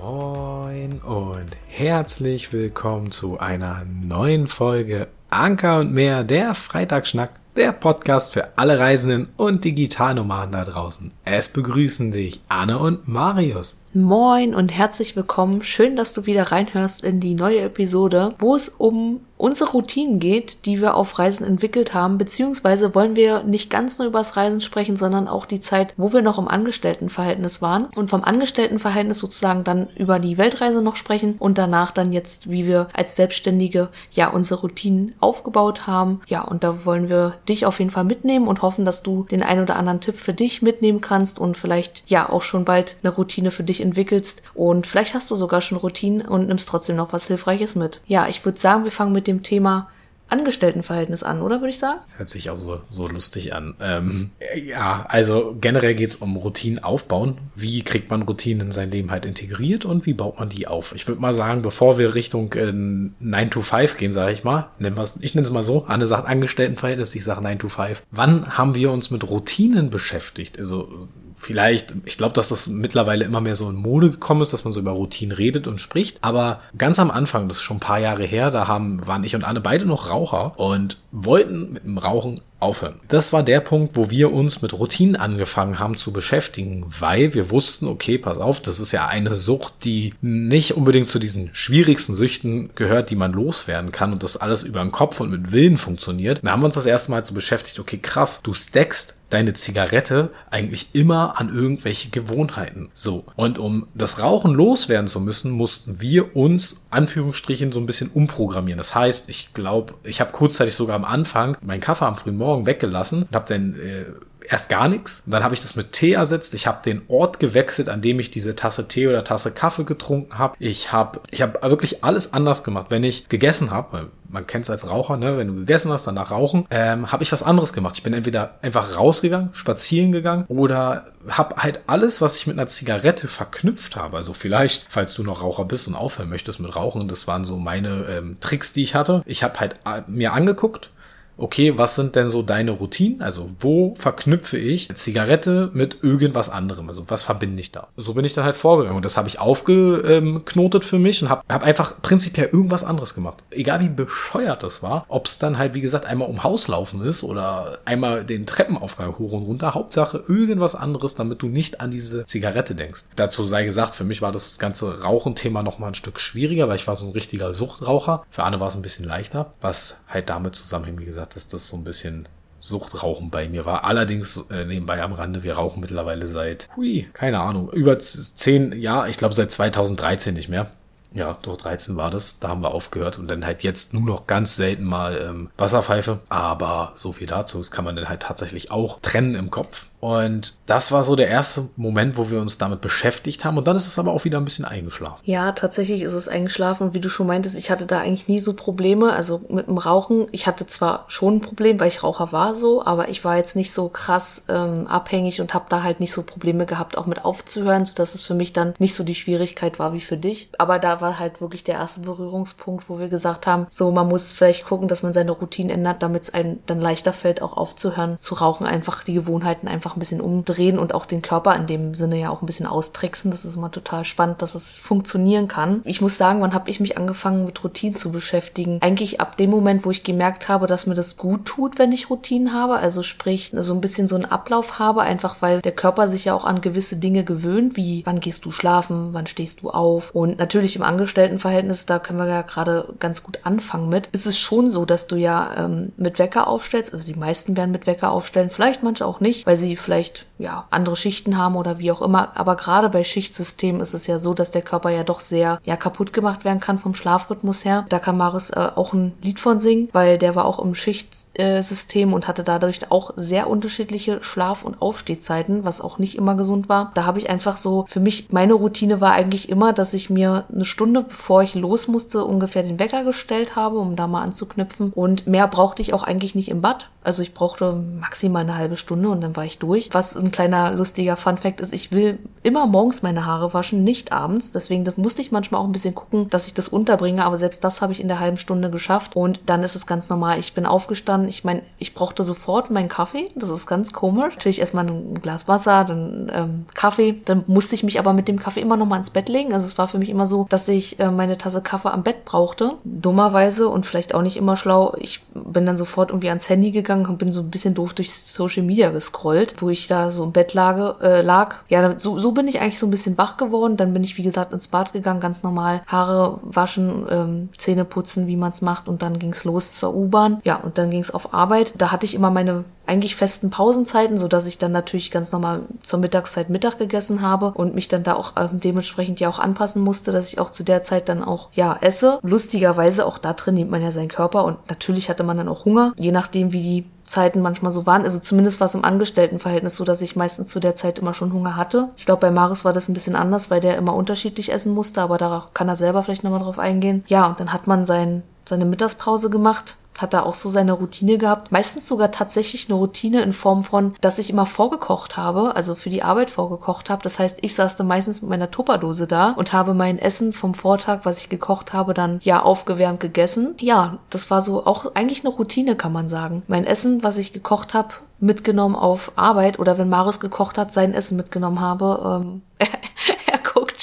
Moin 0.00 1.00
und 1.00 1.56
herzlich 1.66 2.52
willkommen 2.52 3.10
zu 3.10 3.40
einer 3.40 3.84
neuen 3.84 4.46
Folge 4.46 5.08
Anker 5.28 5.80
und 5.80 5.92
mehr, 5.92 6.22
der 6.22 6.54
Freitagsschnack, 6.54 7.30
der 7.56 7.72
Podcast 7.72 8.32
für 8.32 8.56
alle 8.56 8.78
Reisenden 8.78 9.28
und 9.36 9.64
Digitalnomaden 9.64 10.52
da 10.52 10.64
draußen. 10.64 11.10
Es 11.24 11.48
begrüßen 11.48 12.12
dich 12.12 12.40
Anne 12.48 12.78
und 12.78 13.08
Marius. 13.08 13.80
Moin 13.98 14.54
und 14.54 14.68
herzlich 14.68 15.16
willkommen. 15.16 15.64
Schön, 15.64 15.96
dass 15.96 16.14
du 16.14 16.24
wieder 16.24 16.52
reinhörst 16.52 17.02
in 17.02 17.18
die 17.18 17.34
neue 17.34 17.62
Episode, 17.62 18.32
wo 18.38 18.54
es 18.54 18.68
um 18.68 19.18
unsere 19.38 19.70
Routinen 19.70 20.18
geht, 20.18 20.66
die 20.66 20.80
wir 20.80 20.96
auf 20.96 21.18
Reisen 21.18 21.46
entwickelt 21.46 21.94
haben, 21.94 22.18
beziehungsweise 22.18 22.94
wollen 22.94 23.16
wir 23.16 23.44
nicht 23.44 23.70
ganz 23.70 23.98
nur 23.98 24.08
über 24.08 24.18
das 24.18 24.36
Reisen 24.36 24.60
sprechen, 24.60 24.96
sondern 24.96 25.28
auch 25.28 25.46
die 25.46 25.60
Zeit, 25.60 25.94
wo 25.96 26.12
wir 26.12 26.22
noch 26.22 26.38
im 26.38 26.48
Angestelltenverhältnis 26.48 27.62
waren 27.62 27.86
und 27.94 28.10
vom 28.10 28.24
Angestelltenverhältnis 28.24 29.18
sozusagen 29.18 29.64
dann 29.64 29.88
über 29.96 30.18
die 30.18 30.38
Weltreise 30.38 30.82
noch 30.82 30.96
sprechen 30.96 31.36
und 31.38 31.56
danach 31.56 31.92
dann 31.92 32.12
jetzt, 32.12 32.50
wie 32.50 32.66
wir 32.66 32.88
als 32.92 33.16
Selbstständige 33.16 33.88
ja 34.10 34.28
unsere 34.28 34.60
Routinen 34.60 35.14
aufgebaut 35.20 35.86
haben. 35.86 36.20
Ja, 36.26 36.42
und 36.42 36.64
da 36.64 36.84
wollen 36.84 37.08
wir 37.08 37.34
dich 37.48 37.64
auf 37.64 37.78
jeden 37.78 37.90
Fall 37.90 38.04
mitnehmen 38.04 38.48
und 38.48 38.62
hoffen, 38.62 38.84
dass 38.84 39.02
du 39.02 39.24
den 39.30 39.42
ein 39.42 39.62
oder 39.62 39.76
anderen 39.76 40.00
Tipp 40.00 40.16
für 40.16 40.34
dich 40.34 40.62
mitnehmen 40.62 41.00
kannst 41.00 41.38
und 41.38 41.56
vielleicht 41.56 42.02
ja 42.08 42.28
auch 42.28 42.42
schon 42.42 42.64
bald 42.64 42.96
eine 43.02 43.14
Routine 43.14 43.52
für 43.52 43.62
dich 43.62 43.80
entwickelst 43.88 44.42
und 44.54 44.86
vielleicht 44.86 45.14
hast 45.14 45.30
du 45.30 45.34
sogar 45.34 45.60
schon 45.60 45.78
Routinen 45.78 46.26
und 46.26 46.48
nimmst 46.48 46.68
trotzdem 46.68 46.96
noch 46.96 47.12
was 47.12 47.26
Hilfreiches 47.26 47.74
mit. 47.74 48.00
Ja, 48.06 48.28
ich 48.28 48.44
würde 48.44 48.58
sagen, 48.58 48.84
wir 48.84 48.92
fangen 48.92 49.12
mit 49.12 49.26
dem 49.26 49.42
Thema 49.42 49.88
Angestelltenverhältnis 50.30 51.22
an, 51.22 51.40
oder 51.40 51.60
würde 51.60 51.70
ich 51.70 51.78
sagen? 51.78 52.00
Das 52.02 52.18
hört 52.18 52.28
sich 52.28 52.50
auch 52.50 52.56
so, 52.56 52.80
so 52.90 53.08
lustig 53.08 53.54
an. 53.54 53.74
Ähm, 53.80 54.30
ja, 54.62 55.06
also 55.08 55.56
generell 55.58 55.94
geht 55.94 56.10
es 56.10 56.16
um 56.16 56.36
Routinen 56.36 56.84
aufbauen. 56.84 57.38
Wie 57.54 57.82
kriegt 57.82 58.10
man 58.10 58.22
Routinen 58.22 58.66
in 58.66 58.72
sein 58.72 58.90
Leben 58.90 59.10
halt 59.10 59.24
integriert 59.24 59.86
und 59.86 60.04
wie 60.04 60.12
baut 60.12 60.38
man 60.38 60.50
die 60.50 60.66
auf? 60.66 60.94
Ich 60.94 61.08
würde 61.08 61.20
mal 61.20 61.32
sagen, 61.32 61.62
bevor 61.62 61.98
wir 61.98 62.14
Richtung 62.14 62.52
äh, 62.52 62.72
9 62.72 63.50
to 63.50 63.62
5 63.62 63.96
gehen, 63.96 64.12
sage 64.12 64.32
ich 64.32 64.44
mal, 64.44 64.68
ich 64.78 65.34
nenne 65.34 65.46
es 65.46 65.52
mal 65.52 65.64
so, 65.64 65.86
Anne 65.86 66.06
sagt 66.06 66.28
Angestelltenverhältnis, 66.28 67.14
ich 67.14 67.24
sage 67.24 67.42
9 67.42 67.58
to 67.58 67.68
5. 67.68 68.02
Wann 68.10 68.58
haben 68.58 68.74
wir 68.74 68.90
uns 68.90 69.10
mit 69.10 69.24
Routinen 69.24 69.88
beschäftigt? 69.88 70.58
Also 70.58 71.08
vielleicht, 71.38 71.94
ich 72.04 72.18
glaube, 72.18 72.34
dass 72.34 72.48
das 72.48 72.68
mittlerweile 72.68 73.24
immer 73.24 73.40
mehr 73.40 73.54
so 73.54 73.70
in 73.70 73.76
Mode 73.76 74.10
gekommen 74.10 74.40
ist, 74.40 74.52
dass 74.52 74.64
man 74.64 74.72
so 74.72 74.80
über 74.80 74.90
Routinen 74.90 75.34
redet 75.34 75.68
und 75.68 75.80
spricht. 75.80 76.18
Aber 76.20 76.60
ganz 76.76 76.98
am 76.98 77.12
Anfang, 77.12 77.46
das 77.46 77.58
ist 77.58 77.62
schon 77.62 77.76
ein 77.76 77.80
paar 77.80 78.00
Jahre 78.00 78.24
her, 78.24 78.50
da 78.50 78.66
haben, 78.66 79.06
waren 79.06 79.22
ich 79.22 79.36
und 79.36 79.44
Anne 79.44 79.60
beide 79.60 79.86
noch 79.86 80.10
Raucher 80.10 80.58
und 80.58 80.98
wollten 81.12 81.72
mit 81.72 81.84
dem 81.84 81.96
Rauchen 81.96 82.40
aufhören. 82.60 83.00
Das 83.08 83.32
war 83.32 83.42
der 83.42 83.60
Punkt, 83.60 83.96
wo 83.96 84.10
wir 84.10 84.32
uns 84.32 84.62
mit 84.62 84.72
Routinen 84.72 85.16
angefangen 85.16 85.78
haben 85.78 85.96
zu 85.96 86.12
beschäftigen, 86.12 86.86
weil 86.98 87.34
wir 87.34 87.50
wussten, 87.50 87.86
okay, 87.86 88.18
pass 88.18 88.38
auf, 88.38 88.60
das 88.60 88.80
ist 88.80 88.92
ja 88.92 89.06
eine 89.06 89.34
Sucht, 89.34 89.84
die 89.84 90.14
nicht 90.20 90.76
unbedingt 90.76 91.08
zu 91.08 91.18
diesen 91.18 91.50
schwierigsten 91.52 92.14
Süchten 92.14 92.70
gehört, 92.74 93.10
die 93.10 93.16
man 93.16 93.32
loswerden 93.32 93.92
kann 93.92 94.12
und 94.12 94.22
das 94.22 94.36
alles 94.36 94.64
über 94.64 94.80
den 94.80 94.90
Kopf 94.90 95.20
und 95.20 95.30
mit 95.30 95.52
Willen 95.52 95.78
funktioniert. 95.78 96.40
Da 96.42 96.50
haben 96.50 96.62
wir 96.62 96.66
uns 96.66 96.74
das 96.74 96.86
erste 96.86 97.10
Mal 97.12 97.24
so 97.24 97.34
beschäftigt, 97.34 97.78
okay, 97.78 97.98
krass, 97.98 98.40
du 98.42 98.52
stackst 98.52 99.18
deine 99.30 99.52
Zigarette 99.52 100.30
eigentlich 100.50 100.94
immer 100.94 101.38
an 101.38 101.54
irgendwelche 101.54 102.08
Gewohnheiten. 102.10 102.88
So. 102.94 103.24
Und 103.36 103.58
um 103.58 103.86
das 103.94 104.22
Rauchen 104.22 104.54
loswerden 104.54 105.06
zu 105.06 105.20
müssen, 105.20 105.50
mussten 105.50 106.00
wir 106.00 106.34
uns, 106.34 106.86
Anführungsstrichen, 106.90 107.72
so 107.72 107.80
ein 107.80 107.86
bisschen 107.86 108.08
umprogrammieren. 108.08 108.78
Das 108.78 108.94
heißt, 108.94 109.28
ich 109.28 109.52
glaube, 109.52 109.94
ich 110.02 110.20
habe 110.20 110.32
kurzzeitig 110.32 110.74
sogar 110.74 110.96
am 110.96 111.04
Anfang 111.04 111.56
meinen 111.60 111.80
Kaffee 111.80 112.06
am 112.06 112.16
frühen 112.16 112.36
Morgen 112.36 112.47
Morgen 112.48 112.66
weggelassen 112.66 113.24
und 113.24 113.34
habe 113.34 113.52
dann 113.52 113.74
äh, 113.74 114.06
erst 114.48 114.68
gar 114.68 114.88
nichts. 114.88 115.22
Und 115.26 115.32
dann 115.32 115.44
habe 115.44 115.54
ich 115.54 115.60
das 115.60 115.76
mit 115.76 115.92
Tee 115.92 116.12
ersetzt. 116.12 116.54
Ich 116.54 116.66
habe 116.66 116.82
den 116.84 117.02
Ort 117.08 117.38
gewechselt, 117.40 117.88
an 117.88 118.00
dem 118.00 118.18
ich 118.18 118.30
diese 118.30 118.56
Tasse 118.56 118.88
Tee 118.88 119.08
oder 119.08 119.24
Tasse 119.24 119.52
Kaffee 119.52 119.84
getrunken 119.84 120.38
habe. 120.38 120.56
Ich 120.58 120.92
habe 120.92 121.20
ich 121.30 121.42
hab 121.42 121.62
wirklich 121.62 122.04
alles 122.04 122.32
anders 122.32 122.64
gemacht. 122.64 122.86
Wenn 122.90 123.04
ich 123.04 123.28
gegessen 123.28 123.70
habe, 123.70 124.08
man 124.30 124.46
kennt 124.46 124.64
es 124.64 124.70
als 124.70 124.90
Raucher, 124.90 125.16
ne? 125.16 125.38
wenn 125.38 125.48
du 125.48 125.54
gegessen 125.54 125.90
hast, 125.90 126.06
danach 126.06 126.30
rauchen, 126.30 126.66
ähm, 126.70 127.10
habe 127.12 127.22
ich 127.22 127.32
was 127.32 127.42
anderes 127.42 127.72
gemacht. 127.72 127.96
Ich 127.96 128.02
bin 128.02 128.12
entweder 128.12 128.54
einfach 128.62 128.96
rausgegangen, 128.96 129.50
spazieren 129.52 130.12
gegangen 130.12 130.44
oder 130.48 131.06
habe 131.28 131.56
halt 131.56 131.80
alles, 131.86 132.20
was 132.20 132.36
ich 132.36 132.46
mit 132.46 132.58
einer 132.58 132.68
Zigarette 132.68 133.28
verknüpft 133.28 133.96
habe. 133.96 134.16
Also 134.16 134.32
vielleicht, 134.32 134.86
falls 134.90 135.14
du 135.14 135.22
noch 135.22 135.42
Raucher 135.42 135.64
bist 135.64 135.88
und 135.88 135.94
aufhören 135.94 136.28
möchtest 136.28 136.60
mit 136.60 136.74
Rauchen, 136.76 137.08
das 137.08 137.26
waren 137.26 137.44
so 137.44 137.56
meine 137.56 138.04
ähm, 138.10 138.36
Tricks, 138.40 138.72
die 138.72 138.82
ich 138.82 138.94
hatte. 138.94 139.22
Ich 139.26 139.42
habe 139.42 139.60
halt 139.60 139.74
äh, 139.86 140.02
mir 140.06 140.32
angeguckt, 140.32 140.90
okay, 141.38 141.78
was 141.78 141.94
sind 141.94 142.16
denn 142.16 142.28
so 142.28 142.42
deine 142.42 142.72
Routinen? 142.72 143.22
Also 143.22 143.50
wo 143.60 143.94
verknüpfe 143.96 144.58
ich 144.58 144.94
Zigarette 144.94 145.70
mit 145.72 145.98
irgendwas 146.02 146.50
anderem? 146.50 146.88
Also 146.88 147.04
was 147.08 147.22
verbinde 147.22 147.60
ich 147.60 147.72
da? 147.72 147.88
So 147.96 148.14
bin 148.14 148.24
ich 148.24 148.34
dann 148.34 148.44
halt 148.44 148.56
vorgegangen 148.56 148.96
und 148.96 149.04
das 149.04 149.16
habe 149.16 149.28
ich 149.28 149.38
aufgeknotet 149.38 150.84
für 150.84 150.98
mich 150.98 151.22
und 151.22 151.28
habe 151.30 151.42
hab 151.48 151.62
einfach 151.62 152.02
prinzipiell 152.02 152.48
irgendwas 152.52 152.84
anderes 152.84 153.14
gemacht. 153.14 153.44
Egal 153.50 153.80
wie 153.80 153.88
bescheuert 153.88 154.62
das 154.62 154.82
war, 154.82 155.06
ob 155.08 155.26
es 155.26 155.38
dann 155.38 155.58
halt 155.58 155.74
wie 155.74 155.80
gesagt 155.80 156.06
einmal 156.06 156.28
um 156.28 156.42
Haus 156.42 156.68
laufen 156.68 157.02
ist 157.02 157.22
oder 157.22 157.78
einmal 157.84 158.24
den 158.24 158.44
Treppenaufgang 158.44 159.16
hoch 159.18 159.32
und 159.32 159.44
runter. 159.44 159.74
Hauptsache 159.74 160.24
irgendwas 160.26 160.74
anderes, 160.74 161.14
damit 161.14 161.42
du 161.42 161.46
nicht 161.46 161.80
an 161.80 161.90
diese 161.90 162.24
Zigarette 162.26 162.74
denkst. 162.74 163.04
Dazu 163.16 163.46
sei 163.46 163.64
gesagt, 163.64 163.94
für 163.94 164.04
mich 164.04 164.22
war 164.22 164.32
das 164.32 164.58
ganze 164.58 165.02
Rauchenthema 165.02 165.62
noch 165.62 165.78
mal 165.78 165.88
ein 165.88 165.94
Stück 165.94 166.18
schwieriger, 166.18 166.68
weil 166.68 166.76
ich 166.76 166.88
war 166.88 166.96
so 166.96 167.06
ein 167.06 167.12
richtiger 167.12 167.54
Suchtraucher. 167.54 168.24
Für 168.30 168.42
Anne 168.42 168.58
war 168.58 168.68
es 168.68 168.74
ein 168.74 168.82
bisschen 168.82 169.04
leichter, 169.04 169.52
was 169.60 170.02
halt 170.08 170.28
damit 170.28 170.54
zusammenhängt, 170.56 171.00
wie 171.00 171.04
gesagt, 171.04 171.27
gesagt, 171.28 171.36
dass 171.36 171.48
das 171.48 171.68
so 171.68 171.76
ein 171.76 171.84
bisschen 171.84 172.28
Suchtrauchen 172.60 173.30
bei 173.30 173.48
mir 173.48 173.64
war. 173.64 173.84
Allerdings 173.84 174.46
äh, 174.50 174.64
nebenbei 174.64 175.02
am 175.02 175.12
Rande, 175.12 175.42
wir 175.42 175.54
rauchen 175.54 175.80
mittlerweile 175.80 176.26
seit, 176.26 176.68
hui, 176.76 177.08
keine 177.12 177.40
Ahnung, 177.40 177.70
über 177.70 177.98
zehn 177.98 178.72
Jahre, 178.80 179.08
ich 179.08 179.18
glaube 179.18 179.34
seit 179.34 179.52
2013 179.52 180.34
nicht 180.34 180.48
mehr. 180.48 180.70
Ja, 181.14 181.38
doch 181.40 181.56
13 181.56 181.96
war 181.96 182.10
das. 182.10 182.38
Da 182.38 182.48
haben 182.48 182.62
wir 182.62 182.74
aufgehört 182.74 183.18
und 183.18 183.30
dann 183.30 183.46
halt 183.46 183.62
jetzt 183.62 183.94
nur 183.94 184.02
noch 184.02 184.26
ganz 184.26 184.56
selten 184.56 184.84
mal 184.84 185.16
ähm, 185.16 185.50
Wasserpfeife. 185.56 186.20
Aber 186.28 186.92
so 186.96 187.12
viel 187.12 187.26
dazu. 187.26 187.56
Das 187.56 187.70
kann 187.70 187.86
man 187.86 187.96
dann 187.96 188.10
halt 188.10 188.20
tatsächlich 188.20 188.70
auch 188.70 189.00
trennen 189.00 189.34
im 189.34 189.48
Kopf. 189.50 189.86
Und 190.00 190.54
das 190.66 190.92
war 190.92 191.02
so 191.04 191.16
der 191.16 191.28
erste 191.28 191.68
Moment, 191.76 192.16
wo 192.16 192.30
wir 192.30 192.40
uns 192.40 192.58
damit 192.58 192.80
beschäftigt 192.80 193.44
haben. 193.44 193.58
Und 193.58 193.66
dann 193.66 193.76
ist 193.76 193.86
es 193.86 193.98
aber 193.98 194.12
auch 194.12 194.24
wieder 194.24 194.38
ein 194.38 194.44
bisschen 194.44 194.64
eingeschlafen. 194.64 195.20
Ja, 195.24 195.52
tatsächlich 195.52 196.02
ist 196.02 196.12
es 196.12 196.28
eingeschlafen. 196.28 196.94
Wie 196.94 197.00
du 197.00 197.08
schon 197.08 197.26
meintest, 197.26 197.58
ich 197.58 197.70
hatte 197.70 197.86
da 197.86 197.98
eigentlich 197.98 198.28
nie 198.28 198.38
so 198.38 198.52
Probleme. 198.52 199.12
Also 199.12 199.42
mit 199.48 199.66
dem 199.66 199.78
Rauchen, 199.78 200.28
ich 200.30 200.46
hatte 200.46 200.66
zwar 200.66 201.04
schon 201.08 201.36
ein 201.36 201.40
Problem, 201.40 201.80
weil 201.80 201.88
ich 201.88 202.02
Raucher 202.02 202.32
war 202.32 202.54
so, 202.54 202.84
aber 202.84 203.08
ich 203.08 203.24
war 203.24 203.36
jetzt 203.36 203.56
nicht 203.56 203.72
so 203.72 203.88
krass 203.88 204.42
ähm, 204.48 204.86
abhängig 204.86 205.40
und 205.40 205.54
habe 205.54 205.66
da 205.68 205.82
halt 205.82 206.00
nicht 206.00 206.12
so 206.12 206.22
Probleme 206.22 206.66
gehabt, 206.66 206.96
auch 206.96 207.06
mit 207.06 207.24
aufzuhören, 207.24 207.84
sodass 207.84 208.14
es 208.14 208.22
für 208.22 208.34
mich 208.34 208.52
dann 208.52 208.74
nicht 208.78 208.94
so 208.94 209.04
die 209.04 209.14
Schwierigkeit 209.14 209.78
war 209.78 209.92
wie 209.92 210.00
für 210.00 210.16
dich. 210.16 210.50
Aber 210.58 210.78
da 210.78 211.00
war 211.00 211.18
halt 211.18 211.40
wirklich 211.40 211.64
der 211.64 211.76
erste 211.76 212.00
Berührungspunkt, 212.00 212.88
wo 212.88 212.98
wir 212.98 213.08
gesagt 213.08 213.46
haben, 213.46 213.66
so 213.70 213.90
man 213.90 214.08
muss 214.08 214.32
vielleicht 214.32 214.66
gucken, 214.66 214.88
dass 214.88 215.02
man 215.02 215.12
seine 215.12 215.32
Routine 215.32 215.72
ändert, 215.72 216.02
damit 216.02 216.22
es 216.22 216.34
einem 216.34 216.60
dann 216.66 216.80
leichter 216.80 217.12
fällt, 217.12 217.42
auch 217.42 217.56
aufzuhören 217.56 218.18
zu 218.20 218.34
rauchen, 218.34 218.66
einfach 218.66 219.04
die 219.04 219.14
Gewohnheiten 219.14 219.68
einfach 219.68 219.87
einfach 219.88 219.96
ein 219.96 220.00
bisschen 220.00 220.20
umdrehen 220.20 220.78
und 220.78 220.94
auch 220.94 221.06
den 221.06 221.22
Körper 221.22 221.56
in 221.56 221.66
dem 221.66 221.94
Sinne 221.94 222.18
ja 222.18 222.28
auch 222.28 222.42
ein 222.42 222.46
bisschen 222.46 222.66
austricksen. 222.66 223.30
Das 223.30 223.46
ist 223.46 223.56
immer 223.56 223.70
total 223.70 224.04
spannend, 224.04 224.42
dass 224.42 224.54
es 224.54 224.76
funktionieren 224.76 225.48
kann. 225.48 225.80
Ich 225.84 226.02
muss 226.02 226.18
sagen, 226.18 226.42
wann 226.42 226.52
habe 226.52 226.68
ich 226.68 226.78
mich 226.78 226.98
angefangen 226.98 227.46
mit 227.46 227.64
Routinen 227.64 227.96
zu 227.96 228.12
beschäftigen? 228.12 228.80
Eigentlich 228.82 229.20
ab 229.20 229.38
dem 229.38 229.50
Moment, 229.50 229.86
wo 229.86 229.90
ich 229.90 230.04
gemerkt 230.04 230.48
habe, 230.48 230.66
dass 230.66 230.86
mir 230.86 230.94
das 230.94 231.16
gut 231.16 231.46
tut, 231.46 231.78
wenn 231.78 231.92
ich 231.92 232.10
Routinen 232.10 232.52
habe. 232.52 232.74
Also 232.74 233.02
sprich, 233.02 233.52
so 233.54 233.72
ein 233.72 233.80
bisschen 233.80 234.08
so 234.08 234.16
einen 234.16 234.26
Ablauf 234.26 234.78
habe, 234.78 235.02
einfach 235.02 235.36
weil 235.40 235.62
der 235.62 235.72
Körper 235.72 236.06
sich 236.06 236.26
ja 236.26 236.34
auch 236.34 236.44
an 236.44 236.60
gewisse 236.60 236.96
Dinge 236.96 237.24
gewöhnt, 237.24 237.76
wie 237.76 238.02
wann 238.04 238.20
gehst 238.20 238.44
du 238.44 238.52
schlafen, 238.52 239.08
wann 239.12 239.26
stehst 239.26 239.62
du 239.62 239.70
auf. 239.70 240.10
Und 240.10 240.38
natürlich 240.38 240.76
im 240.76 240.82
Angestelltenverhältnis, 240.82 241.86
da 241.86 241.98
können 241.98 242.18
wir 242.18 242.26
ja 242.26 242.42
gerade 242.42 242.94
ganz 242.98 243.22
gut 243.22 243.40
anfangen 243.44 243.88
mit, 243.88 244.08
ist 244.08 244.26
es 244.26 244.38
schon 244.38 244.68
so, 244.68 244.84
dass 244.84 245.06
du 245.06 245.16
ja 245.16 245.64
ähm, 245.64 245.92
mit 245.96 246.18
Wecker 246.18 246.46
aufstellst. 246.46 246.92
Also 246.92 247.10
die 247.10 247.18
meisten 247.18 247.56
werden 247.56 247.70
mit 247.70 247.86
Wecker 247.86 248.10
aufstellen, 248.10 248.50
vielleicht 248.50 248.82
manche 248.82 249.06
auch 249.06 249.20
nicht, 249.20 249.46
weil 249.46 249.56
sie 249.56 249.77
vielleicht 249.80 250.26
ja 250.38 250.66
andere 250.70 250.96
Schichten 250.96 251.36
haben 251.36 251.56
oder 251.56 251.78
wie 251.78 251.92
auch 251.92 252.02
immer. 252.02 252.32
Aber 252.34 252.56
gerade 252.56 252.88
bei 252.88 253.04
Schichtsystemen 253.04 253.80
ist 253.80 253.94
es 253.94 254.06
ja 254.06 254.18
so, 254.18 254.34
dass 254.34 254.50
der 254.50 254.62
Körper 254.62 254.90
ja 254.90 255.04
doch 255.04 255.20
sehr 255.20 255.60
ja 255.64 255.76
kaputt 255.76 256.12
gemacht 256.12 256.44
werden 256.44 256.60
kann 256.60 256.78
vom 256.78 256.94
Schlafrhythmus 256.94 257.64
her. 257.64 257.86
Da 257.88 257.98
kann 257.98 258.16
Maris 258.16 258.50
äh, 258.50 258.68
auch 258.74 258.92
ein 258.92 259.12
Lied 259.22 259.40
von 259.40 259.58
singen, 259.58 259.88
weil 259.92 260.18
der 260.18 260.34
war 260.34 260.44
auch 260.44 260.58
im 260.58 260.74
Schichtsystem 260.74 262.10
äh, 262.10 262.14
und 262.14 262.28
hatte 262.28 262.44
dadurch 262.44 262.90
auch 262.90 263.12
sehr 263.16 263.48
unterschiedliche 263.50 264.22
Schlaf- 264.22 264.64
und 264.64 264.80
Aufstehzeiten, 264.80 265.64
was 265.64 265.80
auch 265.80 265.98
nicht 265.98 266.16
immer 266.16 266.34
gesund 266.34 266.68
war. 266.68 266.92
Da 266.94 267.04
habe 267.04 267.18
ich 267.18 267.30
einfach 267.30 267.56
so 267.56 267.84
für 267.88 268.00
mich 268.00 268.28
meine 268.30 268.54
Routine 268.54 269.00
war 269.00 269.12
eigentlich 269.12 269.48
immer, 269.48 269.72
dass 269.72 269.94
ich 269.94 270.10
mir 270.10 270.44
eine 270.52 270.64
Stunde 270.64 271.02
bevor 271.02 271.42
ich 271.42 271.54
los 271.54 271.88
musste 271.88 272.24
ungefähr 272.24 272.62
den 272.62 272.78
Wecker 272.78 273.04
gestellt 273.04 273.56
habe, 273.56 273.78
um 273.78 273.96
da 273.96 274.06
mal 274.06 274.22
anzuknüpfen 274.22 274.92
und 274.94 275.26
mehr 275.26 275.48
brauchte 275.48 275.82
ich 275.82 275.94
auch 275.94 276.02
eigentlich 276.02 276.34
nicht 276.34 276.48
im 276.48 276.60
Bad. 276.60 276.88
Also 277.02 277.22
ich 277.22 277.32
brauchte 277.32 277.72
maximal 277.72 278.42
eine 278.42 278.56
halbe 278.56 278.76
Stunde 278.76 279.08
und 279.08 279.22
dann 279.22 279.34
war 279.34 279.44
ich 279.44 279.58
durch. 279.58 279.88
Was 279.92 280.16
ein 280.16 280.27
ein 280.28 280.32
kleiner 280.32 280.72
lustiger 280.72 281.16
Fun-Fact 281.16 281.60
ist, 281.60 281.72
ich 281.72 281.92
will 281.92 282.18
immer 282.42 282.66
morgens 282.66 283.02
meine 283.02 283.26
Haare 283.26 283.52
waschen, 283.52 283.84
nicht 283.84 284.12
abends. 284.12 284.52
Deswegen 284.52 284.84
das 284.84 284.96
musste 284.96 285.20
ich 285.22 285.32
manchmal 285.32 285.60
auch 285.60 285.64
ein 285.66 285.72
bisschen 285.72 285.94
gucken, 285.94 286.30
dass 286.30 286.46
ich 286.46 286.54
das 286.54 286.68
unterbringe. 286.68 287.24
Aber 287.24 287.36
selbst 287.36 287.64
das 287.64 287.82
habe 287.82 287.92
ich 287.92 288.00
in 288.00 288.08
der 288.08 288.20
halben 288.20 288.36
Stunde 288.36 288.70
geschafft. 288.70 289.16
Und 289.16 289.40
dann 289.46 289.62
ist 289.62 289.74
es 289.74 289.86
ganz 289.86 290.08
normal. 290.08 290.38
Ich 290.38 290.54
bin 290.54 290.66
aufgestanden. 290.66 291.28
Ich 291.28 291.44
meine, 291.44 291.62
ich 291.78 291.94
brauchte 291.94 292.24
sofort 292.24 292.70
meinen 292.70 292.88
Kaffee. 292.88 293.28
Das 293.34 293.50
ist 293.50 293.66
ganz 293.66 293.92
komisch. 293.92 294.34
Natürlich 294.34 294.60
erstmal 294.60 294.86
ein 294.86 295.20
Glas 295.20 295.48
Wasser, 295.48 295.84
dann 295.84 296.30
ähm, 296.34 296.64
Kaffee. 296.74 297.20
Dann 297.24 297.44
musste 297.46 297.74
ich 297.74 297.82
mich 297.82 297.98
aber 297.98 298.12
mit 298.12 298.28
dem 298.28 298.38
Kaffee 298.38 298.60
immer 298.60 298.76
noch 298.76 298.86
mal 298.86 298.98
ins 298.98 299.10
Bett 299.10 299.28
legen. 299.28 299.52
Also 299.52 299.66
es 299.66 299.78
war 299.78 299.88
für 299.88 299.98
mich 299.98 300.10
immer 300.10 300.26
so, 300.26 300.46
dass 300.48 300.68
ich 300.68 300.98
äh, 301.00 301.10
meine 301.10 301.38
Tasse 301.38 301.62
Kaffee 301.62 301.92
am 301.92 302.02
Bett 302.02 302.24
brauchte. 302.24 302.74
Dummerweise 302.84 303.68
und 303.68 303.86
vielleicht 303.86 304.14
auch 304.14 304.22
nicht 304.22 304.36
immer 304.36 304.56
schlau. 304.56 304.94
Ich 304.98 305.22
bin 305.34 305.66
dann 305.66 305.76
sofort 305.76 306.10
irgendwie 306.10 306.28
ans 306.28 306.48
Handy 306.48 306.70
gegangen 306.70 307.06
und 307.06 307.18
bin 307.18 307.32
so 307.32 307.40
ein 307.40 307.50
bisschen 307.50 307.74
doof 307.74 307.94
durch 307.94 308.12
Social 308.12 308.62
Media 308.62 308.90
gescrollt, 308.90 309.56
wo 309.58 309.70
ich 309.70 309.88
da 309.88 310.10
so 310.10 310.17
im 310.24 310.32
Bett 310.32 310.54
lag. 310.54 311.00
Äh, 311.00 311.22
lag. 311.22 311.56
Ja, 311.68 311.98
so, 311.98 312.18
so 312.18 312.32
bin 312.32 312.48
ich 312.48 312.60
eigentlich 312.60 312.78
so 312.78 312.86
ein 312.86 312.90
bisschen 312.90 313.18
wach 313.18 313.36
geworden. 313.36 313.76
Dann 313.76 313.92
bin 313.92 314.04
ich, 314.04 314.16
wie 314.16 314.22
gesagt, 314.22 314.52
ins 314.52 314.68
Bad 314.68 314.92
gegangen, 314.92 315.20
ganz 315.20 315.42
normal 315.42 315.82
Haare 315.86 316.38
waschen, 316.42 317.06
ähm, 317.10 317.48
Zähne 317.56 317.84
putzen, 317.84 318.26
wie 318.26 318.36
man 318.36 318.50
es 318.50 318.62
macht. 318.62 318.88
Und 318.88 319.02
dann 319.02 319.18
ging 319.18 319.30
es 319.30 319.44
los 319.44 319.76
zur 319.76 319.94
U-Bahn. 319.94 320.40
Ja, 320.44 320.56
und 320.56 320.78
dann 320.78 320.90
ging 320.90 321.00
es 321.00 321.12
auf 321.12 321.34
Arbeit. 321.34 321.74
Da 321.76 321.92
hatte 321.92 322.06
ich 322.06 322.14
immer 322.14 322.30
meine 322.30 322.64
eigentlich 322.88 323.16
festen 323.16 323.50
Pausenzeiten, 323.50 324.16
so 324.16 324.28
dass 324.28 324.46
ich 324.46 324.58
dann 324.58 324.72
natürlich 324.72 325.10
ganz 325.10 325.30
normal 325.30 325.60
zur 325.82 325.98
Mittagszeit 325.98 326.48
Mittag 326.48 326.78
gegessen 326.78 327.20
habe 327.20 327.52
und 327.54 327.74
mich 327.74 327.88
dann 327.88 328.02
da 328.02 328.14
auch 328.14 328.36
äh, 328.36 328.48
dementsprechend 328.50 329.20
ja 329.20 329.28
auch 329.28 329.38
anpassen 329.38 329.82
musste, 329.82 330.10
dass 330.10 330.28
ich 330.28 330.40
auch 330.40 330.50
zu 330.50 330.64
der 330.64 330.82
Zeit 330.82 331.08
dann 331.08 331.22
auch 331.22 331.48
ja 331.52 331.76
esse. 331.80 332.18
Lustigerweise 332.22 333.04
auch 333.04 333.18
da 333.18 333.34
trainiert 333.34 333.70
man 333.70 333.82
ja 333.82 333.90
seinen 333.90 334.08
Körper 334.08 334.44
und 334.44 334.56
natürlich 334.70 335.10
hatte 335.10 335.22
man 335.22 335.36
dann 335.36 335.48
auch 335.48 335.66
Hunger, 335.66 335.92
je 335.98 336.12
nachdem 336.12 336.52
wie 336.52 336.62
die 336.62 336.84
Zeiten 337.08 337.40
manchmal 337.40 337.72
so 337.72 337.86
waren. 337.86 338.04
Also 338.04 338.18
zumindest 338.18 338.60
war 338.60 338.66
es 338.66 338.74
im 338.74 338.84
Angestelltenverhältnis 338.84 339.76
so, 339.76 339.84
dass 339.84 340.02
ich 340.02 340.14
meistens 340.14 340.48
zu 340.48 340.60
der 340.60 340.74
Zeit 340.74 340.98
immer 340.98 341.14
schon 341.14 341.32
Hunger 341.32 341.56
hatte. 341.56 341.88
Ich 341.96 342.06
glaube, 342.06 342.20
bei 342.20 342.30
Marius 342.30 342.64
war 342.64 342.72
das 342.72 342.88
ein 342.88 342.94
bisschen 342.94 343.16
anders, 343.16 343.50
weil 343.50 343.60
der 343.60 343.76
immer 343.76 343.94
unterschiedlich 343.94 344.52
essen 344.52 344.74
musste, 344.74 345.00
aber 345.00 345.18
da 345.18 345.48
kann 345.54 345.68
er 345.68 345.76
selber 345.76 346.02
vielleicht 346.02 346.24
nochmal 346.24 346.40
drauf 346.40 346.58
eingehen. 346.58 347.04
Ja, 347.08 347.26
und 347.26 347.40
dann 347.40 347.52
hat 347.52 347.66
man 347.66 347.84
sein, 347.84 348.22
seine 348.44 348.64
Mittagspause 348.64 349.30
gemacht 349.30 349.76
hat 350.02 350.14
da 350.14 350.22
auch 350.22 350.34
so 350.34 350.50
seine 350.50 350.72
Routine 350.72 351.18
gehabt. 351.18 351.52
Meistens 351.52 351.86
sogar 351.86 352.10
tatsächlich 352.10 352.68
eine 352.68 352.78
Routine 352.78 353.22
in 353.22 353.32
Form 353.32 353.62
von, 353.62 353.94
dass 354.00 354.18
ich 354.18 354.30
immer 354.30 354.46
vorgekocht 354.46 355.16
habe, 355.16 355.54
also 355.56 355.74
für 355.74 355.90
die 355.90 356.02
Arbeit 356.02 356.30
vorgekocht 356.30 356.90
habe. 356.90 357.02
Das 357.02 357.18
heißt, 357.18 357.38
ich 357.42 357.54
saß 357.54 357.76
dann 357.76 357.86
meistens 357.86 358.22
mit 358.22 358.30
meiner 358.30 358.50
Tupperdose 358.50 359.06
da 359.06 359.30
und 359.30 359.52
habe 359.52 359.74
mein 359.74 359.98
Essen 359.98 360.32
vom 360.32 360.54
Vortag, 360.54 361.00
was 361.04 361.20
ich 361.20 361.28
gekocht 361.28 361.72
habe, 361.72 361.94
dann 361.94 362.20
ja 362.22 362.42
aufgewärmt 362.42 363.00
gegessen. 363.00 363.54
Ja, 363.60 363.98
das 364.10 364.30
war 364.30 364.42
so 364.42 364.66
auch 364.66 364.94
eigentlich 364.94 365.24
eine 365.24 365.34
Routine, 365.34 365.76
kann 365.76 365.92
man 365.92 366.08
sagen. 366.08 366.42
Mein 366.48 366.64
Essen, 366.64 367.02
was 367.02 367.18
ich 367.18 367.32
gekocht 367.32 367.74
habe, 367.74 367.94
mitgenommen 368.20 368.74
auf 368.74 369.12
Arbeit 369.16 369.58
oder 369.58 369.78
wenn 369.78 369.88
Marius 369.88 370.20
gekocht 370.20 370.58
hat, 370.58 370.72
sein 370.72 370.94
Essen 370.94 371.16
mitgenommen 371.16 371.60
habe. 371.60 372.22
Ähm, 372.24 372.42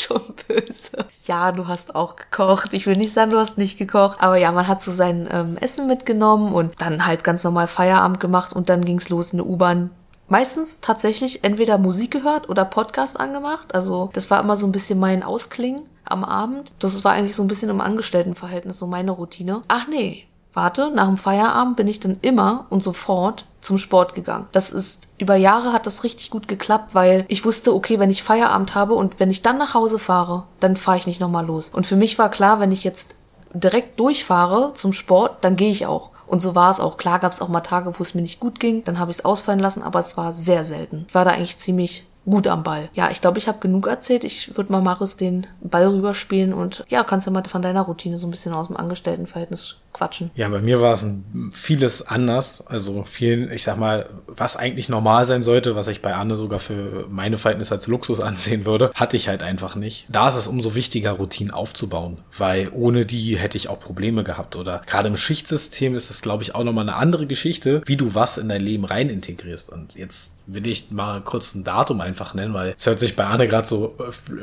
schon 0.06 0.21
böse. 0.47 1.06
Ja, 1.25 1.51
du 1.51 1.67
hast 1.67 1.95
auch 1.95 2.15
gekocht. 2.15 2.73
Ich 2.73 2.85
will 2.85 2.95
nicht 2.95 3.13
sagen, 3.13 3.31
du 3.31 3.38
hast 3.38 3.57
nicht 3.57 3.77
gekocht. 3.77 4.17
Aber 4.21 4.38
ja, 4.38 4.51
man 4.51 4.67
hat 4.67 4.81
so 4.81 4.91
sein 4.91 5.27
ähm, 5.31 5.57
Essen 5.57 5.88
mitgenommen 5.88 6.05
und 6.54 6.74
dann 6.80 7.06
halt 7.06 7.24
ganz 7.24 7.44
normal 7.44 7.68
Feierabend 7.68 8.19
gemacht 8.19 8.54
und 8.54 8.69
dann 8.69 8.86
ging's 8.86 9.10
los 9.10 9.31
in 9.31 9.38
der 9.38 9.48
U-Bahn 9.48 9.90
meistens 10.28 10.80
tatsächlich 10.81 11.44
entweder 11.44 11.78
Musik 11.78 12.12
gehört 12.12 12.50
oder 12.50 12.66
Podcast 12.66 13.19
angemacht. 13.19 13.74
Also 13.74 14.10
das 14.13 14.31
war 14.31 14.42
immer 14.42 14.56
so 14.56 14.66
ein 14.66 14.72
bisschen 14.72 15.00
mein 15.00 15.24
Ausklingen 15.24 15.84
am 16.04 16.24
Abend. 16.24 16.72
Das 16.80 17.04
war 17.04 17.13
eigentlich 17.13 17.36
so 17.36 17.44
ein 17.44 17.48
bisschen 17.48 17.69
im 17.69 17.81
Angestelltenverhältnis 17.81 18.80
so 18.80 18.88
meine 18.88 19.12
Routine. 19.12 19.62
Ach 19.68 19.88
nee, 19.88 20.25
warte, 20.54 20.92
nach 20.92 21.07
dem 21.07 21.18
Feierabend 21.18 21.75
bin 21.75 21.88
ich 21.88 22.00
dann 22.00 22.18
immer 22.22 22.66
und 22.69 22.84
sofort 22.84 23.46
zum 23.62 23.78
Sport 23.78 24.13
gegangen. 24.13 24.48
Das 24.51 24.72
ist, 24.72 25.08
über 25.18 25.36
Jahre 25.36 25.74
hat 25.74 25.88
das 25.88 26.04
richtig 26.04 26.30
gut 26.30 26.48
geklappt, 26.48 26.94
weil 26.94 27.25
ich 27.28 27.46
wusste, 27.46 27.74
okay, 27.74 28.00
wenn 28.00 28.12
ich 28.12 28.24
Feierabend 28.24 28.75
habe 28.75 28.94
und 28.94 29.19
wenn 29.19 29.31
ich 29.31 29.42
dann 29.42 29.58
nach 29.58 29.74
Hause 29.74 29.98
fahre, 29.98 30.44
dann 30.60 30.78
fahre 30.78 30.98
ich 30.98 31.08
nicht 31.08 31.19
nochmal 31.19 31.46
los. 31.46 31.69
Und 31.69 31.86
für 31.86 31.96
mich 31.96 32.19
war 32.19 32.30
klar, 32.30 32.60
wenn 32.60 32.72
ich 32.72 32.84
jetzt 32.84 33.16
direkt 33.56 34.00
durchfahre 34.00 34.74
zum 34.74 34.94
Sport, 34.94 35.44
dann 35.44 35.56
gehe 35.56 35.72
ich 35.72 35.86
auch. 35.86 36.12
Und 36.28 36.40
so 36.40 36.56
war 36.56 36.72
es 36.72 36.80
auch. 36.80 36.98
Klar 36.98 37.19
gab 37.19 37.31
es 37.31 37.42
auch 37.42 37.50
mal 37.50 37.62
Tage, 37.62 37.98
wo 37.98 38.02
es 38.02 38.16
mir 38.16 38.22
nicht 38.22 38.40
gut 38.40 38.60
ging, 38.60 38.84
dann 38.84 39.00
habe 39.00 39.12
ich 39.12 39.18
es 39.18 39.25
ausfallen 39.25 39.60
lassen, 39.60 39.84
aber 39.84 40.00
es 40.00 40.18
war 40.18 40.34
sehr 40.34 40.63
selten. 40.63 41.06
Ich 41.07 41.16
war 41.16 41.25
da 41.25 41.31
eigentlich 41.31 41.57
ziemlich 41.57 42.06
gut 42.25 42.48
am 42.48 42.63
Ball. 42.63 42.90
Ja, 42.94 43.10
ich 43.12 43.22
glaube, 43.22 43.38
ich 43.38 43.48
habe 43.48 43.60
genug 43.60 43.88
erzählt. 43.88 44.24
Ich 44.24 44.57
würde 44.57 44.72
mal 44.72 44.81
Marius 44.81 45.16
den 45.16 45.46
Ball 45.62 45.88
rüberspielen 45.88 46.54
und 46.54 46.84
ja, 46.90 47.04
kannst 47.04 47.28
du 47.28 47.31
mal 47.31 47.44
von 47.44 47.62
deiner 47.62 47.84
Routine 47.84 48.18
so 48.18 48.28
ein 48.28 48.31
bisschen 48.31 48.54
aus 48.54 48.68
dem 48.68 48.78
Angestelltenverhältnis 48.78 49.78
quatschen. 49.95 50.31
Ja, 50.36 50.47
bei 50.50 50.59
mir 50.59 50.81
war 50.81 50.94
es 50.94 51.06
vieles 51.51 52.07
anders. 52.07 52.68
Also 52.68 53.03
viel, 53.03 53.51
ich 53.51 53.63
sag 53.63 53.77
mal, 53.77 54.07
was 54.27 54.57
eigentlich 54.57 54.89
normal 54.89 55.25
sein 55.25 55.42
sollte, 55.42 55.75
was 55.75 55.88
ich 55.88 56.01
bei 56.01 56.13
Anne 56.13 56.36
sogar 56.36 56.59
für 56.59 57.07
meine 57.09 57.38
Verhältnisse 57.38 57.74
als 57.74 57.88
Luxus 57.88 58.19
ansehen 58.21 58.65
würde, 58.65 58.92
hatte 58.94 59.18
ich 59.18 59.27
halt 59.27 59.42
einfach 59.42 59.75
nicht. 59.75 60.07
Da 60.09 60.27
ist 60.30 60.36
es 60.36 60.47
umso 60.47 60.75
wichtiger, 60.75 61.13
Routinen 61.13 61.53
aufzubauen, 61.53 62.18
weil 62.38 62.69
ohne 62.74 63.06
die 63.06 63.38
hätte 63.38 63.57
ich 63.57 63.69
auch 63.69 63.80
Probleme 63.80 64.24
gehabt. 64.24 64.56
Oder 64.56 64.81
gerade 64.86 65.07
im 65.07 65.18
Schichtsystem 65.18 65.95
ist 65.95 66.09
es, 66.09 66.21
glaube 66.21 66.44
ich, 66.44 66.53
auch 66.53 66.63
nochmal 66.63 66.88
eine 66.88 66.98
andere 66.98 67.25
Geschichte, 67.25 67.81
wie 67.86 67.98
du 67.98 68.15
was 68.15 68.38
in 68.38 68.50
dein 68.50 68.62
Leben 68.62 68.86
rein 68.86 69.09
integrierst. 69.09 69.71
Und 69.71 69.95
jetzt 69.95 70.33
will 70.48 70.68
ich 70.68 70.91
mal 70.91 71.21
kurz 71.21 71.56
ein 71.56 71.63
Datum 71.63 72.01
einfach 72.01 72.33
nennen, 72.33 72.53
weil 72.53 72.75
es 72.77 72.86
hört 72.86 73.00
sich 73.00 73.15
bei 73.15 73.25
Anne 73.25 73.48
gerade 73.48 73.68
so 73.68 73.95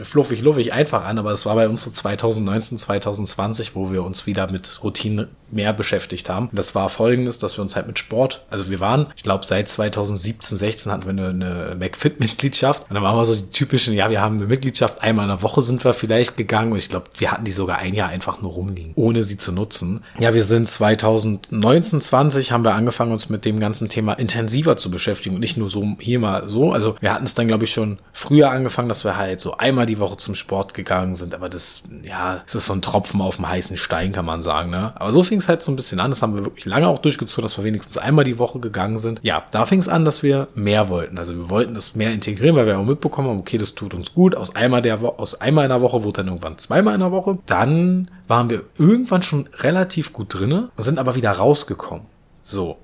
fluffig, 0.02 0.40
luffig 0.40 0.72
einfach 0.72 1.04
an, 1.04 1.18
aber 1.18 1.32
es 1.32 1.46
war 1.46 1.54
bei 1.54 1.68
uns 1.68 1.82
so 1.82 1.90
2019, 1.90 2.78
2020, 2.78 3.76
wo 3.76 3.92
wir 3.92 4.02
uns 4.02 4.26
wieder 4.26 4.50
mit 4.50 4.82
Routinen 4.82 5.28
mehr 5.52 5.72
beschäftigt 5.72 6.28
haben. 6.28 6.48
Das 6.52 6.74
war 6.74 6.88
folgendes, 6.88 7.38
dass 7.38 7.58
wir 7.58 7.62
uns 7.62 7.76
halt 7.76 7.86
mit 7.86 7.98
Sport, 7.98 8.44
also 8.50 8.70
wir 8.70 8.80
waren, 8.80 9.06
ich 9.16 9.22
glaube 9.22 9.44
seit 9.44 9.68
2017, 9.68 10.56
16 10.56 10.92
hatten 10.92 11.04
wir 11.04 11.10
eine, 11.10 11.28
eine 11.28 11.74
McFit-Mitgliedschaft 11.76 12.88
und 12.88 12.94
dann 12.94 13.02
waren 13.02 13.16
wir 13.16 13.24
so 13.24 13.34
die 13.34 13.50
typischen, 13.50 13.94
ja, 13.94 14.10
wir 14.10 14.20
haben 14.20 14.36
eine 14.36 14.46
Mitgliedschaft, 14.46 15.02
einmal 15.02 15.24
in 15.24 15.30
der 15.30 15.42
Woche 15.42 15.62
sind 15.62 15.84
wir 15.84 15.92
vielleicht 15.92 16.36
gegangen 16.36 16.72
und 16.72 16.78
ich 16.78 16.88
glaube, 16.88 17.06
wir 17.18 17.30
hatten 17.30 17.44
die 17.44 17.52
sogar 17.52 17.78
ein 17.78 17.94
Jahr 17.94 18.08
einfach 18.08 18.40
nur 18.40 18.52
rumliegen, 18.52 18.92
ohne 18.96 19.22
sie 19.22 19.36
zu 19.36 19.52
nutzen. 19.52 20.02
Ja, 20.18 20.34
wir 20.34 20.44
sind 20.44 20.68
2019, 20.68 22.00
20 22.00 22.52
haben 22.52 22.64
wir 22.64 22.74
angefangen, 22.74 23.12
uns 23.12 23.28
mit 23.28 23.44
dem 23.44 23.60
ganzen 23.60 23.88
Thema 23.88 24.14
intensiver 24.14 24.76
zu 24.76 24.90
beschäftigen 24.90 25.34
und 25.34 25.40
nicht 25.40 25.56
nur 25.56 25.68
so 25.68 25.96
hier 26.00 26.18
mal 26.18 26.48
so. 26.48 26.72
Also 26.72 26.96
wir 27.00 27.12
hatten 27.12 27.24
es 27.24 27.34
dann, 27.34 27.48
glaube 27.48 27.64
ich, 27.64 27.72
schon 27.72 27.98
früher 28.12 28.50
angefangen, 28.50 28.88
dass 28.88 29.04
wir 29.04 29.16
halt 29.16 29.40
so 29.40 29.56
einmal 29.58 29.86
die 29.86 29.98
Woche 29.98 30.16
zum 30.16 30.34
Sport 30.34 30.74
gegangen 30.74 31.14
sind, 31.14 31.34
aber 31.34 31.48
das, 31.48 31.82
ja, 32.02 32.42
es 32.46 32.54
ist 32.54 32.66
so 32.66 32.72
ein 32.72 32.82
Tropfen 32.82 33.20
auf 33.20 33.36
dem 33.36 33.48
heißen 33.48 33.76
Stein, 33.76 34.12
kann 34.12 34.24
man 34.24 34.42
sagen, 34.42 34.70
ne? 34.70 34.92
Aber 34.94 35.12
so 35.12 35.22
fing 35.22 35.41
es 35.42 35.48
halt 35.48 35.62
so 35.62 35.70
ein 35.70 35.76
bisschen 35.76 36.00
an. 36.00 36.10
Das 36.10 36.22
haben 36.22 36.34
wir 36.34 36.44
wirklich 36.44 36.64
lange 36.64 36.88
auch 36.88 36.98
durchgezogen, 36.98 37.42
dass 37.42 37.56
wir 37.58 37.64
wenigstens 37.64 37.98
einmal 37.98 38.24
die 38.24 38.38
Woche 38.38 38.58
gegangen 38.58 38.98
sind. 38.98 39.20
Ja, 39.22 39.44
da 39.50 39.66
fing 39.66 39.78
es 39.78 39.88
an, 39.88 40.04
dass 40.04 40.22
wir 40.22 40.48
mehr 40.54 40.88
wollten. 40.88 41.18
Also 41.18 41.36
wir 41.36 41.50
wollten 41.50 41.74
das 41.74 41.94
mehr 41.94 42.12
integrieren, 42.12 42.56
weil 42.56 42.66
wir 42.66 42.78
auch 42.78 42.84
mitbekommen 42.84 43.28
haben, 43.28 43.38
okay, 43.38 43.58
das 43.58 43.74
tut 43.74 43.94
uns 43.94 44.14
gut. 44.14 44.34
Aus 44.34 44.56
einmal, 44.56 44.82
der 44.82 45.02
aus 45.02 45.40
einmal 45.40 45.64
in 45.64 45.70
der 45.70 45.80
Woche 45.80 46.02
wurde 46.04 46.18
dann 46.18 46.28
irgendwann 46.28 46.58
zweimal 46.58 46.94
in 46.94 47.00
der 47.00 47.12
Woche. 47.12 47.38
Dann 47.46 48.10
waren 48.28 48.50
wir 48.50 48.64
irgendwann 48.78 49.22
schon 49.22 49.48
relativ 49.58 50.12
gut 50.12 50.28
drinne, 50.30 50.70
sind 50.76 50.98
aber 50.98 51.14
wieder 51.14 51.30
rausgekommen. 51.30 52.06
So, 52.42 52.76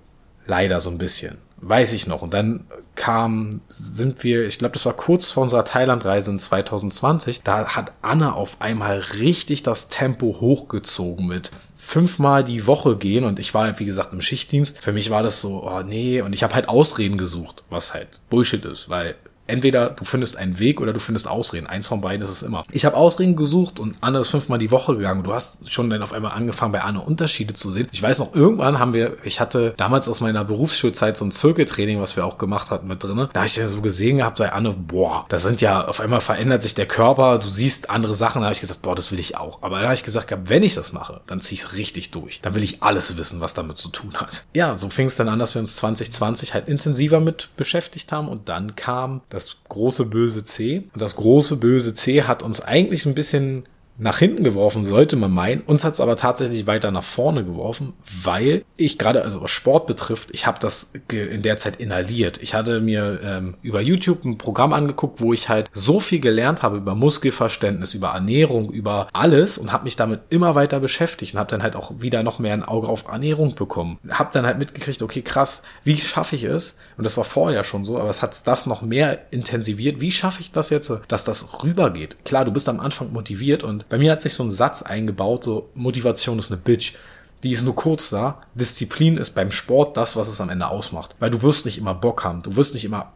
leider 0.47 0.81
so 0.81 0.91
ein 0.91 0.99
bisschen. 0.99 1.38
Weiß 1.61 1.93
ich 1.93 2.07
noch. 2.07 2.23
Und 2.23 2.35
dann 2.35 2.65
kam, 2.95 3.61
sind 3.69 4.25
wir, 4.25 4.47
ich 4.47 4.59
glaube, 4.59 4.73
das 4.73 4.87
war 4.87 4.93
kurz 4.93 5.31
vor 5.31 5.43
unserer 5.45 5.65
Thailand-Reise 5.65 6.33
in 6.33 6.38
2020. 6.38 7.43
Da 7.43 7.69
hat 7.69 7.93
Anna 8.03 8.33
auf 8.33 8.61
einmal 8.61 8.99
richtig 8.99 9.62
das 9.62 9.88
Tempo 9.88 10.37
hochgezogen 10.41 11.27
mit 11.27 11.50
fünfmal 11.77 12.45
die 12.45 12.67
Woche 12.67 12.97
gehen. 12.97 13.25
Und 13.25 13.38
ich 13.38 13.55
war 13.55 13.79
wie 13.79 13.85
gesagt, 13.85 14.12
im 14.12 14.21
Schichtdienst. 14.21 14.83
Für 14.83 14.93
mich 14.93 15.11
war 15.11 15.23
das 15.23 15.41
so, 15.41 15.65
oh 15.65 15.83
nee. 15.83 16.21
Und 16.21 16.33
ich 16.33 16.43
habe 16.43 16.55
halt 16.55 16.69
Ausreden 16.69 17.19
gesucht, 17.19 17.65
was 17.71 17.95
halt 17.95 18.21
Bullshit 18.31 18.65
ist, 18.65 18.88
weil 18.88 19.15
entweder 19.49 19.90
du 19.90 20.05
findest 20.05 20.37
einen 20.37 20.59
Weg 20.59 20.81
oder 20.81 20.93
du 20.93 21.00
findest 21.00 21.26
Ausreden. 21.26 21.67
Eins 21.67 21.87
von 21.87 22.00
beiden 22.00 22.23
ist 22.23 22.31
es 22.31 22.43
immer. 22.43 22.62
Ich 22.71 22.85
habe 22.85 22.97
Ausreden 22.97 23.37
gesucht 23.37 23.81
und 23.81 23.97
Anne 24.00 24.21
ist 24.21 24.28
fünfmal 24.28 24.59
die 24.59 24.71
Woche 24.71 24.97
gegangen. 24.97 25.23
Du 25.23 25.33
hast 25.33 25.71
schon 25.71 25.90
dann 25.90 26.02
auf 26.02 26.12
einmal 26.12 26.33
angefangen, 26.33 26.73
bei 26.73 26.83
Anne 26.83 27.00
Unterschiede 27.00 27.55
zu 27.55 27.71
sehen. 27.71 27.88
Ich 27.93 28.02
weiß 28.02 28.19
noch, 28.21 28.35
irgendwann 28.35 28.78
haben 28.78 28.95
wir, 28.95 29.17
ich 29.25 29.40
hatte 29.40 29.75
damals 29.76 30.09
aus 30.09 30.21
meiner 30.21 30.45
Berufsschulzeit 30.45 31.17
so 31.17 31.25
ein 31.25 31.33
Zirkeltraining, 31.33 32.00
was 32.00 32.17
wir 32.17 32.25
auch 32.25 32.38
gemacht 32.38 32.71
hatten 32.71 32.87
mit 32.87 33.02
drinne. 33.02 33.28
Da 33.33 33.40
habe 33.40 33.47
ich 33.47 33.57
ja 33.57 33.67
so 33.67 33.81
gesehen 33.81 34.19
gehabt 34.19 34.38
bei 34.38 34.52
Anne, 34.52 34.73
boah, 34.73 35.25
da 35.28 35.38
sind 35.38 35.61
ja, 35.61 35.87
auf 35.87 36.00
einmal 36.00 36.21
verändert 36.21 36.62
sich 36.62 36.75
der 36.75 36.87
Körper, 36.87 37.38
du 37.38 37.49
siehst 37.49 37.90
andere 37.90 38.14
Sachen. 38.14 38.43
Da 38.43 38.47
habe 38.47 38.55
ich 38.55 38.61
gesagt, 38.61 38.83
boah, 38.83 38.95
das 38.95 39.12
will 39.12 39.19
ich 39.19 39.37
auch. 39.37 39.62
Aber 39.62 39.78
da 39.78 39.85
habe 39.85 39.95
ich 39.95 40.05
gesagt, 40.05 40.33
wenn 40.45 40.62
ich 40.62 40.75
das 40.75 40.93
mache, 40.93 41.21
dann 41.26 41.40
ziehe 41.40 41.59
ich 41.59 41.64
es 41.64 41.75
richtig 41.75 42.11
durch. 42.11 42.40
Dann 42.40 42.55
will 42.55 42.62
ich 42.62 42.83
alles 42.83 43.17
wissen, 43.17 43.40
was 43.40 43.55
damit 43.55 43.78
zu 43.78 43.88
tun 43.88 44.14
hat. 44.14 44.45
Ja, 44.55 44.76
so 44.76 44.90
fing 44.90 45.07
es 45.07 45.17
dann 45.17 45.28
an, 45.28 45.38
dass 45.38 45.55
wir 45.55 45.61
uns 45.61 45.76
2020 45.76 46.55
halt 46.55 46.69
intensiver 46.69 47.21
mit 47.21 47.49
beschäftigt 47.57 48.12
haben 48.12 48.28
und 48.28 48.49
dann 48.49 48.76
kam 48.76 49.23
das 49.31 49.38
große 49.68 50.07
böse 50.07 50.45
C. 50.45 50.85
Und 50.92 51.02
das 51.02 51.16
große 51.16 51.57
böse 51.57 51.95
C 51.95 52.23
hat 52.23 52.42
uns 52.42 52.61
eigentlich 52.61 53.07
ein 53.07 53.14
bisschen 53.14 53.64
nach 53.99 54.19
hinten 54.19 54.45
geworfen, 54.45 54.85
sollte 54.85 55.17
man 55.17 55.33
meinen. 55.33 55.61
Uns 55.62 55.85
hat 55.85 55.95
es 55.95 56.00
aber 56.00 56.17
tatsächlich 56.17 56.67
weiter 56.67 56.90
nach 56.93 57.02
vorne 57.02 57.45
geworfen, 57.45 57.95
weil 58.23 58.64
ich 58.76 58.97
gerade, 58.97 59.23
also 59.23 59.43
was 59.43 59.50
Sport 59.50 59.88
betrifft, 59.88 60.28
ich 60.33 60.47
habe 60.47 60.59
das 60.61 60.93
in 61.11 61.43
der 61.43 61.57
Zeit 61.57 61.76
inhaliert. 61.76 62.40
Ich 62.40 62.55
hatte 62.55 62.81
mir 62.81 63.21
ähm, 63.25 63.57
über 63.62 63.81
YouTube 63.81 64.25
ein 64.25 64.38
Programm 64.38 64.73
angeguckt, 64.73 65.21
wo 65.21 65.33
ich 65.33 65.49
halt 65.49 65.69
so 65.73 65.99
viel 65.99 66.21
gelernt 66.21 66.62
habe 66.62 66.76
über 66.76 66.95
Muskelverständnis, 66.95 67.95
über 67.95 68.11
Ernährung, 68.11 68.71
über 68.71 69.09
alles 69.12 69.59
und 69.59 69.73
habe 69.73 69.85
mich 69.85 69.97
damit 69.97 70.21
immer 70.31 70.55
weiter 70.55 70.78
beschäftigt 70.78 71.35
und 71.35 71.40
habe 71.40 71.50
dann 71.50 71.62
halt 71.64 71.75
auch 71.75 71.93
wieder 71.99 72.23
noch 72.23 72.38
mehr 72.38 72.55
ein 72.55 72.62
Auge 72.62 72.88
auf 72.88 73.09
Ernährung 73.09 73.57
bekommen. 73.57 73.99
Habe 74.09 74.31
dann 74.33 74.47
halt 74.47 74.59
mitgekriegt, 74.59 75.02
okay, 75.02 75.23
krass, 75.23 75.64
wie 75.83 75.97
schaffe 75.99 76.37
ich 76.37 76.45
es? 76.45 76.78
Und 76.97 77.05
das 77.05 77.17
war 77.17 77.25
vorher 77.25 77.64
schon 77.64 77.85
so, 77.85 77.99
aber 77.99 78.11
es 78.11 78.23
hat 78.23 78.47
das 78.47 78.67
noch 78.67 78.83
mehr 78.83 79.19
intensiviert. 79.33 80.00
Wie 80.00 80.12
schaffe 80.12 80.40
ich 80.40 80.52
das 80.52 80.71
jetzt, 80.71 80.93
dass 81.09 81.25
das 81.25 81.64
rübergeht? 81.64 82.25
Klar, 82.25 82.45
du 82.45 82.52
bist 82.52 82.69
am 82.69 82.78
Anfang 82.78 83.12
motiviert 83.12 83.64
und 83.64 83.88
bei 83.88 83.99
mir 83.99 84.12
hat 84.12 84.23
sich 84.23 84.33
so 84.33 84.42
ein 84.42 84.50
Satz 84.50 84.83
eingebaut, 84.83 85.45
so 85.45 85.68
Motivation 85.75 86.38
ist 86.38 86.50
eine 86.50 86.61
Bitch 86.61 86.95
die 87.42 87.52
ist 87.52 87.62
nur 87.62 87.75
kurz 87.75 88.11
da. 88.11 88.42
Disziplin 88.54 89.16
ist 89.16 89.30
beim 89.30 89.50
Sport 89.50 89.97
das, 89.97 90.16
was 90.16 90.28
es 90.28 90.40
am 90.40 90.50
Ende 90.50 90.68
ausmacht. 90.68 91.14
Weil 91.18 91.30
du 91.30 91.42
wirst 91.42 91.64
nicht 91.64 91.78
immer 91.78 91.95
Bock 91.95 92.25
haben. 92.25 92.42
Du 92.42 92.57
wirst 92.57 92.75
nicht 92.75 92.85
immer, 92.85 93.12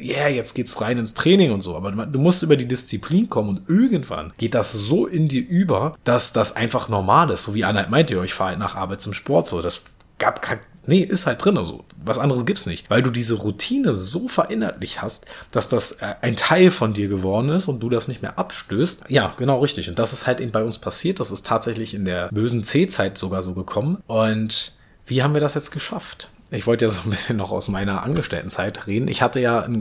ja, 0.00 0.16
yeah, 0.16 0.28
jetzt 0.28 0.54
geht's 0.54 0.80
rein 0.80 0.98
ins 0.98 1.14
Training 1.14 1.52
und 1.52 1.60
so. 1.60 1.76
Aber 1.76 1.92
du 1.92 2.18
musst 2.18 2.42
über 2.42 2.56
die 2.56 2.68
Disziplin 2.68 3.28
kommen 3.28 3.50
und 3.50 3.68
irgendwann 3.68 4.32
geht 4.38 4.54
das 4.54 4.72
so 4.72 5.06
in 5.06 5.28
dir 5.28 5.46
über, 5.46 5.96
dass 6.04 6.32
das 6.32 6.56
einfach 6.56 6.88
normal 6.88 7.30
ist. 7.30 7.42
So 7.42 7.54
wie 7.54 7.64
Anna 7.64 7.86
meinte, 7.88 8.20
ich 8.24 8.34
fahre 8.34 8.50
halt 8.50 8.58
nach 8.58 8.74
Arbeit 8.74 9.02
zum 9.02 9.12
Sport. 9.12 9.46
So, 9.46 9.60
das 9.60 9.82
gab, 10.18 10.40
Nee, 10.88 11.02
ist 11.02 11.26
halt 11.26 11.44
drin. 11.44 11.58
Also 11.58 11.84
was 12.02 12.18
anderes 12.18 12.46
gibt's 12.46 12.64
nicht. 12.64 12.88
Weil 12.88 13.02
du 13.02 13.10
diese 13.10 13.34
Routine 13.34 13.94
so 13.94 14.26
verinnerlicht 14.26 15.02
hast, 15.02 15.26
dass 15.52 15.68
das 15.68 15.92
äh, 15.92 16.14
ein 16.22 16.34
Teil 16.34 16.70
von 16.70 16.94
dir 16.94 17.08
geworden 17.08 17.50
ist 17.50 17.68
und 17.68 17.80
du 17.80 17.90
das 17.90 18.08
nicht 18.08 18.22
mehr 18.22 18.38
abstößt. 18.38 19.02
Ja, 19.08 19.34
genau 19.36 19.58
richtig. 19.58 19.90
Und 19.90 19.98
das 19.98 20.14
ist 20.14 20.26
halt 20.26 20.40
eben 20.40 20.50
bei 20.50 20.64
uns 20.64 20.78
passiert. 20.78 21.20
Das 21.20 21.30
ist 21.30 21.46
tatsächlich 21.46 21.92
in 21.92 22.06
der 22.06 22.28
bösen 22.28 22.64
C-Zeit 22.64 23.18
sogar 23.18 23.42
so 23.42 23.52
gekommen. 23.52 24.02
Und 24.06 24.72
wie 25.06 25.22
haben 25.22 25.34
wir 25.34 25.42
das 25.42 25.54
jetzt 25.54 25.72
geschafft? 25.72 26.30
Ich 26.50 26.66
wollte 26.66 26.86
ja 26.86 26.90
so 26.90 27.02
ein 27.04 27.10
bisschen 27.10 27.36
noch 27.36 27.50
aus 27.50 27.68
meiner 27.68 28.02
Angestelltenzeit 28.02 28.86
reden. 28.86 29.08
Ich 29.08 29.22
hatte 29.22 29.40
ja 29.40 29.60
ein 29.60 29.80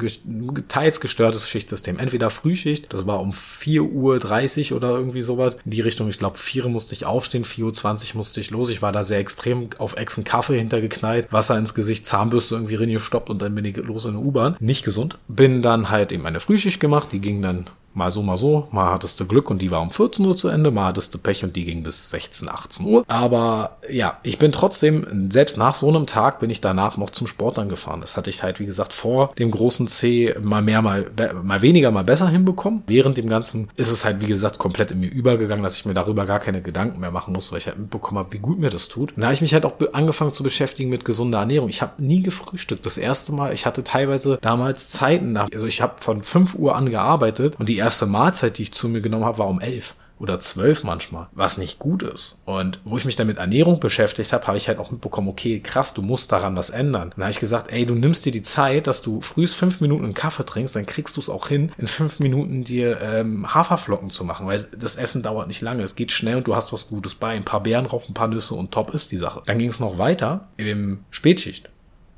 teils 0.68 1.00
gestörtes 1.00 1.50
Schichtsystem. 1.50 1.98
Entweder 2.00 2.30
Frühschicht, 2.30 2.92
das 2.92 3.08
war 3.08 3.22
um 3.22 3.32
4.30 3.32 4.72
Uhr 4.72 4.78
oder 4.78 4.90
irgendwie 4.90 5.22
sowas. 5.22 5.56
In 5.64 5.72
die 5.72 5.82
Richtung, 5.82 6.10
ich 6.10 6.20
glaube, 6.20 6.38
4 6.38 6.66
Uhr 6.66 6.72
musste 6.72 6.94
ich 6.94 7.06
aufstehen, 7.06 7.46
4.20 7.46 8.12
Uhr 8.12 8.18
musste 8.18 8.42
ich 8.42 8.52
los. 8.52 8.70
Ich 8.70 8.82
war 8.82 8.92
da 8.92 9.04
sehr 9.04 9.20
extrem 9.20 9.70
auf 9.78 9.96
Echsen 9.96 10.24
Kaffee 10.24 10.58
hintergeknallt, 10.58 11.32
Wasser 11.32 11.58
ins 11.58 11.74
Gesicht, 11.74 12.06
Zahnbürste 12.06 12.56
irgendwie 12.56 12.76
reingestoppt 12.76 13.30
und 13.30 13.42
dann 13.42 13.56
bin 13.56 13.66
ich 13.66 13.78
los 13.78 14.06
in 14.06 14.14
der 14.14 14.22
U-Bahn. 14.22 14.58
Nicht 14.60 14.84
gesund. 14.84 15.18
Bin 15.28 15.62
dann 15.62 15.90
halt 15.90 16.12
eben 16.12 16.26
eine 16.26 16.40
Frühschicht 16.40 16.80
gemacht, 16.80 17.10
die 17.12 17.20
ging 17.20 17.42
dann 17.42 17.68
Mal 17.98 18.12
so, 18.12 18.22
mal 18.22 18.38
so. 18.38 18.68
Mal 18.72 18.92
hattest 18.92 19.20
du 19.20 19.26
Glück 19.26 19.50
und 19.50 19.60
die 19.60 19.72
war 19.72 19.82
um 19.82 19.90
14 19.90 20.24
Uhr 20.24 20.38
zu 20.38 20.50
Ende. 20.50 20.70
Mal 20.70 20.90
hattest 20.90 21.16
du 21.16 21.18
Pech 21.18 21.44
und 21.44 21.56
die 21.56 21.66
ging 21.66 21.82
bis 21.82 22.12
16, 22.12 22.48
18 22.48 22.86
Uhr. 22.86 23.04
Aber 23.08 23.78
ja, 23.90 24.20
ich 24.22 24.38
bin 24.38 24.52
trotzdem, 24.52 25.32
selbst 25.32 25.58
nach 25.58 25.74
so 25.74 25.88
einem 25.90 26.06
Tag 26.06 26.40
bin 26.40 26.52
ich 26.52 26.62
danach 26.62 26.98
noch 26.98 27.10
zum 27.10 27.26
Sport 27.26 27.58
angefahren. 27.58 28.02
Das 28.02 28.16
hatte 28.16 28.30
ich 28.30 28.44
halt, 28.44 28.60
wie 28.60 28.68
gesagt, 28.68 28.94
vor 28.94 29.34
dem 29.40 29.50
großen 29.50 29.88
C 29.88 30.36
mal 30.40 30.62
mehr, 30.62 30.84
mal, 30.84 31.08
mal 31.42 31.64
weniger, 31.64 31.90
mal 31.90 32.04
besser 32.04 32.30
hinbekommen. 32.30 32.84
Während 32.86 33.18
dem 33.18 33.28
Ganzen 33.30 33.70
ist 33.76 33.90
es 33.90 34.06
halt, 34.06 34.22
wie 34.22 34.28
gesagt, 34.28 34.60
komplett 34.60 34.92
in 34.92 35.00
mir 35.00 35.10
übergegangen, 35.10 35.64
dass 35.64 35.80
ich 35.80 35.86
mir 35.88 35.96
darüber 35.96 36.28
gar 36.28 36.40
keine 36.40 36.62
Gedanken 36.62 37.00
mehr 37.00 37.10
machen 37.10 37.34
muss, 37.34 37.52
weil 37.52 37.58
ich 37.58 37.66
halt 37.66 37.80
mitbekommen 37.80 38.20
habe, 38.20 38.32
wie 38.32 38.40
gut 38.40 38.60
mir 38.60 38.70
das 38.70 38.90
tut. 38.90 39.14
Und 39.14 39.22
da 39.22 39.28
habe 39.28 39.34
ich 39.34 39.42
mich 39.42 39.56
halt 39.56 39.66
auch 39.66 39.74
angefangen 39.94 40.34
zu 40.34 40.44
beschäftigen 40.44 40.92
mit 40.92 41.04
gesunder 41.04 41.40
Ernährung. 41.40 41.68
Ich 41.68 41.82
habe 41.82 41.94
nie 41.98 42.22
gefrühstückt. 42.22 42.86
Das 42.86 43.00
erste 43.00 43.32
Mal, 43.34 43.54
ich 43.54 43.66
hatte 43.66 43.84
teilweise 43.84 44.38
damals 44.40 44.88
Zeiten 44.88 45.32
nach, 45.32 45.50
also 45.52 45.66
ich 45.66 45.82
habe 45.82 45.96
von 46.00 46.22
5 46.22 46.54
Uhr 46.54 46.76
an 46.76 46.92
gearbeitet 46.92 47.56
und 47.58 47.70
die 47.70 47.78
erste 47.78 47.87
Mahlzeit, 48.06 48.58
die 48.58 48.64
ich 48.64 48.74
zu 48.74 48.90
mir 48.90 49.02
genommen 49.02 49.26
habe, 49.26 49.40
war 49.40 49.48
um 49.48 49.62
elf 49.62 49.96
oder 50.20 50.40
zwölf 50.40 50.84
manchmal, 50.84 51.28
was 51.34 51.58
nicht 51.58 51.78
gut 51.80 52.02
ist. 52.02 52.38
Und 52.46 52.80
wo 52.86 52.98
ich 52.98 53.06
mich 53.06 53.16
dann 53.16 53.28
mit 53.28 53.38
Ernährung 53.38 53.80
beschäftigt 53.80 54.34
habe, 54.34 54.48
habe 54.48 54.58
ich 54.58 54.68
halt 54.68 54.80
auch 54.80 54.90
mitbekommen, 54.90 55.28
okay, 55.28 55.60
krass, 55.60 55.94
du 55.94 56.02
musst 56.02 56.32
daran 56.32 56.56
was 56.56 56.70
ändern. 56.70 57.12
Dann 57.12 57.24
habe 57.24 57.32
ich 57.32 57.40
gesagt, 57.40 57.72
ey, 57.72 57.86
du 57.86 57.94
nimmst 57.94 58.26
dir 58.26 58.32
die 58.32 58.42
Zeit, 58.42 58.88
dass 58.88 59.02
du 59.02 59.22
frühst 59.22 59.56
fünf 59.56 59.80
Minuten 59.80 60.06
einen 60.06 60.14
Kaffee 60.14 60.46
trinkst, 60.46 60.76
dann 60.76 60.86
kriegst 60.86 61.16
du 61.18 61.22
es 61.22 61.30
auch 61.30 61.48
hin, 61.48 61.72
in 61.78 61.88
fünf 61.88 62.20
Minuten 62.20 62.64
dir 62.64 63.00
ähm, 63.02 63.54
Haferflocken 63.54 64.10
zu 64.10 64.24
machen, 64.24 64.48
weil 64.48 64.68
das 64.76 64.96
Essen 64.96 65.22
dauert 65.22 65.48
nicht 65.48 65.62
lange, 65.62 65.84
es 65.84 65.96
geht 65.96 66.12
schnell 66.12 66.38
und 66.38 66.48
du 66.48 66.56
hast 66.56 66.74
was 66.74 66.88
Gutes 66.88 67.16
bei, 67.16 67.30
ein 67.30 67.46
paar 67.46 67.62
Beeren 67.62 67.86
drauf, 67.86 68.10
ein 68.10 68.14
paar 68.14 68.28
Nüsse 68.28 68.56
und 68.56 68.72
top 68.72 68.94
ist 68.94 69.12
die 69.12 69.18
Sache. 69.18 69.44
Dann 69.46 69.60
ging 69.60 69.70
es 69.70 69.80
noch 69.80 69.98
weiter 70.00 70.48
im 70.58 71.00
Spätschicht. 71.12 71.70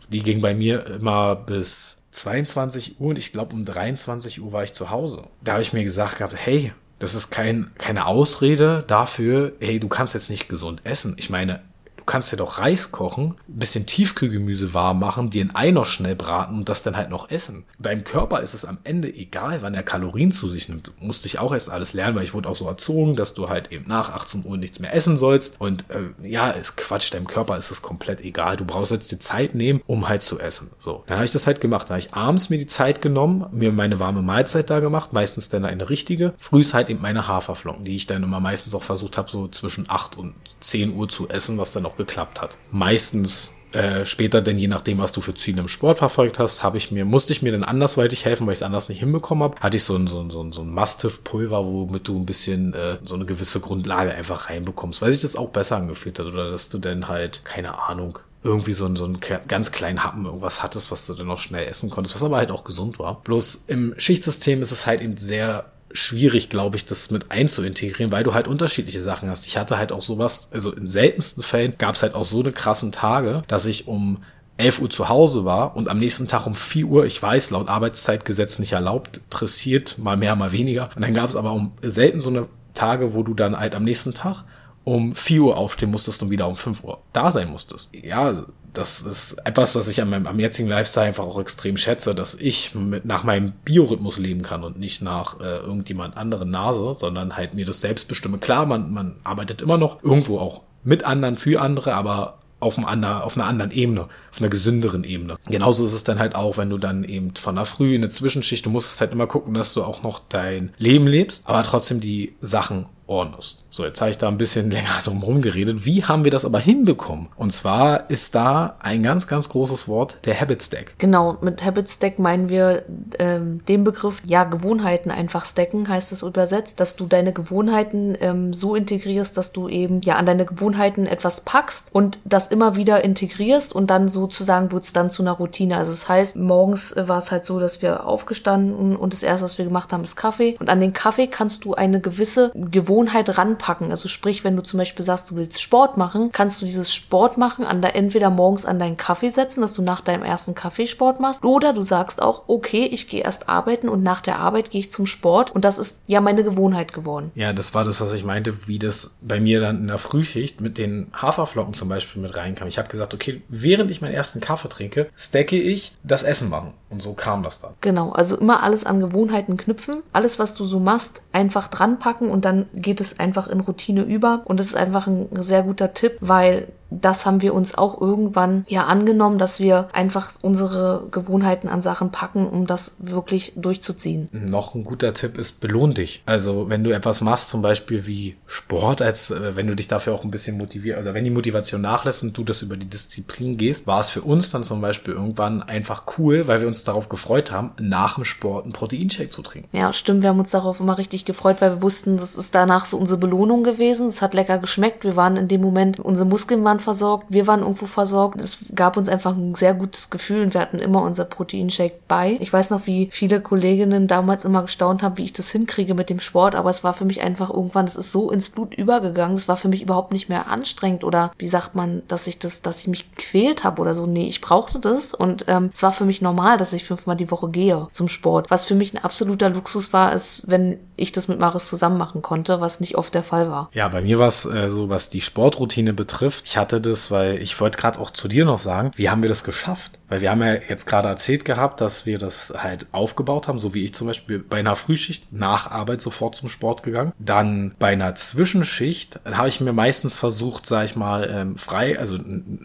Die 0.08 0.24
ging 0.24 0.40
bei 0.40 0.54
mir 0.54 0.86
immer 0.88 1.36
bis 1.36 1.99
22 2.12 3.00
Uhr 3.00 3.10
und 3.10 3.18
ich 3.18 3.32
glaube 3.32 3.54
um 3.54 3.64
23 3.64 4.42
Uhr 4.42 4.52
war 4.52 4.64
ich 4.64 4.74
zu 4.74 4.90
Hause. 4.90 5.24
Da 5.42 5.54
habe 5.54 5.62
ich 5.62 5.74
mir 5.74 5.84
gesagt 5.84 6.18
gehabt, 6.18 6.36
hey, 6.38 6.74
das 6.98 7.16
ist 7.16 7.32
kein, 7.32 7.72
keine 7.78 8.06
Ausrede 8.06 8.84
dafür, 8.88 9.54
hey, 9.60 9.80
du 9.80 9.88
kannst 9.88 10.14
jetzt 10.14 10.30
nicht 10.30 10.50
gesund 10.50 10.82
essen. 10.84 11.16
Ich 11.18 11.30
meine, 11.30 11.62
kannst 12.10 12.32
dir 12.32 12.38
doch 12.38 12.58
Reis 12.58 12.92
kochen, 12.92 13.36
bisschen 13.48 13.86
Tiefkühlgemüse 13.86 14.74
warm 14.74 15.00
machen, 15.00 15.30
dir 15.30 15.46
ein 15.46 15.56
Ei 15.56 15.70
noch 15.70 15.86
schnell 15.86 16.16
braten 16.16 16.58
und 16.58 16.68
das 16.68 16.82
dann 16.82 16.98
halt 16.98 17.12
noch 17.12 17.30
essen. 17.30 17.66
Beim 17.78 18.04
Körper 18.04 18.42
ist 18.42 18.56
es 18.56 18.66
am 18.66 18.80
Ende 18.84 19.14
egal, 19.14 19.62
wann 19.62 19.76
er 19.76 19.84
Kalorien 19.84 20.32
zu 20.32 20.50
sich 20.50 20.70
nimmt. 20.70 20.92
Musste 21.00 21.28
ich 21.28 21.38
auch 21.38 21.54
erst 21.54 21.70
alles 21.70 21.94
lernen, 21.94 22.16
weil 22.16 22.24
ich 22.24 22.34
wurde 22.34 22.50
auch 22.50 22.56
so 22.56 22.68
erzogen, 22.68 23.16
dass 23.16 23.36
du 23.36 23.48
halt 23.50 23.72
eben 23.72 23.86
nach 23.88 24.12
18 24.12 24.44
Uhr 24.46 24.58
nichts 24.58 24.80
mehr 24.80 24.94
essen 24.96 25.18
sollst. 25.18 25.62
Und 25.62 25.86
äh, 25.92 26.28
ja, 26.28 26.50
ist 26.50 26.78
Quatsch, 26.78 27.14
deinem 27.14 27.28
Körper 27.28 27.58
ist 27.58 27.70
es 27.70 27.84
komplett 27.84 28.22
egal. 28.22 28.58
Du 28.58 28.66
brauchst 28.66 28.92
jetzt 28.92 29.12
die 29.12 29.20
Zeit 29.20 29.54
nehmen, 29.54 29.82
um 29.86 30.10
halt 30.10 30.24
zu 30.24 30.40
essen. 30.40 30.72
So, 30.80 31.04
dann 31.06 31.18
habe 31.18 31.26
ich 31.26 31.32
das 31.32 31.46
halt 31.46 31.62
gemacht. 31.62 31.90
Dann 31.90 31.98
habe 31.98 32.08
ich 32.08 32.14
abends 32.16 32.50
mir 32.50 32.58
die 32.58 32.66
Zeit 32.66 33.04
genommen, 33.04 33.46
mir 33.52 33.72
meine 33.72 34.00
warme 34.00 34.24
Mahlzeit 34.24 34.72
da 34.72 34.80
gemacht, 34.80 35.14
meistens 35.14 35.50
dann 35.50 35.64
eine 35.64 35.92
richtige. 35.92 36.34
Früh 36.40 36.62
ist 36.62 36.74
halt 36.74 36.90
eben 36.90 37.02
meine 37.02 37.28
Haferflocken, 37.28 37.86
die 37.86 37.96
ich 37.96 38.08
dann 38.08 38.24
immer 38.24 38.40
meistens 38.40 38.74
auch 38.74 38.82
versucht 38.82 39.20
habe, 39.20 39.30
so 39.30 39.48
zwischen 39.48 39.88
8 39.88 40.18
und 40.18 40.34
10 40.60 40.96
Uhr 40.96 41.08
zu 41.08 41.30
essen, 41.30 41.58
was 41.58 41.74
dann 41.74 41.86
auch 41.86 41.98
geklappt 41.98 42.42
hat. 42.42 42.58
Meistens 42.72 43.54
äh, 43.72 44.04
später, 44.04 44.42
denn 44.42 44.58
je 44.58 44.68
nachdem, 44.68 44.98
was 44.98 45.12
du 45.12 45.22
für 45.22 45.36
Ziele 45.36 45.62
im 45.62 45.68
Sport 45.68 46.00
verfolgt 46.00 46.40
hast, 46.40 46.64
habe 46.64 46.78
ich 46.78 46.92
mir, 46.92 47.06
musste 47.06 47.34
ich 47.34 47.44
mir 47.44 47.52
dann 47.52 47.64
andersweitig 47.64 48.26
helfen, 48.26 48.48
weil 48.48 48.54
ich 48.54 48.60
es 48.60 48.64
anders 48.64 48.90
nicht 48.90 49.00
hinbekommen 49.00 49.44
habe. 49.44 49.60
Hatte 49.60 49.78
ich 49.78 49.84
so 49.84 49.96
ein, 49.96 50.08
so 50.08 50.22
ein, 50.22 50.32
so 50.32 50.42
ein, 50.42 50.52
so 50.52 50.62
ein 50.62 50.74
Mastiff-Pulver, 50.74 51.66
womit 51.66 52.08
du 52.08 52.18
ein 52.18 52.26
bisschen 52.26 52.74
äh, 52.74 52.98
so 53.06 53.14
eine 53.14 53.26
gewisse 53.26 53.60
Grundlage 53.60 54.14
einfach 54.16 54.50
reinbekommst, 54.50 55.04
weil 55.04 55.12
sich 55.12 55.22
das 55.22 55.36
auch 55.36 55.50
besser 55.50 55.78
angefühlt 55.78 56.18
hat 56.18 56.26
oder 56.26 56.50
dass 56.50 56.70
du 56.70 56.80
dann 56.80 57.08
halt, 57.08 57.46
keine 57.46 57.80
Ahnung, 57.88 58.18
irgendwie 58.44 58.74
so, 58.74 58.86
ein, 58.86 58.96
so 58.96 59.06
einen 59.06 59.20
ganz 59.48 59.72
kleinen 59.72 60.04
Happen 60.04 60.26
irgendwas 60.26 60.64
hattest, 60.64 60.92
was 60.92 61.06
du 61.06 61.14
dann 61.14 61.28
noch 61.28 61.38
schnell 61.38 61.68
essen 61.68 61.92
konntest, 61.92 62.16
was 62.16 62.24
aber 62.24 62.38
halt 62.38 62.52
auch 62.52 62.64
gesund 62.64 62.98
war. 62.98 63.22
Bloß 63.22 63.66
im 63.68 63.94
Schichtsystem 63.98 64.64
ist 64.64 64.72
es 64.72 64.88
halt 64.88 65.02
eben 65.02 65.18
sehr 65.18 65.66
schwierig, 65.92 66.50
glaube 66.50 66.76
ich, 66.76 66.86
das 66.86 67.12
mit 67.12 67.32
einzuintegrieren, 67.32 68.12
weil 68.12 68.24
du 68.24 68.34
halt 68.34 68.48
unterschiedliche 68.48 69.00
Sachen 69.00 69.30
hast. 69.30 69.48
Ich 69.48 69.58
hatte 69.58 69.78
halt 69.78 69.92
auch 69.92 70.02
sowas, 70.02 70.50
also 70.52 70.72
in 70.72 70.88
seltensten 70.88 71.44
Fällen 71.44 71.76
gab 71.78 71.96
es 71.96 72.04
halt 72.04 72.16
auch 72.16 72.26
so 72.26 72.42
eine 72.42 72.52
krassen 72.52 72.92
Tage, 72.92 73.44
dass 73.48 73.66
ich 73.66 73.88
um 73.88 74.24
11 74.58 74.82
Uhr 74.82 74.90
zu 74.90 75.10
Hause 75.10 75.46
war 75.46 75.76
und 75.76 75.88
am 75.88 76.00
nächsten 76.00 76.28
Tag 76.28 76.46
um 76.46 76.54
4 76.54 76.86
Uhr, 76.86 77.06
ich 77.06 77.22
weiß, 77.22 77.52
laut 77.52 77.70
Arbeitszeitgesetz 77.70 78.60
nicht 78.60 78.74
erlaubt, 78.74 79.22
dressiert, 79.30 79.98
mal 79.98 80.18
mehr, 80.18 80.36
mal 80.36 80.52
weniger. 80.52 80.90
Und 80.96 81.02
dann 81.02 81.14
gab 81.14 81.30
es 81.30 81.36
aber 81.36 81.54
um 81.54 81.72
selten 81.82 82.20
so 82.20 82.30
eine 82.30 82.48
Tage, 82.74 83.14
wo 83.14 83.24
du 83.24 83.34
dann 83.34 83.58
halt 83.58 83.74
am 83.74 83.84
nächsten 83.84 84.14
Tag 84.14 84.44
um 84.84 85.16
4 85.16 85.42
Uhr 85.42 85.58
aufstehen 85.58 85.92
musstest 85.92 86.22
und 86.24 86.30
wieder 86.30 86.48
um 86.48 86.56
5 86.56 86.84
Uhr 86.84 87.00
da 87.14 87.32
sein 87.32 87.50
musstest. 87.50 87.92
Ja, 87.96 88.34
das 88.74 89.02
ist 89.02 89.38
etwas, 89.46 89.76
was 89.76 89.88
ich 89.88 90.02
an 90.02 90.10
meinem 90.10 90.28
am 90.28 90.40
jetzigen 90.40 90.70
Lifestyle 90.70 91.08
einfach 91.08 91.24
auch 91.24 91.40
extrem 91.40 91.78
schätze, 91.78 92.14
dass 92.14 92.36
ich 92.36 92.76
mit, 92.76 93.06
nach 93.06 93.24
meinem 93.24 93.52
Biorhythmus 93.66 94.18
leben 94.18 94.42
kann 94.42 94.64
und 94.64 94.80
nicht 94.80 95.02
nach 95.02 95.40
äh, 95.40 95.58
irgendjemand 95.58 96.18
anderen 96.18 96.52
Nase, 96.52 96.94
sondern 96.96 97.36
halt 97.36 97.54
mir 97.54 97.66
das 97.66 97.82
selbst 97.82 98.08
bestimme. 98.08 98.38
Klar, 98.38 98.66
man, 98.66 98.92
man 98.94 99.16
arbeitet 99.24 99.62
immer 99.62 99.78
noch 99.78 100.04
irgendwo 100.04 100.40
auch 100.40 100.62
mit 100.84 101.04
anderen, 101.04 101.36
für 101.36 101.62
andere, 101.62 101.94
aber 101.94 102.38
auf, 102.60 102.78
einem 102.78 102.88
anderen, 102.88 103.22
auf 103.22 103.38
einer 103.38 103.48
anderen 103.48 103.72
Ebene, 103.72 104.08
auf 104.32 104.40
einer 104.40 104.50
gesünderen 104.50 105.04
Ebene. 105.04 105.38
Genauso 105.48 105.84
ist 105.84 105.94
es 105.94 106.04
dann 106.04 106.20
halt 106.20 106.36
auch, 106.36 106.58
wenn 106.58 106.70
du 106.70 106.78
dann 106.78 107.04
eben 107.04 107.34
von 107.36 107.56
der 107.56 107.66
Früh 107.66 107.96
in 107.96 108.02
eine 108.02 108.10
Zwischenschicht, 108.10 108.66
du 108.66 108.70
musst 108.70 109.00
halt 109.00 109.12
immer 109.12 109.28
gucken, 109.28 109.54
dass 109.54 109.74
du 109.74 109.84
auch 109.84 110.04
noch 110.04 110.20
dein 110.30 110.74
Leben 110.78 111.08
lebst, 111.08 111.48
aber 111.48 111.64
trotzdem 111.64 112.00
die 112.00 112.36
Sachen 112.42 112.86
ordnest. 113.10 113.64
So, 113.72 113.86
jetzt 113.86 114.00
habe 114.02 114.12
ich 114.12 114.18
da 114.18 114.28
ein 114.28 114.38
bisschen 114.38 114.72
länger 114.72 114.90
drum 115.04 115.20
herum 115.20 115.42
geredet. 115.42 115.86
Wie 115.86 116.04
haben 116.04 116.24
wir 116.24 116.32
das 116.32 116.46
aber 116.46 116.60
hinbekommen? 116.60 117.28
Und 117.36 117.52
zwar 117.52 118.10
ist 118.10 118.36
da 118.36 118.78
ein 118.80 119.04
ganz, 119.04 119.28
ganz 119.28 119.50
großes 119.50 119.88
Wort, 119.88 120.18
der 120.26 120.40
Habit 120.40 120.64
Stack. 120.64 120.96
Genau, 120.98 121.38
mit 121.42 121.64
Habit 121.64 121.90
Stack 121.90 122.20
meinen 122.20 122.50
wir 122.50 122.84
ähm, 123.18 123.62
den 123.68 123.84
Begriff, 123.84 124.22
ja, 124.26 124.44
Gewohnheiten 124.44 125.12
einfach 125.12 125.46
stacken, 125.46 125.88
heißt 125.88 126.12
es 126.12 126.24
übersetzt, 126.24 126.80
dass 126.80 126.96
du 126.96 127.06
deine 127.06 127.34
Gewohnheiten 127.34 128.16
ähm, 128.20 128.54
so 128.54 128.76
integrierst, 128.76 129.36
dass 129.38 129.52
du 129.52 129.68
eben 129.68 130.02
ja 130.02 130.16
an 130.16 130.26
deine 130.26 130.46
Gewohnheiten 130.46 131.06
etwas 131.08 131.42
packst 131.42 131.90
und 131.94 132.20
das 132.26 132.48
immer 132.48 132.76
wieder 132.76 133.04
integrierst 133.04 133.74
und 133.74 133.90
dann 133.90 134.08
sozusagen 134.08 134.72
wird 134.72 134.84
es 134.84 134.94
dann 134.94 135.10
zu 135.10 135.24
einer 135.24 135.34
Routine. 135.34 135.78
Also 135.78 135.92
das 135.92 136.08
heißt, 136.08 136.36
morgens 136.36 136.92
äh, 136.92 137.08
war 137.08 137.18
es 137.18 137.32
halt 137.32 137.46
so, 137.46 137.60
dass 137.60 137.82
wir 137.82 138.06
aufgestanden 138.06 138.96
und 138.96 139.14
das 139.14 139.24
erste, 139.24 139.46
was 139.46 139.58
wir 139.58 139.66
gemacht 139.66 139.92
haben, 139.92 140.04
ist 140.04 140.16
Kaffee. 140.16 140.58
Und 140.60 140.70
an 140.70 140.82
den 140.82 140.94
Kaffee 140.94 141.28
kannst 141.28 141.66
du 141.66 141.74
eine 141.74 142.00
gewisse 142.00 142.52
Gewohnheit 142.54 142.99
Gewohnheit 143.00 143.38
ranpacken. 143.38 143.92
Also 143.92 144.10
sprich, 144.10 144.44
wenn 144.44 144.58
du 144.58 144.62
zum 144.62 144.78
Beispiel 144.78 145.06
sagst, 145.06 145.32
du 145.32 145.38
willst 145.38 145.62
Sport 145.62 145.96
machen, 145.96 146.32
kannst 146.34 146.62
du 146.62 146.66
dieses 146.66 146.94
Sport 146.94 147.38
machen 147.38 147.64
an 147.64 147.82
der, 147.82 147.96
entweder 147.96 148.30
morgens 148.30 148.66
an 148.66 148.78
deinen 148.78 148.98
Kaffee 148.98 149.30
setzen, 149.30 149.62
dass 149.62 149.74
du 149.74 149.82
nach 149.82 150.02
deinem 150.02 150.24
ersten 150.24 150.54
Kaffee 150.54 150.86
Sport 150.86 151.22
machst, 151.22 151.46
oder 151.46 151.72
du 151.72 151.82
sagst 151.82 152.22
auch, 152.22 152.44
okay, 152.48 152.86
ich 152.92 153.08
gehe 153.08 153.24
erst 153.24 153.48
arbeiten 153.48 153.88
und 153.88 154.04
nach 154.04 154.20
der 154.22 154.40
Arbeit 154.40 154.70
gehe 154.70 154.82
ich 154.82 154.92
zum 154.92 155.06
Sport 155.06 155.52
und 155.52 155.64
das 155.64 155.80
ist 155.80 156.02
ja 156.08 156.20
meine 156.20 156.44
Gewohnheit 156.44 156.92
geworden. 156.92 157.32
Ja, 157.36 157.54
das 157.54 157.74
war 157.74 157.86
das, 157.86 158.02
was 158.02 158.12
ich 158.12 158.26
meinte, 158.26 158.68
wie 158.68 158.80
das 158.80 159.18
bei 159.22 159.40
mir 159.40 159.62
dann 159.62 159.78
in 159.78 159.88
der 159.88 159.98
Frühschicht 159.98 160.60
mit 160.60 160.78
den 160.78 161.08
Haferflocken 161.14 161.74
zum 161.74 161.88
Beispiel 161.88 162.22
mit 162.22 162.36
reinkam. 162.36 162.68
Ich 162.68 162.78
habe 162.78 162.90
gesagt, 162.90 163.14
okay, 163.14 163.42
während 163.48 163.92
ich 163.92 164.02
meinen 164.02 164.14
ersten 164.14 164.42
Kaffee 164.42 164.70
trinke, 164.70 165.08
stacke 165.16 165.58
ich 165.58 165.94
das 166.04 166.24
Essen 166.24 166.50
machen. 166.50 166.74
Und 166.90 167.02
so 167.04 167.14
kam 167.14 167.44
das 167.44 167.60
dann. 167.60 167.74
Genau, 167.82 168.12
also 168.12 168.36
immer 168.38 168.64
alles 168.64 168.84
an 168.84 169.00
Gewohnheiten 169.00 169.58
knüpfen. 169.58 170.02
Alles, 170.12 170.40
was 170.40 170.56
du 170.56 170.66
so 170.66 170.80
machst, 170.80 171.22
einfach 171.32 171.68
dran 171.68 172.00
packen 172.00 172.32
und 172.32 172.46
dann 172.46 172.68
geht 172.74 173.00
es 173.00 173.20
einfach 173.20 173.48
in 173.48 173.60
Routine 173.60 174.02
über. 174.02 174.42
Und 174.46 174.60
das 174.60 174.68
ist 174.68 174.76
einfach 174.76 175.06
ein 175.06 175.28
sehr 175.34 175.64
guter 175.64 175.94
Tipp, 175.94 176.18
weil 176.20 176.68
das 176.92 177.26
haben 177.26 177.42
wir 177.42 177.54
uns 177.54 177.78
auch 177.78 178.00
irgendwann 178.02 178.66
ja 178.68 178.86
angenommen, 178.86 179.38
dass 179.38 179.60
wir 179.60 179.90
einfach 179.94 180.32
unsere 180.42 181.08
Gewohnheiten 181.12 181.68
an 181.68 181.82
Sachen 181.82 182.12
packen, 182.12 182.48
um 182.48 182.68
das 182.68 182.96
wirklich 183.00 183.54
durchzuziehen. 183.56 184.30
Noch 184.32 184.76
ein 184.76 184.84
guter 184.84 185.14
Tipp 185.14 185.38
ist, 185.38 185.60
belohn 185.60 185.94
dich. 185.94 186.24
Also 186.26 186.70
wenn 186.70 186.84
du 186.84 186.92
etwas 186.92 187.22
machst, 187.22 187.50
zum 187.50 187.62
Beispiel 187.62 188.08
wie 188.08 188.36
Sport, 188.48 189.02
als 189.02 189.32
äh, 189.32 189.56
wenn 189.56 189.68
du 189.68 189.76
dich 189.76 189.88
dafür 189.88 190.14
auch 190.14 190.24
ein 190.24 190.32
bisschen 190.32 190.58
motivierst, 190.58 190.98
also 190.98 191.14
wenn 191.14 191.24
die 191.24 191.30
Motivation 191.30 191.82
nachlässt 191.82 192.24
und 192.24 192.38
du 192.38 192.44
das 192.44 192.62
über 192.62 192.78
die 192.78 192.86
Disziplin 192.86 193.58
gehst, 193.58 193.88
war 193.88 194.00
es 194.00 194.10
für 194.10 194.22
uns 194.22 194.50
dann 194.50 194.64
zum 194.64 194.82
Beispiel 194.82 195.14
irgendwann 195.14 195.62
einfach 195.64 196.04
cool, 196.18 196.48
weil 196.48 196.62
wir 196.62 196.68
uns 196.68 196.84
darauf 196.84 197.10
gefreut 197.10 197.52
haben, 197.52 197.72
nach 197.80 198.16
dem 198.16 198.26
Sport 198.26 198.64
einen 198.64 198.74
Proteinshake 198.74 199.30
zu 199.30 199.42
trinken. 199.42 199.70
Ja, 199.78 199.94
stimmt. 199.94 200.24
Wir 200.24 200.30
haben 200.30 200.40
uns 200.40 200.52
darauf 200.52 200.80
immer 200.80 200.98
richtig 200.98 201.26
gefreut, 201.26 201.58
weil 201.60 201.76
wir 201.76 201.82
wussten, 201.82 202.18
das 202.18 202.36
ist 202.36 202.56
danach 202.56 202.86
so 202.86 202.98
unsere 202.98 203.20
Belohnung 203.20 203.64
gewesen. 203.64 204.08
Es 204.08 204.22
hat 204.22 204.34
lecker 204.34 204.58
geschmeckt. 204.58 205.04
Wir 205.04 205.16
waren 205.16 205.38
in 205.38 205.48
dem 205.48 205.62
Moment, 205.62 206.00
unsere 206.00 206.28
Muskeln 206.28 206.64
waren 206.64 206.79
versorgt, 206.80 207.28
wir 207.30 207.48
waren 207.48 207.62
irgendwo 207.62 207.86
versorgt. 207.86 208.42
Es 208.42 208.66
gab 208.74 208.98
uns 208.98 209.10
einfach 209.10 209.36
ein 209.36 209.56
sehr 209.56 209.74
gutes 209.74 210.10
Gefühl 210.10 210.44
und 210.44 210.54
wir 210.54 210.62
hatten 210.62 210.80
immer 210.80 211.02
unser 211.02 211.26
Proteinshake 211.26 212.00
bei. 212.08 212.38
Ich 212.40 212.52
weiß 212.52 212.70
noch, 212.70 212.88
wie 212.88 213.10
viele 213.12 213.42
Kolleginnen 213.42 214.08
damals 214.08 214.46
immer 214.46 214.62
gestaunt 214.62 215.04
haben, 215.04 215.18
wie 215.18 215.24
ich 215.24 215.34
das 215.34 215.52
hinkriege 215.52 215.94
mit 215.94 216.10
dem 216.10 216.20
Sport, 216.20 216.56
aber 216.56 216.70
es 216.70 216.84
war 216.84 216.94
für 216.94 217.06
mich 217.06 217.22
einfach 217.22 217.50
irgendwann, 217.50 217.86
es 217.86 217.96
ist 217.96 218.12
so 218.12 218.32
ins 218.32 218.50
Blut 218.50 218.74
übergegangen, 218.74 219.36
es 219.36 219.48
war 219.48 219.58
für 219.58 219.68
mich 219.68 219.82
überhaupt 219.82 220.12
nicht 220.12 220.30
mehr 220.30 220.48
anstrengend 220.48 221.04
oder 221.04 221.32
wie 221.38 221.48
sagt 221.48 221.76
man, 221.76 222.02
dass 222.08 222.28
ich 222.28 222.40
das, 222.40 222.62
dass 222.62 222.80
ich 222.80 222.88
mich 222.88 223.14
quält 223.16 223.64
habe 223.64 223.82
oder 223.82 223.94
so. 223.94 224.06
Nee, 224.06 224.28
ich 224.28 224.42
brauchte 224.42 224.80
das 224.80 225.14
und 225.14 225.46
ähm, 225.48 225.70
es 225.74 225.84
war 225.84 225.92
für 225.92 226.06
mich 226.06 226.22
normal, 226.22 226.58
dass 226.58 226.74
ich 226.74 226.84
fünfmal 226.84 227.16
die 227.16 227.32
Woche 227.32 227.50
gehe 227.50 227.88
zum 227.92 228.08
Sport. 228.08 228.52
Was 228.52 228.66
für 228.66 228.76
mich 228.76 228.94
ein 228.94 229.04
absoluter 229.04 229.50
Luxus 229.50 229.94
war, 229.94 230.14
ist, 230.14 230.44
wenn 230.48 230.80
ich 230.96 231.12
das 231.12 231.28
mit 231.28 231.40
Maris 231.40 231.68
zusammen 231.68 231.98
machen 231.98 232.22
konnte, 232.22 232.62
was 232.62 232.80
nicht 232.80 232.98
oft 232.98 233.14
der 233.14 233.24
Fall 233.24 233.50
war. 233.50 233.70
Ja, 233.74 233.88
bei 233.88 234.02
mir 234.02 234.20
war 234.20 234.28
es 234.28 234.46
äh, 234.46 234.70
so, 234.70 234.90
was 234.90 235.10
die 235.10 235.22
Sportroutine 235.22 235.94
betrifft. 235.94 236.44
Ich 236.48 236.58
hatte 236.58 236.69
das, 236.74 237.12
weil 237.12 237.42
ich 237.42 237.60
wollte 237.60 237.78
gerade 237.78 238.00
auch 238.00 238.12
zu 238.12 238.28
dir 238.28 238.46
noch 238.46 238.60
sagen, 238.60 238.92
wie 238.96 239.10
haben 239.10 239.22
wir 239.22 239.30
das 239.30 239.44
geschafft? 239.44 240.00
Weil 240.08 240.22
wir 240.22 240.32
haben 240.32 240.42
ja 240.42 240.54
jetzt 240.54 240.86
gerade 240.86 241.08
erzählt 241.08 241.46
gehabt, 241.46 241.82
dass 241.82 242.06
wir 242.06 242.18
das 242.18 242.54
halt 242.58 242.88
aufgebaut 242.92 243.48
haben, 243.48 243.60
so 243.60 243.74
wie 243.74 243.84
ich 243.84 243.94
zum 243.94 244.08
Beispiel 244.08 244.40
bei 244.40 244.58
einer 244.58 244.76
Frühschicht 244.76 245.32
nach 245.32 245.72
Arbeit 245.72 246.02
sofort 246.02 246.36
zum 246.36 246.50
Sport 246.50 246.84
gegangen. 246.84 247.14
Dann 247.20 247.74
bei 247.80 247.90
einer 247.90 248.16
Zwischenschicht 248.16 249.20
habe 249.26 249.48
ich 249.48 249.62
mir 249.62 249.74
meistens 249.74 250.18
versucht, 250.18 250.66
sag 250.66 250.86
ich 250.86 250.96
mal, 250.96 251.30
ähm, 251.32 251.58
frei, 251.58 251.98
also 251.98 252.18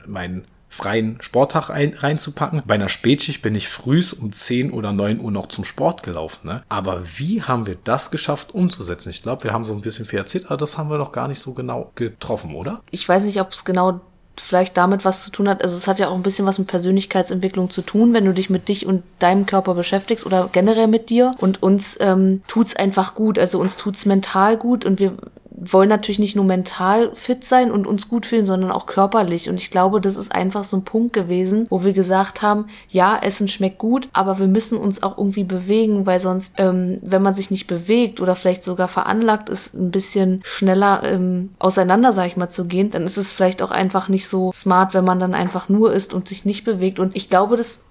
meinen 0.06 0.44
freien 0.74 1.18
Sporttag 1.20 1.70
ein, 1.70 1.94
reinzupacken. 1.94 2.62
Bei 2.66 2.74
einer 2.74 2.88
Spätschicht 2.88 3.42
bin 3.42 3.54
ich 3.54 3.68
frühs 3.68 4.12
um 4.12 4.32
10 4.32 4.72
oder 4.72 4.92
9 4.92 5.20
Uhr 5.20 5.30
noch 5.30 5.46
zum 5.46 5.64
Sport 5.64 6.02
gelaufen. 6.02 6.48
Ne? 6.48 6.62
Aber 6.68 7.02
wie 7.16 7.42
haben 7.42 7.66
wir 7.66 7.76
das 7.84 8.10
geschafft 8.10 8.52
umzusetzen? 8.52 9.10
Ich 9.10 9.22
glaube, 9.22 9.44
wir 9.44 9.52
haben 9.52 9.64
so 9.64 9.74
ein 9.74 9.82
bisschen 9.82 10.04
viel 10.06 10.18
erzählt, 10.18 10.46
aber 10.46 10.56
das 10.56 10.76
haben 10.76 10.90
wir 10.90 10.98
noch 10.98 11.12
gar 11.12 11.28
nicht 11.28 11.38
so 11.38 11.52
genau 11.54 11.92
getroffen, 11.94 12.54
oder? 12.56 12.82
Ich 12.90 13.08
weiß 13.08 13.22
nicht, 13.22 13.40
ob 13.40 13.52
es 13.52 13.64
genau 13.64 14.00
vielleicht 14.36 14.76
damit 14.76 15.04
was 15.04 15.22
zu 15.22 15.30
tun 15.30 15.48
hat. 15.48 15.62
Also 15.62 15.76
es 15.76 15.86
hat 15.86 16.00
ja 16.00 16.08
auch 16.08 16.14
ein 16.14 16.24
bisschen 16.24 16.44
was 16.44 16.58
mit 16.58 16.66
Persönlichkeitsentwicklung 16.66 17.70
zu 17.70 17.82
tun, 17.82 18.12
wenn 18.12 18.24
du 18.24 18.32
dich 18.32 18.50
mit 18.50 18.68
dich 18.68 18.84
und 18.84 19.04
deinem 19.20 19.46
Körper 19.46 19.74
beschäftigst 19.74 20.26
oder 20.26 20.48
generell 20.50 20.88
mit 20.88 21.08
dir. 21.08 21.32
Und 21.38 21.62
uns 21.62 21.96
ähm, 22.00 22.42
tut's 22.48 22.74
einfach 22.74 23.14
gut. 23.14 23.38
Also 23.38 23.60
uns 23.60 23.76
tut's 23.76 24.06
mental 24.06 24.56
gut 24.56 24.84
und 24.84 24.98
wir 24.98 25.12
wollen 25.56 25.88
natürlich 25.88 26.18
nicht 26.18 26.36
nur 26.36 26.44
mental 26.44 27.14
fit 27.14 27.44
sein 27.44 27.70
und 27.70 27.86
uns 27.86 28.08
gut 28.08 28.26
fühlen, 28.26 28.44
sondern 28.44 28.70
auch 28.70 28.86
körperlich. 28.86 29.48
Und 29.48 29.60
ich 29.60 29.70
glaube, 29.70 30.00
das 30.00 30.16
ist 30.16 30.34
einfach 30.34 30.64
so 30.64 30.76
ein 30.76 30.84
Punkt 30.84 31.12
gewesen, 31.12 31.66
wo 31.70 31.84
wir 31.84 31.92
gesagt 31.92 32.42
haben, 32.42 32.66
ja, 32.90 33.16
Essen 33.16 33.48
schmeckt 33.48 33.78
gut, 33.78 34.08
aber 34.12 34.38
wir 34.38 34.48
müssen 34.48 34.78
uns 34.78 35.02
auch 35.02 35.16
irgendwie 35.16 35.44
bewegen, 35.44 36.06
weil 36.06 36.18
sonst, 36.18 36.54
ähm, 36.58 36.98
wenn 37.02 37.22
man 37.22 37.34
sich 37.34 37.50
nicht 37.50 37.66
bewegt 37.66 38.20
oder 38.20 38.34
vielleicht 38.34 38.64
sogar 38.64 38.88
veranlagt 38.88 39.48
ist, 39.48 39.74
ein 39.74 39.90
bisschen 39.90 40.40
schneller 40.44 41.02
ähm, 41.04 41.50
auseinander, 41.58 42.12
sag 42.12 42.26
ich 42.26 42.36
mal, 42.36 42.48
zu 42.48 42.66
gehen, 42.66 42.90
dann 42.90 43.04
ist 43.04 43.16
es 43.16 43.32
vielleicht 43.32 43.62
auch 43.62 43.70
einfach 43.70 44.08
nicht 44.08 44.28
so 44.28 44.52
smart, 44.52 44.92
wenn 44.92 45.04
man 45.04 45.20
dann 45.20 45.34
einfach 45.34 45.68
nur 45.68 45.92
isst 45.92 46.14
und 46.14 46.28
sich 46.28 46.44
nicht 46.44 46.64
bewegt. 46.64 46.98
Und 46.98 47.14
ich 47.14 47.30
glaube, 47.30 47.56
das 47.56 47.82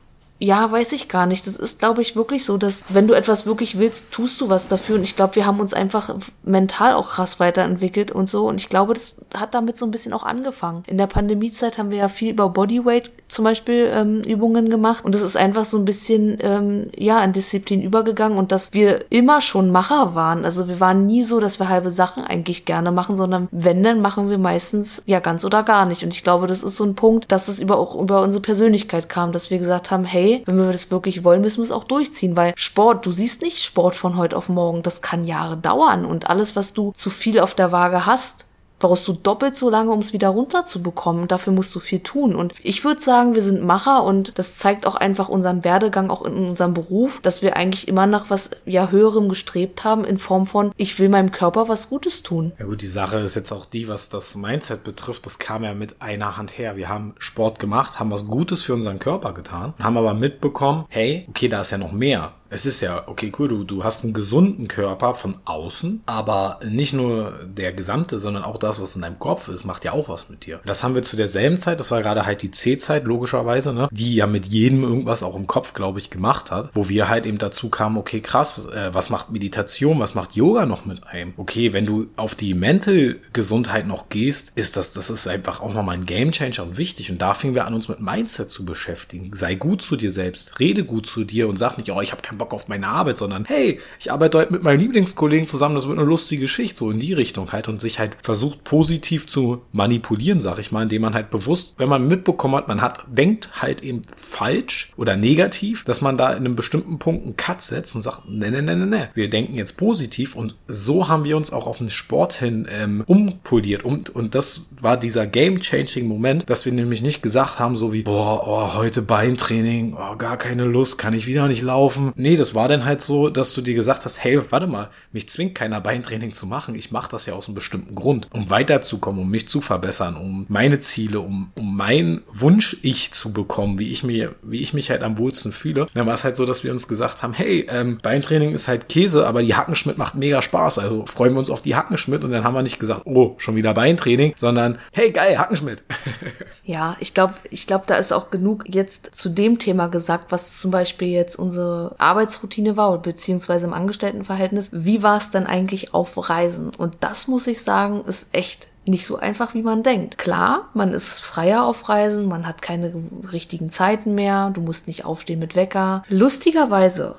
ja, 0.43 0.69
weiß 0.69 0.91
ich 0.91 1.07
gar 1.07 1.25
nicht. 1.25 1.47
Das 1.47 1.55
ist, 1.55 1.79
glaube 1.79 2.01
ich, 2.01 2.17
wirklich 2.17 2.43
so, 2.43 2.57
dass 2.57 2.83
wenn 2.89 3.07
du 3.07 3.13
etwas 3.13 3.45
wirklich 3.45 3.77
willst, 3.77 4.11
tust 4.11 4.41
du 4.41 4.49
was 4.49 4.67
dafür. 4.67 4.97
Und 4.97 5.03
ich 5.03 5.15
glaube, 5.15 5.37
wir 5.37 5.45
haben 5.45 5.61
uns 5.61 5.73
einfach 5.73 6.13
mental 6.43 6.95
auch 6.95 7.11
krass 7.11 7.39
weiterentwickelt 7.39 8.11
und 8.11 8.27
so. 8.27 8.49
Und 8.49 8.59
ich 8.59 8.67
glaube, 8.67 8.93
das 8.93 9.21
hat 9.37 9.53
damit 9.53 9.77
so 9.77 9.85
ein 9.85 9.91
bisschen 9.91 10.11
auch 10.11 10.23
angefangen. 10.23 10.83
In 10.87 10.97
der 10.97 11.07
Pandemiezeit 11.07 11.77
haben 11.77 11.91
wir 11.91 11.99
ja 11.99 12.09
viel 12.09 12.31
über 12.31 12.49
Bodyweight 12.49 13.09
zum 13.29 13.45
Beispiel 13.45 13.89
ähm, 13.93 14.21
Übungen 14.27 14.69
gemacht. 14.69 15.05
Und 15.05 15.15
das 15.15 15.21
ist 15.21 15.37
einfach 15.37 15.63
so 15.63 15.77
ein 15.77 15.85
bisschen, 15.85 16.37
ähm, 16.41 16.89
ja, 16.97 17.23
in 17.23 17.31
Disziplin 17.31 17.81
übergegangen. 17.81 18.37
Und 18.37 18.51
dass 18.51 18.73
wir 18.73 19.05
immer 19.11 19.39
schon 19.39 19.71
Macher 19.71 20.13
waren. 20.13 20.43
Also 20.43 20.67
wir 20.67 20.81
waren 20.81 21.05
nie 21.05 21.23
so, 21.23 21.39
dass 21.39 21.59
wir 21.59 21.69
halbe 21.69 21.89
Sachen 21.89 22.21
eigentlich 22.21 22.65
gerne 22.65 22.91
machen, 22.91 23.15
sondern 23.15 23.47
wenn, 23.51 23.81
dann 23.81 24.01
machen 24.01 24.29
wir 24.29 24.37
meistens 24.37 25.03
ja 25.05 25.21
ganz 25.21 25.45
oder 25.45 25.63
gar 25.63 25.85
nicht. 25.85 26.03
Und 26.03 26.13
ich 26.13 26.25
glaube, 26.25 26.47
das 26.47 26.63
ist 26.63 26.75
so 26.75 26.83
ein 26.83 26.95
Punkt, 26.95 27.31
dass 27.31 27.47
es 27.47 27.61
über, 27.61 27.77
auch 27.77 27.95
über 27.95 28.21
unsere 28.21 28.41
Persönlichkeit 28.41 29.07
kam, 29.07 29.31
dass 29.31 29.49
wir 29.49 29.57
gesagt 29.57 29.89
haben, 29.89 30.03
hey, 30.03 30.32
wenn 30.45 30.57
wir 30.57 30.71
das 30.71 30.89
wirklich 30.89 31.23
wollen, 31.23 31.41
müssen 31.41 31.59
wir 31.59 31.65
es 31.65 31.71
auch 31.71 31.83
durchziehen, 31.83 32.35
weil 32.35 32.53
Sport, 32.55 33.05
du 33.05 33.11
siehst 33.11 33.41
nicht 33.41 33.63
Sport 33.63 33.95
von 33.95 34.17
heute 34.17 34.35
auf 34.35 34.49
morgen, 34.49 34.81
das 34.81 35.01
kann 35.01 35.23
Jahre 35.23 35.57
dauern 35.57 36.05
und 36.05 36.29
alles, 36.29 36.55
was 36.55 36.73
du 36.73 36.91
zu 36.93 37.09
viel 37.09 37.39
auf 37.39 37.53
der 37.53 37.71
Waage 37.71 38.05
hast, 38.05 38.45
brauchst 38.83 39.07
du 39.07 39.13
doppelt 39.13 39.55
so 39.55 39.69
lange, 39.69 39.91
um 39.91 39.99
es 39.99 40.11
wieder 40.11 40.27
runterzubekommen. 40.27 41.29
Dafür 41.29 41.53
musst 41.53 41.73
du 41.73 41.79
viel 41.79 42.01
tun. 42.01 42.35
Und 42.35 42.53
ich 42.61 42.83
würde 42.83 42.99
sagen, 42.99 43.33
wir 43.33 43.41
sind 43.41 43.63
Macher 43.63 44.03
und 44.03 44.37
das 44.37 44.57
zeigt 44.57 44.85
auch 44.85 44.95
einfach 44.95 45.29
unseren 45.29 45.63
Werdegang 45.63 46.09
auch 46.09 46.21
in 46.23 46.49
unserem 46.49 46.73
Beruf, 46.73 47.21
dass 47.21 47.41
wir 47.41 47.55
eigentlich 47.55 47.87
immer 47.87 48.07
nach 48.07 48.29
was 48.29 48.51
ja 48.65 48.91
höherem 48.91 49.29
gestrebt 49.29 49.85
haben 49.85 50.03
in 50.03 50.17
Form 50.17 50.45
von 50.45 50.73
ich 50.75 50.99
will 50.99 51.07
meinem 51.07 51.31
Körper 51.31 51.69
was 51.69 51.89
Gutes 51.89 52.23
tun. 52.23 52.51
Ja 52.59 52.65
gut, 52.65 52.81
die 52.81 52.87
Sache 52.87 53.19
ist 53.19 53.35
jetzt 53.35 53.53
auch 53.53 53.65
die, 53.65 53.87
was 53.87 54.09
das 54.09 54.35
Mindset 54.35 54.83
betrifft, 54.83 55.25
das 55.25 55.39
kam 55.39 55.63
ja 55.63 55.73
mit 55.73 56.01
einer 56.01 56.35
Hand 56.35 56.57
her. 56.57 56.75
Wir 56.75 56.89
haben 56.89 57.15
Sport 57.19 57.59
gemacht, 57.59 57.99
haben 57.99 58.11
was 58.11 58.27
Gutes 58.27 58.63
für 58.63 58.73
unseren 58.73 58.99
Körper 58.99 59.31
getan, 59.33 59.73
haben 59.79 59.97
aber 59.97 60.13
mitbekommen, 60.13 60.83
hey, 60.89 61.25
okay, 61.29 61.47
da 61.47 61.61
ist 61.61 61.71
ja 61.71 61.77
noch 61.77 61.93
mehr 61.93 62.33
es 62.53 62.65
ist 62.65 62.81
ja, 62.81 63.03
okay, 63.07 63.31
cool, 63.39 63.47
du, 63.47 63.63
du 63.63 63.83
hast 63.83 64.03
einen 64.03 64.13
gesunden 64.13 64.67
Körper 64.67 65.13
von 65.13 65.35
außen, 65.45 66.03
aber 66.05 66.59
nicht 66.67 66.93
nur 66.93 67.33
der 67.45 67.73
gesamte, 67.73 68.19
sondern 68.19 68.43
auch 68.43 68.57
das, 68.57 68.79
was 68.81 68.95
in 68.95 69.01
deinem 69.01 69.19
Kopf 69.19 69.47
ist, 69.47 69.65
macht 69.65 69.83
ja 69.85 69.91
auch 69.91 70.07
was 70.09 70.29
mit 70.29 70.45
dir. 70.45 70.59
Das 70.65 70.83
haben 70.83 70.95
wir 70.95 71.03
zu 71.03 71.15
derselben 71.15 71.57
Zeit, 71.57 71.79
das 71.79 71.91
war 71.91 72.01
gerade 72.01 72.25
halt 72.25 72.41
die 72.41 72.51
C-Zeit, 72.51 73.05
logischerweise, 73.05 73.73
ne, 73.73 73.89
die 73.91 74.15
ja 74.15 74.27
mit 74.27 74.45
jedem 74.45 74.83
irgendwas 74.83 75.23
auch 75.23 75.35
im 75.35 75.47
Kopf, 75.47 75.73
glaube 75.73 75.99
ich, 75.99 76.09
gemacht 76.09 76.51
hat, 76.51 76.69
wo 76.73 76.89
wir 76.89 77.09
halt 77.09 77.25
eben 77.25 77.39
dazu 77.39 77.69
kamen, 77.69 77.97
okay, 77.97 78.21
krass, 78.21 78.67
äh, 78.67 78.93
was 78.93 79.09
macht 79.09 79.31
Meditation, 79.31 79.99
was 79.99 80.13
macht 80.13 80.35
Yoga 80.35 80.65
noch 80.65 80.85
mit 80.85 81.07
einem? 81.07 81.33
Okay, 81.37 81.73
wenn 81.73 81.85
du 81.85 82.07
auf 82.15 82.35
die 82.35 82.53
Mental 82.53 83.17
Gesundheit 83.33 83.87
noch 83.87 84.09
gehst, 84.09 84.51
ist 84.55 84.77
das, 84.77 84.91
das 84.91 85.09
ist 85.09 85.27
einfach 85.27 85.61
auch 85.61 85.73
nochmal 85.73 85.95
ein 85.95 86.05
Game 86.05 86.31
Changer 86.31 86.63
und 86.63 86.77
wichtig. 86.77 87.11
Und 87.11 87.21
da 87.21 87.33
fingen 87.33 87.55
wir 87.55 87.65
an, 87.65 87.73
uns 87.73 87.89
mit 87.89 87.99
Mindset 87.99 88.49
zu 88.51 88.65
beschäftigen. 88.65 89.31
Sei 89.33 89.55
gut 89.55 89.81
zu 89.81 89.95
dir 89.95 90.11
selbst, 90.11 90.59
rede 90.59 90.83
gut 90.83 91.07
zu 91.07 91.23
dir 91.23 91.47
und 91.47 91.57
sag 91.57 91.77
nicht, 91.77 91.89
oh, 91.91 92.01
ich 92.01 92.11
habe 92.11 92.21
keinen 92.21 92.37
Bock 92.37 92.42
auf 92.51 92.67
meine 92.67 92.87
Arbeit, 92.87 93.17
sondern 93.17 93.45
hey, 93.45 93.79
ich 93.99 94.11
arbeite 94.11 94.39
heute 94.39 94.51
mit 94.51 94.63
meinem 94.63 94.79
Lieblingskollegen 94.79 95.47
zusammen, 95.47 95.75
das 95.75 95.87
wird 95.87 95.97
eine 95.97 96.07
lustige 96.07 96.41
Geschichte, 96.41 96.79
so 96.79 96.91
in 96.91 96.99
die 96.99 97.13
Richtung 97.13 97.51
halt. 97.51 97.67
Und 97.67 97.79
sich 97.79 97.99
halt 97.99 98.17
versucht 98.21 98.63
positiv 98.63 99.27
zu 99.27 99.61
manipulieren, 99.71 100.41
sag 100.41 100.59
ich 100.59 100.71
mal, 100.71 100.83
indem 100.83 101.03
man 101.03 101.13
halt 101.13 101.29
bewusst, 101.29 101.75
wenn 101.77 101.89
man 101.89 102.07
mitbekommen 102.07 102.55
hat, 102.55 102.67
man 102.67 102.81
hat, 102.81 103.05
denkt 103.07 103.61
halt 103.61 103.81
eben 103.81 104.01
falsch 104.15 104.91
oder 104.97 105.15
negativ, 105.15 105.85
dass 105.85 106.01
man 106.01 106.17
da 106.17 106.31
in 106.31 106.39
einem 106.39 106.55
bestimmten 106.55 106.99
Punkt 106.99 107.23
einen 107.23 107.37
Cut 107.37 107.61
setzt 107.61 107.95
und 107.95 108.01
sagt, 108.01 108.27
ne, 108.27 108.51
ne, 108.51 108.61
ne, 108.61 108.75
ne, 108.75 108.85
ne, 108.85 109.09
wir 109.13 109.29
denken 109.29 109.55
jetzt 109.55 109.77
positiv 109.77 110.35
und 110.35 110.55
so 110.67 111.07
haben 111.07 111.25
wir 111.25 111.37
uns 111.37 111.53
auch 111.53 111.67
auf 111.67 111.77
den 111.77 111.89
Sport 111.89 112.33
hin 112.33 112.67
ähm, 112.71 113.03
umpoliert. 113.05 113.83
Und, 113.83 114.09
und 114.09 114.35
das 114.35 114.61
war 114.79 114.97
dieser 114.97 115.25
game-changing 115.25 116.07
Moment, 116.07 116.49
dass 116.49 116.65
wir 116.65 116.73
nämlich 116.73 117.01
nicht 117.01 117.21
gesagt 117.21 117.59
haben, 117.59 117.75
so 117.75 117.93
wie, 117.93 118.03
boah, 118.03 118.43
oh, 118.45 118.75
heute 118.75 119.01
Beintraining, 119.01 119.95
oh, 119.95 120.15
gar 120.17 120.37
keine 120.37 120.65
Lust, 120.65 120.97
kann 120.97 121.13
ich 121.13 121.27
wieder 121.27 121.47
nicht 121.47 121.61
laufen. 121.61 122.13
Nee, 122.15 122.32
Nee, 122.33 122.37
das 122.37 122.55
war 122.55 122.67
dann 122.67 122.83
halt 122.83 122.99
so, 122.99 123.29
dass 123.29 123.53
du 123.53 123.61
dir 123.61 123.75
gesagt 123.75 124.05
hast, 124.05 124.23
hey, 124.23 124.41
warte 124.49 124.65
mal, 124.65 124.89
mich 125.11 125.29
zwingt 125.29 125.53
keiner 125.53 125.79
Beintraining 125.79 126.33
zu 126.33 126.47
machen. 126.47 126.73
Ich 126.73 126.89
mache 126.89 127.11
das 127.11 127.27
ja 127.27 127.35
aus 127.35 127.45
einem 127.45 127.53
bestimmten 127.53 127.93
Grund, 127.93 128.27
um 128.33 128.49
weiterzukommen, 128.49 129.21
um 129.21 129.29
mich 129.29 129.47
zu 129.47 129.61
verbessern, 129.61 130.17
um 130.17 130.47
meine 130.49 130.79
Ziele, 130.79 131.19
um, 131.19 131.51
um 131.53 131.77
mein 131.77 132.23
Wunsch-Ich 132.31 133.11
zu 133.11 133.33
bekommen, 133.33 133.77
wie 133.77 133.91
ich 133.91 134.03
mir, 134.03 134.33
wie 134.41 134.63
ich 134.63 134.73
mich 134.73 134.89
halt 134.89 135.03
am 135.03 135.19
wohlsten 135.19 135.51
fühle. 135.51 135.85
Dann 135.93 136.07
war 136.07 136.15
es 136.15 136.23
halt 136.23 136.35
so, 136.35 136.47
dass 136.47 136.63
wir 136.63 136.71
uns 136.71 136.87
gesagt 136.87 137.21
haben, 137.21 137.33
hey, 137.33 137.67
ähm, 137.69 137.99
Beintraining 138.01 138.51
ist 138.51 138.67
halt 138.67 138.89
Käse, 138.89 139.27
aber 139.27 139.43
die 139.43 139.53
Hackenschmidt 139.53 139.99
macht 139.99 140.15
mega 140.15 140.41
Spaß. 140.41 140.79
Also 140.79 141.05
freuen 141.05 141.33
wir 141.33 141.39
uns 141.39 141.51
auf 141.51 141.61
die 141.61 141.75
Hackenschmidt 141.75 142.23
und 142.23 142.31
dann 142.31 142.43
haben 142.43 142.55
wir 142.55 142.63
nicht 142.63 142.79
gesagt, 142.79 143.03
oh, 143.05 143.35
schon 143.37 143.55
wieder 143.55 143.75
Beintraining, 143.75 144.33
sondern 144.37 144.79
hey, 144.91 145.11
geil, 145.11 145.37
Hackenschmidt. 145.37 145.83
ja, 146.63 146.95
ich 146.99 147.13
glaube, 147.13 147.35
ich 147.51 147.67
glaube, 147.67 147.83
da 147.85 147.93
ist 147.93 148.11
auch 148.11 148.31
genug 148.31 148.63
jetzt 148.67 149.11
zu 149.13 149.29
dem 149.29 149.59
Thema 149.59 149.85
gesagt, 149.85 150.31
was 150.31 150.57
zum 150.57 150.71
Beispiel 150.71 151.09
jetzt 151.09 151.35
unsere 151.43 151.93
Arbeitsroutine 152.23 152.77
war, 152.77 152.97
beziehungsweise 152.99 153.67
im 153.67 153.73
Angestelltenverhältnis. 153.73 154.69
Wie 154.71 155.03
war 155.03 155.17
es 155.17 155.29
denn 155.29 155.45
eigentlich 155.45 155.93
auf 155.93 156.29
Reisen? 156.29 156.69
Und 156.69 156.95
das 157.01 157.27
muss 157.27 157.47
ich 157.47 157.61
sagen, 157.61 158.05
ist 158.05 158.29
echt 158.31 158.69
nicht 158.85 159.05
so 159.05 159.17
einfach, 159.17 159.53
wie 159.53 159.61
man 159.61 159.83
denkt. 159.83 160.17
Klar, 160.17 160.69
man 160.73 160.93
ist 160.93 161.19
freier 161.19 161.65
auf 161.65 161.89
Reisen, 161.89 162.27
man 162.27 162.47
hat 162.47 162.61
keine 162.61 162.93
richtigen 163.31 163.69
Zeiten 163.69 164.15
mehr, 164.15 164.51
du 164.51 164.61
musst 164.61 164.87
nicht 164.87 165.03
aufstehen 165.03 165.39
mit 165.39 165.55
Wecker. 165.55 166.03
Lustigerweise, 166.07 167.15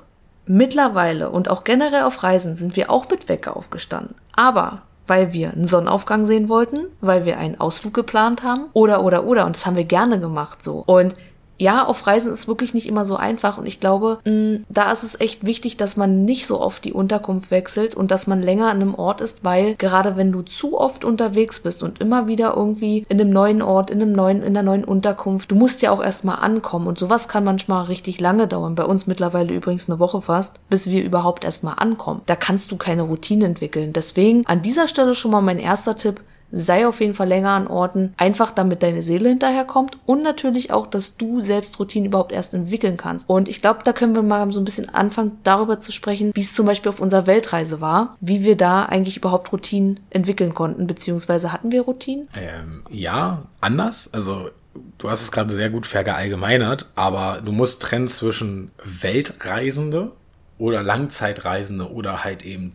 mittlerweile 0.47 1.29
und 1.29 1.49
auch 1.49 1.63
generell 1.63 2.03
auf 2.03 2.23
Reisen 2.23 2.55
sind 2.55 2.75
wir 2.75 2.89
auch 2.89 3.07
mit 3.09 3.29
Wecker 3.29 3.55
aufgestanden. 3.55 4.15
Aber 4.35 4.81
weil 5.07 5.33
wir 5.33 5.53
einen 5.53 5.67
Sonnenaufgang 5.67 6.25
sehen 6.25 6.49
wollten, 6.49 6.87
weil 6.99 7.25
wir 7.25 7.37
einen 7.37 7.59
Ausflug 7.59 7.93
geplant 7.93 8.41
haben 8.41 8.65
oder 8.73 9.03
oder 9.03 9.25
oder 9.25 9.45
und 9.45 9.55
das 9.55 9.67
haben 9.67 9.77
wir 9.77 9.85
gerne 9.85 10.19
gemacht 10.19 10.63
so. 10.63 10.83
Und 10.85 11.15
ja, 11.57 11.85
auf 11.85 12.05
Reisen 12.05 12.31
ist 12.31 12.47
wirklich 12.47 12.73
nicht 12.73 12.87
immer 12.87 13.05
so 13.05 13.15
einfach 13.15 13.57
und 13.57 13.65
ich 13.65 13.79
glaube, 13.79 14.19
mm, 14.25 14.65
da 14.69 14.91
ist 14.91 15.03
es 15.03 15.19
echt 15.19 15.45
wichtig, 15.45 15.77
dass 15.77 15.97
man 15.97 16.25
nicht 16.25 16.47
so 16.47 16.59
oft 16.59 16.83
die 16.83 16.93
Unterkunft 16.93 17.51
wechselt 17.51 17.95
und 17.95 18.11
dass 18.11 18.27
man 18.27 18.41
länger 18.41 18.67
an 18.69 18.81
einem 18.81 18.95
Ort 18.95 19.21
ist, 19.21 19.43
weil 19.43 19.75
gerade 19.75 20.17
wenn 20.17 20.31
du 20.31 20.41
zu 20.41 20.79
oft 20.79 21.05
unterwegs 21.05 21.61
bist 21.61 21.83
und 21.83 22.01
immer 22.01 22.27
wieder 22.27 22.53
irgendwie 22.55 23.05
in 23.09 23.19
einem 23.19 23.29
neuen 23.29 23.61
Ort, 23.61 23.89
in 23.89 24.01
einem 24.01 24.11
neuen, 24.11 24.41
in 24.41 24.57
einer 24.57 24.63
neuen 24.63 24.83
Unterkunft, 24.83 25.51
du 25.51 25.55
musst 25.55 25.81
ja 25.81 25.91
auch 25.91 26.03
erstmal 26.03 26.39
ankommen 26.39 26.87
und 26.87 26.97
sowas 26.97 27.27
kann 27.27 27.43
manchmal 27.43 27.85
richtig 27.85 28.19
lange 28.19 28.47
dauern. 28.47 28.75
Bei 28.75 28.85
uns 28.85 29.07
mittlerweile 29.07 29.53
übrigens 29.53 29.89
eine 29.89 29.99
Woche 29.99 30.21
fast, 30.21 30.67
bis 30.69 30.89
wir 30.89 31.03
überhaupt 31.03 31.43
erstmal 31.43 31.75
ankommen. 31.77 32.21
Da 32.25 32.35
kannst 32.35 32.71
du 32.71 32.77
keine 32.77 33.03
Routine 33.03 33.45
entwickeln. 33.45 33.93
Deswegen 33.93 34.45
an 34.45 34.61
dieser 34.61 34.87
Stelle 34.87 35.15
schon 35.15 35.31
mal 35.31 35.41
mein 35.41 35.59
erster 35.59 35.95
Tipp, 35.95 36.21
sei 36.55 36.87
auf 36.87 37.01
jeden 37.01 37.13
Fall 37.13 37.27
länger 37.27 37.51
an 37.51 37.67
Orten, 37.67 38.13
einfach 38.17 38.51
damit 38.51 38.81
deine 38.81 39.03
Seele 39.03 39.29
hinterherkommt 39.29 39.97
und 40.05 40.23
natürlich 40.23 40.71
auch, 40.71 40.87
dass 40.87 41.17
du 41.17 41.41
selbst 41.41 41.79
Routinen 41.79 42.07
überhaupt 42.07 42.31
erst 42.31 42.53
entwickeln 42.53 42.97
kannst. 42.97 43.29
Und 43.29 43.49
ich 43.49 43.61
glaube, 43.61 43.79
da 43.83 43.91
können 43.91 44.15
wir 44.15 44.23
mal 44.23 44.49
so 44.51 44.61
ein 44.61 44.65
bisschen 44.65 44.89
anfangen, 44.89 45.37
darüber 45.43 45.79
zu 45.79 45.91
sprechen, 45.91 46.31
wie 46.33 46.41
es 46.41 46.53
zum 46.53 46.65
Beispiel 46.65 46.89
auf 46.89 47.01
unserer 47.01 47.27
Weltreise 47.27 47.81
war, 47.81 48.15
wie 48.21 48.43
wir 48.43 48.55
da 48.55 48.83
eigentlich 48.83 49.17
überhaupt 49.17 49.51
Routinen 49.51 49.99
entwickeln 50.09 50.53
konnten, 50.53 50.87
beziehungsweise 50.87 51.51
hatten 51.51 51.71
wir 51.71 51.81
Routinen? 51.81 52.29
Ähm, 52.35 52.83
ja, 52.89 53.43
anders. 53.59 54.13
Also 54.13 54.49
du 54.97 55.09
hast 55.09 55.21
es 55.21 55.31
gerade 55.31 55.51
sehr 55.51 55.69
gut 55.69 55.85
verallgemeinert, 55.85 56.87
aber 56.95 57.41
du 57.43 57.51
musst 57.51 57.81
trennen 57.81 58.07
zwischen 58.07 58.71
Weltreisende 58.83 60.11
oder 60.57 60.83
Langzeitreisende 60.83 61.91
oder 61.91 62.23
halt 62.23 62.45
eben 62.45 62.71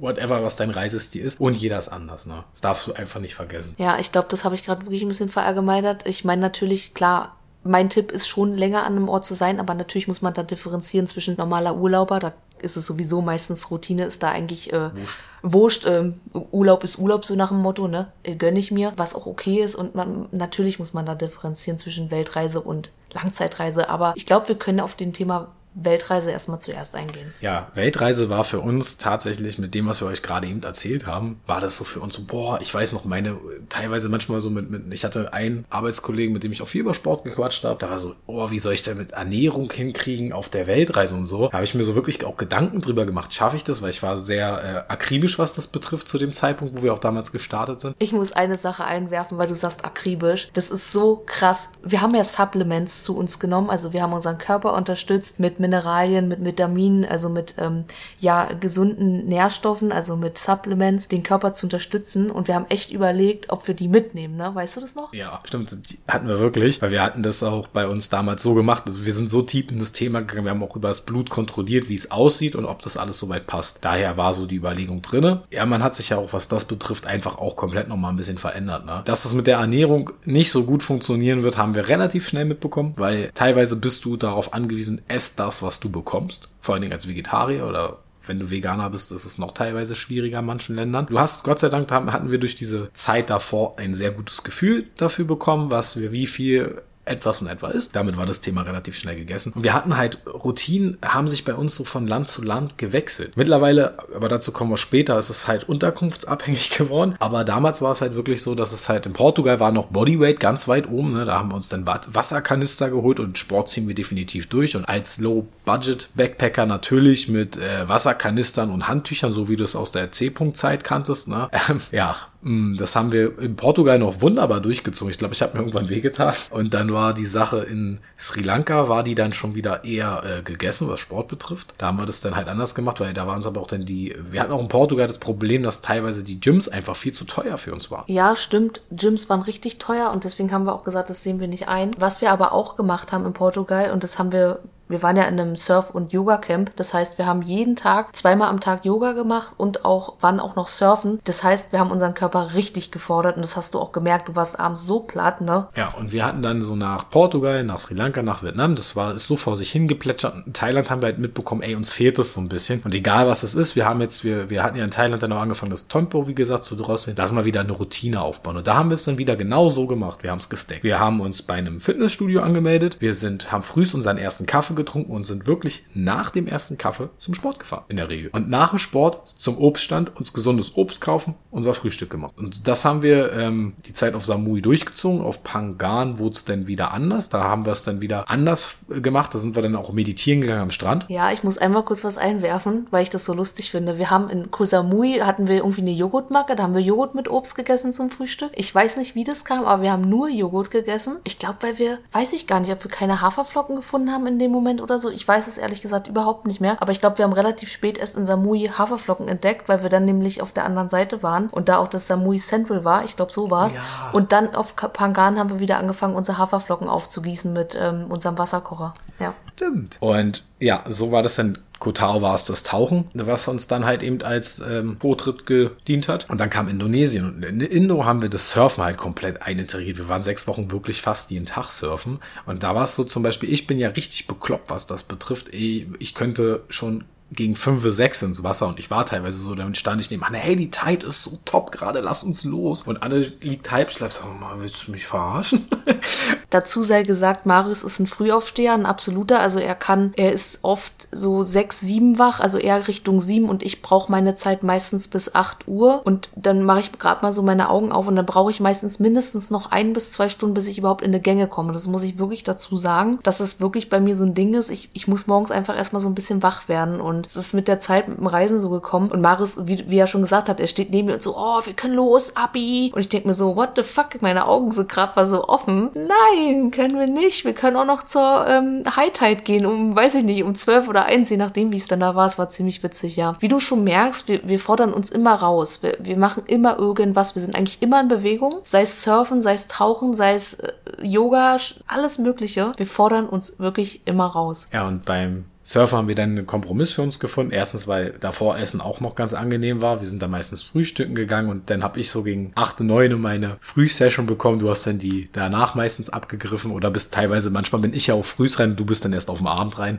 whatever, 0.00 0.42
was 0.42 0.56
dein 0.56 0.70
Reisestil 0.70 1.24
ist. 1.24 1.40
Und 1.40 1.56
jeder 1.56 1.78
ist 1.78 1.88
anders, 1.88 2.26
ne? 2.26 2.44
Das 2.52 2.60
darfst 2.60 2.86
du 2.86 2.92
einfach 2.92 3.20
nicht 3.20 3.34
vergessen. 3.34 3.74
Ja, 3.78 3.98
ich 3.98 4.12
glaube, 4.12 4.28
das 4.30 4.44
habe 4.44 4.54
ich 4.54 4.64
gerade 4.64 4.82
wirklich 4.82 5.02
ein 5.02 5.08
bisschen 5.08 5.28
verallgemeinert. 5.28 6.06
Ich 6.06 6.24
meine 6.24 6.40
natürlich, 6.40 6.94
klar, 6.94 7.36
mein 7.64 7.90
Tipp 7.90 8.12
ist 8.12 8.28
schon 8.28 8.54
länger 8.54 8.84
an 8.84 8.96
einem 8.96 9.08
Ort 9.08 9.24
zu 9.24 9.34
sein, 9.34 9.60
aber 9.60 9.74
natürlich 9.74 10.08
muss 10.08 10.22
man 10.22 10.34
da 10.34 10.42
differenzieren 10.42 11.06
zwischen 11.06 11.36
normaler 11.36 11.76
Urlauber, 11.76 12.18
da 12.18 12.32
ist 12.60 12.76
es 12.76 12.86
sowieso 12.86 13.20
meistens 13.20 13.70
Routine, 13.70 14.04
ist 14.04 14.22
da 14.22 14.30
eigentlich 14.30 14.72
äh, 14.72 14.90
wurscht. 14.94 15.18
wurscht 15.42 15.86
ähm, 15.86 16.20
Urlaub 16.32 16.84
ist 16.84 16.98
Urlaub, 16.98 17.24
so 17.24 17.34
nach 17.34 17.48
dem 17.48 17.58
Motto, 17.58 17.88
ne? 17.88 18.12
Äh, 18.22 18.36
gönne 18.36 18.58
ich 18.58 18.70
mir, 18.70 18.92
was 18.96 19.14
auch 19.14 19.26
okay 19.26 19.60
ist. 19.60 19.74
Und 19.74 19.94
man, 19.94 20.26
natürlich 20.32 20.78
muss 20.78 20.92
man 20.92 21.06
da 21.06 21.14
differenzieren 21.14 21.78
zwischen 21.78 22.10
Weltreise 22.10 22.60
und 22.60 22.90
Langzeitreise. 23.12 23.88
Aber 23.88 24.12
ich 24.16 24.26
glaube, 24.26 24.48
wir 24.48 24.56
können 24.56 24.80
auf 24.80 24.94
den 24.94 25.12
Thema 25.12 25.48
Weltreise 25.84 26.30
erstmal 26.30 26.60
zuerst 26.60 26.94
eingehen. 26.94 27.32
Ja, 27.40 27.68
Weltreise 27.74 28.30
war 28.30 28.44
für 28.44 28.60
uns 28.60 28.98
tatsächlich 28.98 29.58
mit 29.58 29.74
dem, 29.74 29.86
was 29.86 30.00
wir 30.00 30.08
euch 30.08 30.22
gerade 30.22 30.46
eben 30.46 30.62
erzählt 30.62 31.06
haben, 31.06 31.40
war 31.46 31.60
das 31.60 31.76
so 31.76 31.84
für 31.84 32.00
uns 32.00 32.14
so, 32.14 32.22
boah, 32.24 32.60
ich 32.60 32.72
weiß 32.74 32.92
noch 32.92 33.04
meine, 33.04 33.36
teilweise 33.68 34.08
manchmal 34.08 34.40
so 34.40 34.50
mit, 34.50 34.70
mit 34.70 34.92
ich 34.92 35.04
hatte 35.04 35.32
einen 35.32 35.64
Arbeitskollegen, 35.70 36.32
mit 36.32 36.44
dem 36.44 36.52
ich 36.52 36.62
auch 36.62 36.68
viel 36.68 36.80
über 36.82 36.94
Sport 36.94 37.24
gequatscht 37.24 37.64
habe, 37.64 37.78
da 37.78 37.90
war 37.90 37.98
so, 37.98 38.14
oh, 38.26 38.50
wie 38.50 38.58
soll 38.58 38.74
ich 38.74 38.82
denn 38.82 38.98
mit 38.98 39.12
Ernährung 39.12 39.70
hinkriegen 39.70 40.32
auf 40.32 40.48
der 40.48 40.66
Weltreise 40.66 41.16
und 41.16 41.26
so. 41.26 41.48
Da 41.48 41.54
habe 41.54 41.64
ich 41.64 41.74
mir 41.74 41.84
so 41.84 41.94
wirklich 41.94 42.24
auch 42.24 42.36
Gedanken 42.36 42.80
drüber 42.80 43.06
gemacht, 43.06 43.32
schaffe 43.32 43.56
ich 43.56 43.64
das, 43.64 43.82
weil 43.82 43.90
ich 43.90 44.02
war 44.02 44.18
sehr 44.18 44.86
äh, 44.88 44.92
akribisch, 44.92 45.38
was 45.38 45.54
das 45.54 45.66
betrifft 45.66 46.08
zu 46.08 46.18
dem 46.18 46.32
Zeitpunkt, 46.32 46.78
wo 46.78 46.82
wir 46.82 46.92
auch 46.92 46.98
damals 46.98 47.32
gestartet 47.32 47.80
sind. 47.80 47.94
Ich 47.98 48.12
muss 48.12 48.32
eine 48.32 48.56
Sache 48.56 48.84
einwerfen, 48.84 49.38
weil 49.38 49.48
du 49.48 49.54
sagst 49.54 49.84
akribisch. 49.84 50.50
Das 50.54 50.70
ist 50.70 50.92
so 50.92 51.22
krass. 51.26 51.68
Wir 51.82 52.00
haben 52.00 52.14
ja 52.14 52.24
Supplements 52.24 53.04
zu 53.04 53.16
uns 53.16 53.38
genommen, 53.38 53.70
also 53.70 53.92
wir 53.92 54.02
haben 54.02 54.12
unseren 54.12 54.38
Körper 54.38 54.74
unterstützt 54.74 55.38
mit 55.38 55.60
Mineralien, 55.68 56.28
mit 56.28 56.44
Vitaminen, 56.44 57.04
also 57.04 57.28
mit 57.28 57.54
ähm, 57.58 57.84
ja 58.20 58.48
gesunden 58.58 59.26
Nährstoffen, 59.26 59.92
also 59.92 60.16
mit 60.16 60.38
Supplements, 60.38 61.08
den 61.08 61.22
Körper 61.22 61.52
zu 61.52 61.66
unterstützen. 61.66 62.30
Und 62.30 62.48
wir 62.48 62.54
haben 62.54 62.66
echt 62.70 62.90
überlegt, 62.90 63.50
ob 63.50 63.68
wir 63.68 63.74
die 63.74 63.88
mitnehmen, 63.88 64.36
ne? 64.36 64.54
Weißt 64.54 64.76
du 64.76 64.80
das 64.80 64.94
noch? 64.94 65.12
Ja, 65.12 65.40
stimmt. 65.44 65.76
Hatten 66.08 66.26
wir 66.26 66.40
wirklich, 66.40 66.80
weil 66.80 66.90
wir 66.90 67.02
hatten 67.02 67.22
das 67.22 67.42
auch 67.42 67.68
bei 67.68 67.86
uns 67.86 68.08
damals 68.08 68.42
so 68.42 68.54
gemacht. 68.54 68.84
Also 68.86 69.04
wir 69.04 69.12
sind 69.12 69.28
so 69.28 69.42
tief 69.42 69.70
in 69.70 69.78
das 69.78 69.92
Thema 69.92 70.20
gegangen, 70.20 70.44
wir 70.44 70.50
haben 70.50 70.62
auch 70.62 70.76
über 70.76 70.88
das 70.88 71.04
Blut 71.04 71.28
kontrolliert, 71.28 71.88
wie 71.88 71.94
es 71.94 72.10
aussieht 72.10 72.56
und 72.56 72.64
ob 72.64 72.82
das 72.82 72.96
alles 72.96 73.18
soweit 73.18 73.46
passt. 73.46 73.78
Daher 73.82 74.16
war 74.16 74.32
so 74.32 74.46
die 74.46 74.56
Überlegung 74.56 75.02
drinne. 75.02 75.42
Ja, 75.50 75.66
man 75.66 75.82
hat 75.82 75.94
sich 75.94 76.08
ja 76.08 76.16
auch, 76.16 76.32
was 76.32 76.48
das 76.48 76.64
betrifft, 76.64 77.06
einfach 77.06 77.38
auch 77.38 77.56
komplett 77.56 77.88
nochmal 77.88 78.12
ein 78.12 78.16
bisschen 78.16 78.38
verändert. 78.38 78.86
Ne? 78.86 79.02
Dass 79.04 79.24
es 79.24 79.34
mit 79.34 79.46
der 79.46 79.58
Ernährung 79.58 80.10
nicht 80.24 80.50
so 80.50 80.64
gut 80.64 80.82
funktionieren 80.82 81.42
wird, 81.42 81.58
haben 81.58 81.74
wir 81.74 81.88
relativ 81.88 82.26
schnell 82.26 82.44
mitbekommen, 82.44 82.94
weil 82.96 83.30
teilweise 83.34 83.76
bist 83.76 84.04
du 84.04 84.16
darauf 84.16 84.54
angewiesen, 84.54 85.02
ess 85.08 85.34
das, 85.34 85.57
was 85.62 85.80
du 85.80 85.90
bekommst. 85.90 86.48
Vor 86.60 86.74
allen 86.74 86.82
Dingen 86.82 86.92
als 86.92 87.08
Vegetarier 87.08 87.66
oder 87.66 87.98
wenn 88.26 88.38
du 88.38 88.50
Veganer 88.50 88.90
bist, 88.90 89.10
ist 89.10 89.24
es 89.24 89.38
noch 89.38 89.52
teilweise 89.52 89.94
schwieriger 89.94 90.40
in 90.40 90.44
manchen 90.44 90.76
Ländern. 90.76 91.06
Du 91.06 91.18
hast, 91.18 91.44
Gott 91.44 91.58
sei 91.58 91.68
Dank, 91.68 91.90
hatten 91.90 92.30
wir 92.30 92.38
durch 92.38 92.54
diese 92.54 92.92
Zeit 92.92 93.30
davor 93.30 93.78
ein 93.78 93.94
sehr 93.94 94.10
gutes 94.10 94.42
Gefühl 94.44 94.86
dafür 94.96 95.24
bekommen, 95.24 95.70
was 95.70 95.98
wir 95.98 96.12
wie 96.12 96.26
viel 96.26 96.82
etwas 97.08 97.40
in 97.40 97.48
etwa 97.48 97.68
ist. 97.68 97.94
Damit 97.96 98.16
war 98.16 98.26
das 98.26 98.40
Thema 98.40 98.62
relativ 98.62 98.96
schnell 98.96 99.16
gegessen. 99.16 99.52
Und 99.54 99.64
wir 99.64 99.74
hatten 99.74 99.96
halt 99.96 100.20
Routinen, 100.26 100.98
haben 101.04 101.28
sich 101.28 101.44
bei 101.44 101.54
uns 101.54 101.74
so 101.74 101.84
von 101.84 102.06
Land 102.06 102.28
zu 102.28 102.42
Land 102.42 102.78
gewechselt. 102.78 103.36
Mittlerweile, 103.36 103.94
aber 104.14 104.28
dazu 104.28 104.52
kommen 104.52 104.70
wir 104.70 104.76
später, 104.76 105.18
ist 105.18 105.30
es 105.30 105.48
halt 105.48 105.68
unterkunftsabhängig 105.68 106.70
geworden. 106.78 107.14
Aber 107.18 107.44
damals 107.44 107.82
war 107.82 107.92
es 107.92 108.00
halt 108.00 108.14
wirklich 108.14 108.42
so, 108.42 108.54
dass 108.54 108.72
es 108.72 108.88
halt 108.88 109.06
in 109.06 109.12
Portugal 109.12 109.60
war 109.60 109.72
noch 109.72 109.86
Bodyweight 109.86 110.40
ganz 110.40 110.68
weit 110.68 110.88
oben. 110.88 111.14
Ne? 111.14 111.24
Da 111.24 111.38
haben 111.38 111.50
wir 111.50 111.56
uns 111.56 111.68
dann 111.68 111.86
Wasserkanister 111.86 112.90
geholt 112.90 113.20
und 113.20 113.38
Sport 113.38 113.68
ziehen 113.68 113.88
wir 113.88 113.94
definitiv 113.94 114.48
durch. 114.48 114.76
Und 114.76 114.84
als 114.88 115.18
Low-Budget-Backpacker 115.18 116.66
natürlich 116.66 117.28
mit 117.28 117.56
äh, 117.56 117.88
Wasserkanistern 117.88 118.70
und 118.70 118.88
Handtüchern, 118.88 119.32
so 119.32 119.48
wie 119.48 119.56
du 119.56 119.64
es 119.64 119.76
aus 119.76 119.90
der 119.90 120.12
C-Punkt-Zeit 120.12 120.84
kanntest. 120.84 121.28
Ne? 121.28 121.48
Ähm, 121.68 121.80
ja, 121.90 122.14
das 122.40 122.94
haben 122.94 123.10
wir 123.10 123.36
in 123.40 123.56
Portugal 123.56 123.98
noch 123.98 124.20
wunderbar 124.20 124.60
durchgezogen. 124.60 125.10
Ich 125.10 125.18
glaube, 125.18 125.34
ich 125.34 125.42
habe 125.42 125.54
mir 125.54 125.60
irgendwann 125.60 125.88
wehgetan. 125.88 126.34
Und 126.50 126.72
dann 126.72 126.92
war 126.92 127.12
die 127.12 127.26
Sache 127.26 127.58
in 127.58 127.98
Sri 128.16 128.42
Lanka, 128.42 128.88
war 128.88 129.02
die 129.02 129.16
dann 129.16 129.32
schon 129.32 129.56
wieder 129.56 129.84
eher 129.84 130.22
äh, 130.24 130.42
gegessen, 130.42 130.88
was 130.88 131.00
Sport 131.00 131.28
betrifft. 131.28 131.74
Da 131.78 131.86
haben 131.86 131.98
wir 131.98 132.06
das 132.06 132.20
dann 132.20 132.36
halt 132.36 132.46
anders 132.46 132.76
gemacht, 132.76 133.00
weil 133.00 133.12
da 133.12 133.26
waren 133.26 133.40
es 133.40 133.46
aber 133.46 133.60
auch 133.60 133.66
dann 133.66 133.84
die, 133.84 134.14
wir 134.30 134.40
hatten 134.40 134.52
auch 134.52 134.60
in 134.60 134.68
Portugal 134.68 135.08
das 135.08 135.18
Problem, 135.18 135.64
dass 135.64 135.80
teilweise 135.80 136.22
die 136.22 136.40
Gyms 136.40 136.68
einfach 136.68 136.94
viel 136.94 137.12
zu 137.12 137.24
teuer 137.24 137.58
für 137.58 137.72
uns 137.72 137.90
waren. 137.90 138.04
Ja, 138.06 138.36
stimmt. 138.36 138.82
Gyms 138.92 139.28
waren 139.28 139.42
richtig 139.42 139.78
teuer 139.78 140.12
und 140.12 140.22
deswegen 140.22 140.52
haben 140.52 140.64
wir 140.64 140.74
auch 140.74 140.84
gesagt, 140.84 141.10
das 141.10 141.24
sehen 141.24 141.40
wir 141.40 141.48
nicht 141.48 141.66
ein. 141.66 141.90
Was 141.98 142.20
wir 142.20 142.30
aber 142.30 142.52
auch 142.52 142.76
gemacht 142.76 143.10
haben 143.10 143.26
in 143.26 143.32
Portugal 143.32 143.90
und 143.90 144.04
das 144.04 144.18
haben 144.18 144.30
wir 144.30 144.60
wir 144.88 145.02
waren 145.02 145.16
ja 145.16 145.24
in 145.24 145.38
einem 145.38 145.56
Surf- 145.56 145.90
und 145.90 146.12
Yoga-Camp. 146.12 146.74
Das 146.76 146.94
heißt, 146.94 147.18
wir 147.18 147.26
haben 147.26 147.42
jeden 147.42 147.76
Tag, 147.76 148.14
zweimal 148.16 148.48
am 148.48 148.60
Tag 148.60 148.84
Yoga 148.84 149.12
gemacht 149.12 149.54
und 149.56 149.84
auch, 149.84 150.14
waren 150.20 150.40
auch 150.40 150.56
noch 150.56 150.68
surfen. 150.68 151.20
Das 151.24 151.42
heißt, 151.42 151.72
wir 151.72 151.78
haben 151.78 151.90
unseren 151.90 152.14
Körper 152.14 152.54
richtig 152.54 152.90
gefordert 152.90 153.36
und 153.36 153.42
das 153.44 153.56
hast 153.56 153.74
du 153.74 153.78
auch 153.78 153.92
gemerkt. 153.92 154.28
Du 154.28 154.36
warst 154.36 154.58
abends 154.58 154.84
so 154.84 155.00
platt, 155.00 155.40
ne? 155.40 155.68
Ja, 155.76 155.94
und 155.94 156.12
wir 156.12 156.24
hatten 156.24 156.42
dann 156.42 156.62
so 156.62 156.76
nach 156.76 157.10
Portugal, 157.10 157.64
nach 157.64 157.78
Sri 157.78 157.94
Lanka, 157.94 158.22
nach 158.22 158.42
Vietnam. 158.42 158.76
Das 158.76 158.96
war, 158.96 159.14
ist 159.14 159.26
so 159.26 159.36
vor 159.36 159.56
sich 159.56 159.70
hingeplätschert. 159.70 160.46
In 160.46 160.52
Thailand 160.52 160.90
haben 160.90 161.02
wir 161.02 161.06
halt 161.06 161.18
mitbekommen, 161.18 161.62
ey, 161.62 161.74
uns 161.74 161.92
fehlt 161.92 162.18
das 162.18 162.32
so 162.32 162.40
ein 162.40 162.48
bisschen. 162.48 162.82
Und 162.82 162.94
egal 162.94 163.28
was 163.28 163.42
es 163.42 163.54
ist, 163.54 163.76
wir 163.76 163.86
haben 163.86 164.00
jetzt, 164.00 164.24
wir, 164.24 164.50
wir 164.50 164.62
hatten 164.62 164.78
ja 164.78 164.84
in 164.84 164.90
Thailand 164.90 165.22
dann 165.22 165.32
auch 165.32 165.40
angefangen, 165.40 165.70
das 165.70 165.88
Tempo, 165.88 166.26
wie 166.26 166.34
gesagt, 166.34 166.64
zu 166.64 166.76
drosseln. 166.76 167.16
Lass 167.16 167.32
mal 167.32 167.44
wieder 167.44 167.60
eine 167.60 167.72
Routine 167.72 168.22
aufbauen. 168.22 168.56
Und 168.56 168.66
da 168.66 168.76
haben 168.76 168.90
wir 168.90 168.94
es 168.94 169.04
dann 169.04 169.18
wieder 169.18 169.36
genau 169.36 169.68
so 169.68 169.86
gemacht. 169.86 170.22
Wir 170.22 170.30
haben 170.30 170.38
es 170.38 170.48
gesteckt. 170.48 170.82
Wir 170.82 170.98
haben 170.98 171.20
uns 171.20 171.42
bei 171.42 171.54
einem 171.54 171.80
Fitnessstudio 171.80 172.42
angemeldet. 172.42 172.96
Wir 173.00 173.14
sind, 173.14 173.52
haben 173.52 173.62
frühst 173.62 173.94
unseren 173.94 174.18
ersten 174.18 174.46
Kaffee 174.46 174.77
getrunken 174.78 175.12
und 175.12 175.26
sind 175.26 175.46
wirklich 175.46 175.84
nach 175.92 176.30
dem 176.30 176.46
ersten 176.46 176.78
Kaffee 176.78 177.10
zum 177.18 177.34
Sport 177.34 177.58
gefahren, 177.58 177.84
in 177.88 177.98
der 177.98 178.08
Regel. 178.08 178.30
Und 178.32 178.48
nach 178.48 178.70
dem 178.70 178.78
Sport 178.78 179.28
zum 179.28 179.58
Obststand 179.58 180.16
uns 180.16 180.32
gesundes 180.32 180.76
Obst 180.76 181.02
kaufen, 181.02 181.34
unser 181.50 181.74
Frühstück 181.74 182.08
gemacht. 182.08 182.32
Und 182.36 182.66
das 182.66 182.84
haben 182.84 183.02
wir 183.02 183.32
ähm, 183.32 183.74
die 183.86 183.92
Zeit 183.92 184.14
auf 184.14 184.24
Samui 184.24 184.62
durchgezogen. 184.62 185.20
Auf 185.20 185.44
Pangan 185.44 186.18
wurde 186.18 186.34
es 186.34 186.44
dann 186.44 186.66
wieder 186.66 186.92
anders. 186.92 187.28
Da 187.28 187.44
haben 187.44 187.66
wir 187.66 187.72
es 187.72 187.84
dann 187.84 188.00
wieder 188.00 188.30
anders 188.30 188.78
gemacht. 188.88 189.34
Da 189.34 189.38
sind 189.38 189.54
wir 189.54 189.62
dann 189.62 189.76
auch 189.76 189.92
meditieren 189.92 190.40
gegangen 190.40 190.62
am 190.62 190.70
Strand. 190.70 191.06
Ja, 191.08 191.30
ich 191.32 191.44
muss 191.44 191.58
einmal 191.58 191.84
kurz 191.84 192.04
was 192.04 192.16
einwerfen, 192.16 192.86
weil 192.90 193.02
ich 193.02 193.10
das 193.10 193.24
so 193.24 193.34
lustig 193.34 193.70
finde. 193.70 193.98
Wir 193.98 194.10
haben 194.10 194.30
in 194.30 194.50
Koh 194.50 194.64
hatten 194.64 195.48
wir 195.48 195.56
irgendwie 195.56 195.80
eine 195.80 195.90
Joghurtmarke, 195.90 196.56
da 196.56 196.64
haben 196.64 196.74
wir 196.74 196.80
Joghurt 196.80 197.14
mit 197.14 197.28
Obst 197.28 197.54
gegessen 197.54 197.92
zum 197.92 198.10
Frühstück. 198.10 198.50
Ich 198.54 198.74
weiß 198.74 198.96
nicht, 198.96 199.14
wie 199.14 199.24
das 199.24 199.44
kam, 199.44 199.64
aber 199.64 199.82
wir 199.82 199.92
haben 199.92 200.08
nur 200.08 200.28
Joghurt 200.28 200.70
gegessen. 200.70 201.16
Ich 201.24 201.38
glaube, 201.38 201.56
weil 201.60 201.78
wir, 201.78 201.98
weiß 202.12 202.32
ich 202.32 202.46
gar 202.46 202.60
nicht, 202.60 202.70
ob 202.70 202.84
wir 202.84 202.90
keine 202.90 203.20
Haferflocken 203.20 203.76
gefunden 203.76 204.12
haben 204.12 204.26
in 204.26 204.38
dem 204.38 204.50
Moment 204.50 204.67
oder 204.76 204.98
so. 204.98 205.10
Ich 205.10 205.26
weiß 205.26 205.46
es 205.46 205.58
ehrlich 205.58 205.82
gesagt 205.82 206.06
überhaupt 206.06 206.46
nicht 206.46 206.60
mehr. 206.60 206.76
Aber 206.80 206.92
ich 206.92 207.00
glaube, 207.00 207.18
wir 207.18 207.24
haben 207.24 207.32
relativ 207.32 207.70
spät 207.70 207.98
erst 207.98 208.16
in 208.16 208.26
Samui 208.26 208.70
Haferflocken 208.76 209.28
entdeckt, 209.28 209.68
weil 209.68 209.82
wir 209.82 209.88
dann 209.88 210.04
nämlich 210.04 210.42
auf 210.42 210.52
der 210.52 210.64
anderen 210.64 210.88
Seite 210.88 211.22
waren 211.22 211.48
und 211.48 211.68
da 211.68 211.78
auch 211.78 211.88
das 211.88 212.06
Samui 212.06 212.38
Central 212.38 212.84
war. 212.84 213.04
Ich 213.04 213.16
glaube, 213.16 213.32
so 213.32 213.50
war 213.50 213.66
es. 213.68 213.74
Ja. 213.74 213.80
Und 214.12 214.32
dann 214.32 214.54
auf 214.54 214.76
Pangan 214.76 215.38
haben 215.38 215.50
wir 215.50 215.60
wieder 215.60 215.78
angefangen, 215.78 216.14
unsere 216.14 216.38
Haferflocken 216.38 216.88
aufzugießen 216.88 217.52
mit 217.52 217.78
ähm, 217.80 218.06
unserem 218.08 218.38
Wasserkocher. 218.38 218.94
Ja. 219.18 219.34
Stimmt. 219.54 219.96
Und 220.00 220.44
ja, 220.60 220.84
so 220.88 221.10
war 221.10 221.22
das 221.22 221.36
dann. 221.36 221.58
Kotao 221.78 222.22
war 222.22 222.34
es 222.34 222.46
das 222.46 222.62
Tauchen, 222.62 223.08
was 223.14 223.46
uns 223.48 223.68
dann 223.68 223.84
halt 223.84 224.02
eben 224.02 224.22
als 224.22 224.60
ähm, 224.60 224.96
Vortritt 225.00 225.46
gedient 225.46 226.08
hat. 226.08 226.28
Und 226.28 226.40
dann 226.40 226.50
kam 226.50 226.68
Indonesien. 226.68 227.26
Und 227.26 227.42
in 227.44 227.60
Indo 227.60 228.04
haben 228.04 228.22
wir 228.22 228.28
das 228.28 228.50
Surfen 228.50 228.82
halt 228.82 228.96
komplett 228.96 229.42
einintegriert. 229.42 229.98
Wir 229.98 230.08
waren 230.08 230.22
sechs 230.22 230.46
Wochen 230.46 230.70
wirklich 230.72 231.00
fast 231.00 231.30
jeden 231.30 231.46
Tag 231.46 231.70
surfen. 231.70 232.18
Und 232.46 232.62
da 232.62 232.74
war 232.74 232.84
es 232.84 232.94
so 232.94 233.04
zum 233.04 233.22
Beispiel, 233.22 233.52
ich 233.52 233.66
bin 233.66 233.78
ja 233.78 233.90
richtig 233.90 234.26
bekloppt, 234.26 234.70
was 234.70 234.86
das 234.86 235.04
betrifft. 235.04 235.54
Ich 235.54 236.14
könnte 236.14 236.64
schon 236.68 237.04
gegen 237.30 237.54
5, 237.54 237.84
6 237.84 238.22
ins 238.22 238.42
Wasser 238.42 238.66
und 238.68 238.78
ich 238.78 238.90
war 238.90 239.04
teilweise 239.04 239.36
so, 239.36 239.54
dann 239.54 239.74
stand 239.74 240.00
ich 240.00 240.10
neben 240.10 240.24
hey, 240.32 240.56
die 240.56 240.70
Tide 240.70 241.06
ist 241.06 241.24
so 241.24 241.38
top 241.44 241.72
gerade, 241.72 242.00
lass 242.00 242.24
uns 242.24 242.44
los. 242.44 242.82
Und 242.82 243.02
Anne 243.02 243.18
liegt 243.40 243.70
halb 243.70 243.90
schlapp, 243.90 244.12
sag 244.12 244.40
mal, 244.40 244.60
willst 244.60 244.86
du 244.86 244.92
mich 244.92 245.06
verarschen? 245.06 245.66
Dazu 246.50 246.82
sei 246.84 247.02
gesagt, 247.02 247.44
Marius 247.44 247.82
ist 247.82 247.98
ein 247.98 248.06
Frühaufsteher, 248.06 248.72
ein 248.72 248.86
absoluter, 248.86 249.40
also 249.40 249.58
er 249.58 249.74
kann, 249.74 250.12
er 250.16 250.32
ist 250.32 250.60
oft 250.62 251.08
so 251.12 251.42
6, 251.42 251.80
7 251.80 252.18
wach, 252.18 252.40
also 252.40 252.58
eher 252.58 252.88
Richtung 252.88 253.20
7 253.20 253.48
und 253.48 253.62
ich 253.62 253.82
brauche 253.82 254.10
meine 254.10 254.34
Zeit 254.34 254.62
meistens 254.62 255.08
bis 255.08 255.34
8 255.34 255.68
Uhr 255.68 256.06
und 256.06 256.30
dann 256.34 256.64
mache 256.64 256.80
ich 256.80 256.92
gerade 256.92 257.22
mal 257.22 257.32
so 257.32 257.42
meine 257.42 257.68
Augen 257.68 257.92
auf 257.92 258.08
und 258.08 258.16
dann 258.16 258.26
brauche 258.26 258.50
ich 258.50 258.60
meistens 258.60 258.98
mindestens 258.98 259.50
noch 259.50 259.70
ein 259.70 259.92
bis 259.92 260.12
zwei 260.12 260.30
Stunden, 260.30 260.54
bis 260.54 260.66
ich 260.66 260.78
überhaupt 260.78 261.02
in 261.02 261.10
eine 261.10 261.20
Gänge 261.20 261.48
komme. 261.48 261.72
Das 261.72 261.86
muss 261.86 262.04
ich 262.04 262.18
wirklich 262.18 262.44
dazu 262.44 262.76
sagen, 262.76 263.18
dass 263.22 263.40
es 263.40 263.60
wirklich 263.60 263.90
bei 263.90 264.00
mir 264.00 264.16
so 264.16 264.24
ein 264.24 264.34
Ding 264.34 264.54
ist. 264.54 264.70
Ich, 264.70 264.88
ich 264.94 265.08
muss 265.08 265.26
morgens 265.26 265.50
einfach 265.50 265.76
erstmal 265.76 266.00
so 266.00 266.08
ein 266.08 266.14
bisschen 266.14 266.42
wach 266.42 266.68
werden 266.68 267.00
und 267.00 267.17
es 267.26 267.36
ist 267.36 267.54
mit 267.54 267.68
der 267.68 267.80
Zeit 267.80 268.08
mit 268.08 268.18
dem 268.18 268.26
Reisen 268.26 268.60
so 268.60 268.70
gekommen 268.70 269.10
und 269.10 269.20
Marius, 269.20 269.66
wie, 269.66 269.88
wie 269.90 269.98
er 269.98 270.06
schon 270.06 270.22
gesagt 270.22 270.48
hat, 270.48 270.60
er 270.60 270.66
steht 270.66 270.90
neben 270.90 271.08
mir 271.08 271.14
und 271.14 271.22
so, 271.22 271.34
oh, 271.36 271.60
wir 271.64 271.72
können 271.74 271.94
los, 271.94 272.36
Abi. 272.36 272.92
Und 272.94 273.00
ich 273.00 273.08
denke 273.08 273.28
mir 273.28 273.34
so, 273.34 273.56
what 273.56 273.70
the 273.76 273.82
fuck, 273.82 274.20
meine 274.20 274.46
Augen 274.46 274.70
sind 274.70 274.88
gerade 274.88 275.12
mal 275.16 275.26
so 275.26 275.44
offen. 275.48 275.90
Nein, 275.94 276.70
können 276.70 276.98
wir 276.98 277.06
nicht. 277.06 277.44
Wir 277.44 277.52
können 277.52 277.76
auch 277.76 277.84
noch 277.84 278.04
zur 278.04 278.46
ähm, 278.46 278.82
High 278.96 279.12
Tide 279.12 279.42
gehen, 279.42 279.66
um, 279.66 279.94
weiß 279.94 280.16
ich 280.16 280.24
nicht, 280.24 280.42
um 280.42 280.54
12 280.54 280.88
oder 280.88 281.04
1, 281.06 281.30
je 281.30 281.36
nachdem, 281.36 281.72
wie 281.72 281.76
es 281.76 281.88
dann 281.88 282.00
da 282.00 282.14
war. 282.14 282.26
Es 282.26 282.38
war 282.38 282.48
ziemlich 282.48 282.82
witzig, 282.82 283.16
ja. 283.16 283.36
Wie 283.40 283.48
du 283.48 283.60
schon 283.60 283.84
merkst, 283.84 284.28
wir, 284.28 284.40
wir 284.46 284.58
fordern 284.58 284.92
uns 284.92 285.10
immer 285.10 285.34
raus. 285.34 285.82
Wir, 285.82 285.96
wir 286.00 286.16
machen 286.16 286.42
immer 286.46 286.78
irgendwas. 286.78 287.34
Wir 287.34 287.42
sind 287.42 287.56
eigentlich 287.56 287.82
immer 287.82 288.00
in 288.00 288.08
Bewegung. 288.08 288.54
Sei 288.64 288.82
es 288.82 289.02
Surfen, 289.02 289.42
sei 289.42 289.54
es 289.54 289.68
Tauchen, 289.68 290.14
sei 290.14 290.34
es 290.34 290.54
äh, 290.54 290.72
Yoga, 291.02 291.56
alles 291.86 292.18
Mögliche. 292.18 292.72
Wir 292.76 292.86
fordern 292.86 293.28
uns 293.28 293.58
wirklich 293.58 294.02
immer 294.06 294.26
raus. 294.26 294.68
Ja, 294.72 294.86
und 294.86 295.04
beim 295.04 295.44
Surfer 295.68 295.98
haben 295.98 296.08
wir 296.08 296.14
dann 296.14 296.30
einen 296.30 296.46
Kompromiss 296.46 296.92
für 296.92 297.02
uns 297.02 297.18
gefunden. 297.18 297.52
Erstens, 297.52 297.86
weil 297.86 298.14
davor 298.20 298.56
Essen 298.56 298.80
auch 298.80 299.00
noch 299.00 299.14
ganz 299.14 299.34
angenehm 299.34 299.82
war. 299.82 300.00
Wir 300.00 300.06
sind 300.06 300.22
da 300.22 300.26
meistens 300.26 300.62
frühstücken 300.62 301.14
gegangen 301.14 301.50
und 301.50 301.68
dann 301.68 301.82
habe 301.82 302.00
ich 302.00 302.10
so 302.10 302.22
gegen 302.22 302.52
8, 302.54 302.80
9 302.80 303.20
meine 303.20 303.58
Frühsession 303.60 304.24
bekommen. 304.24 304.60
Du 304.60 304.70
hast 304.70 304.86
dann 304.86 304.98
die 304.98 305.28
danach 305.30 305.74
meistens 305.74 306.08
abgegriffen 306.08 306.70
oder 306.70 306.90
bist 306.90 307.12
teilweise, 307.12 307.50
manchmal 307.50 307.82
bin 307.82 307.92
ich 307.92 308.06
ja 308.06 308.14
auch 308.14 308.24
früh 308.24 308.48
rein, 308.56 308.76
du 308.76 308.86
bist 308.86 309.04
dann 309.04 309.12
erst 309.12 309.28
auf 309.28 309.38
dem 309.38 309.46
Abend 309.46 309.78
rein 309.78 309.98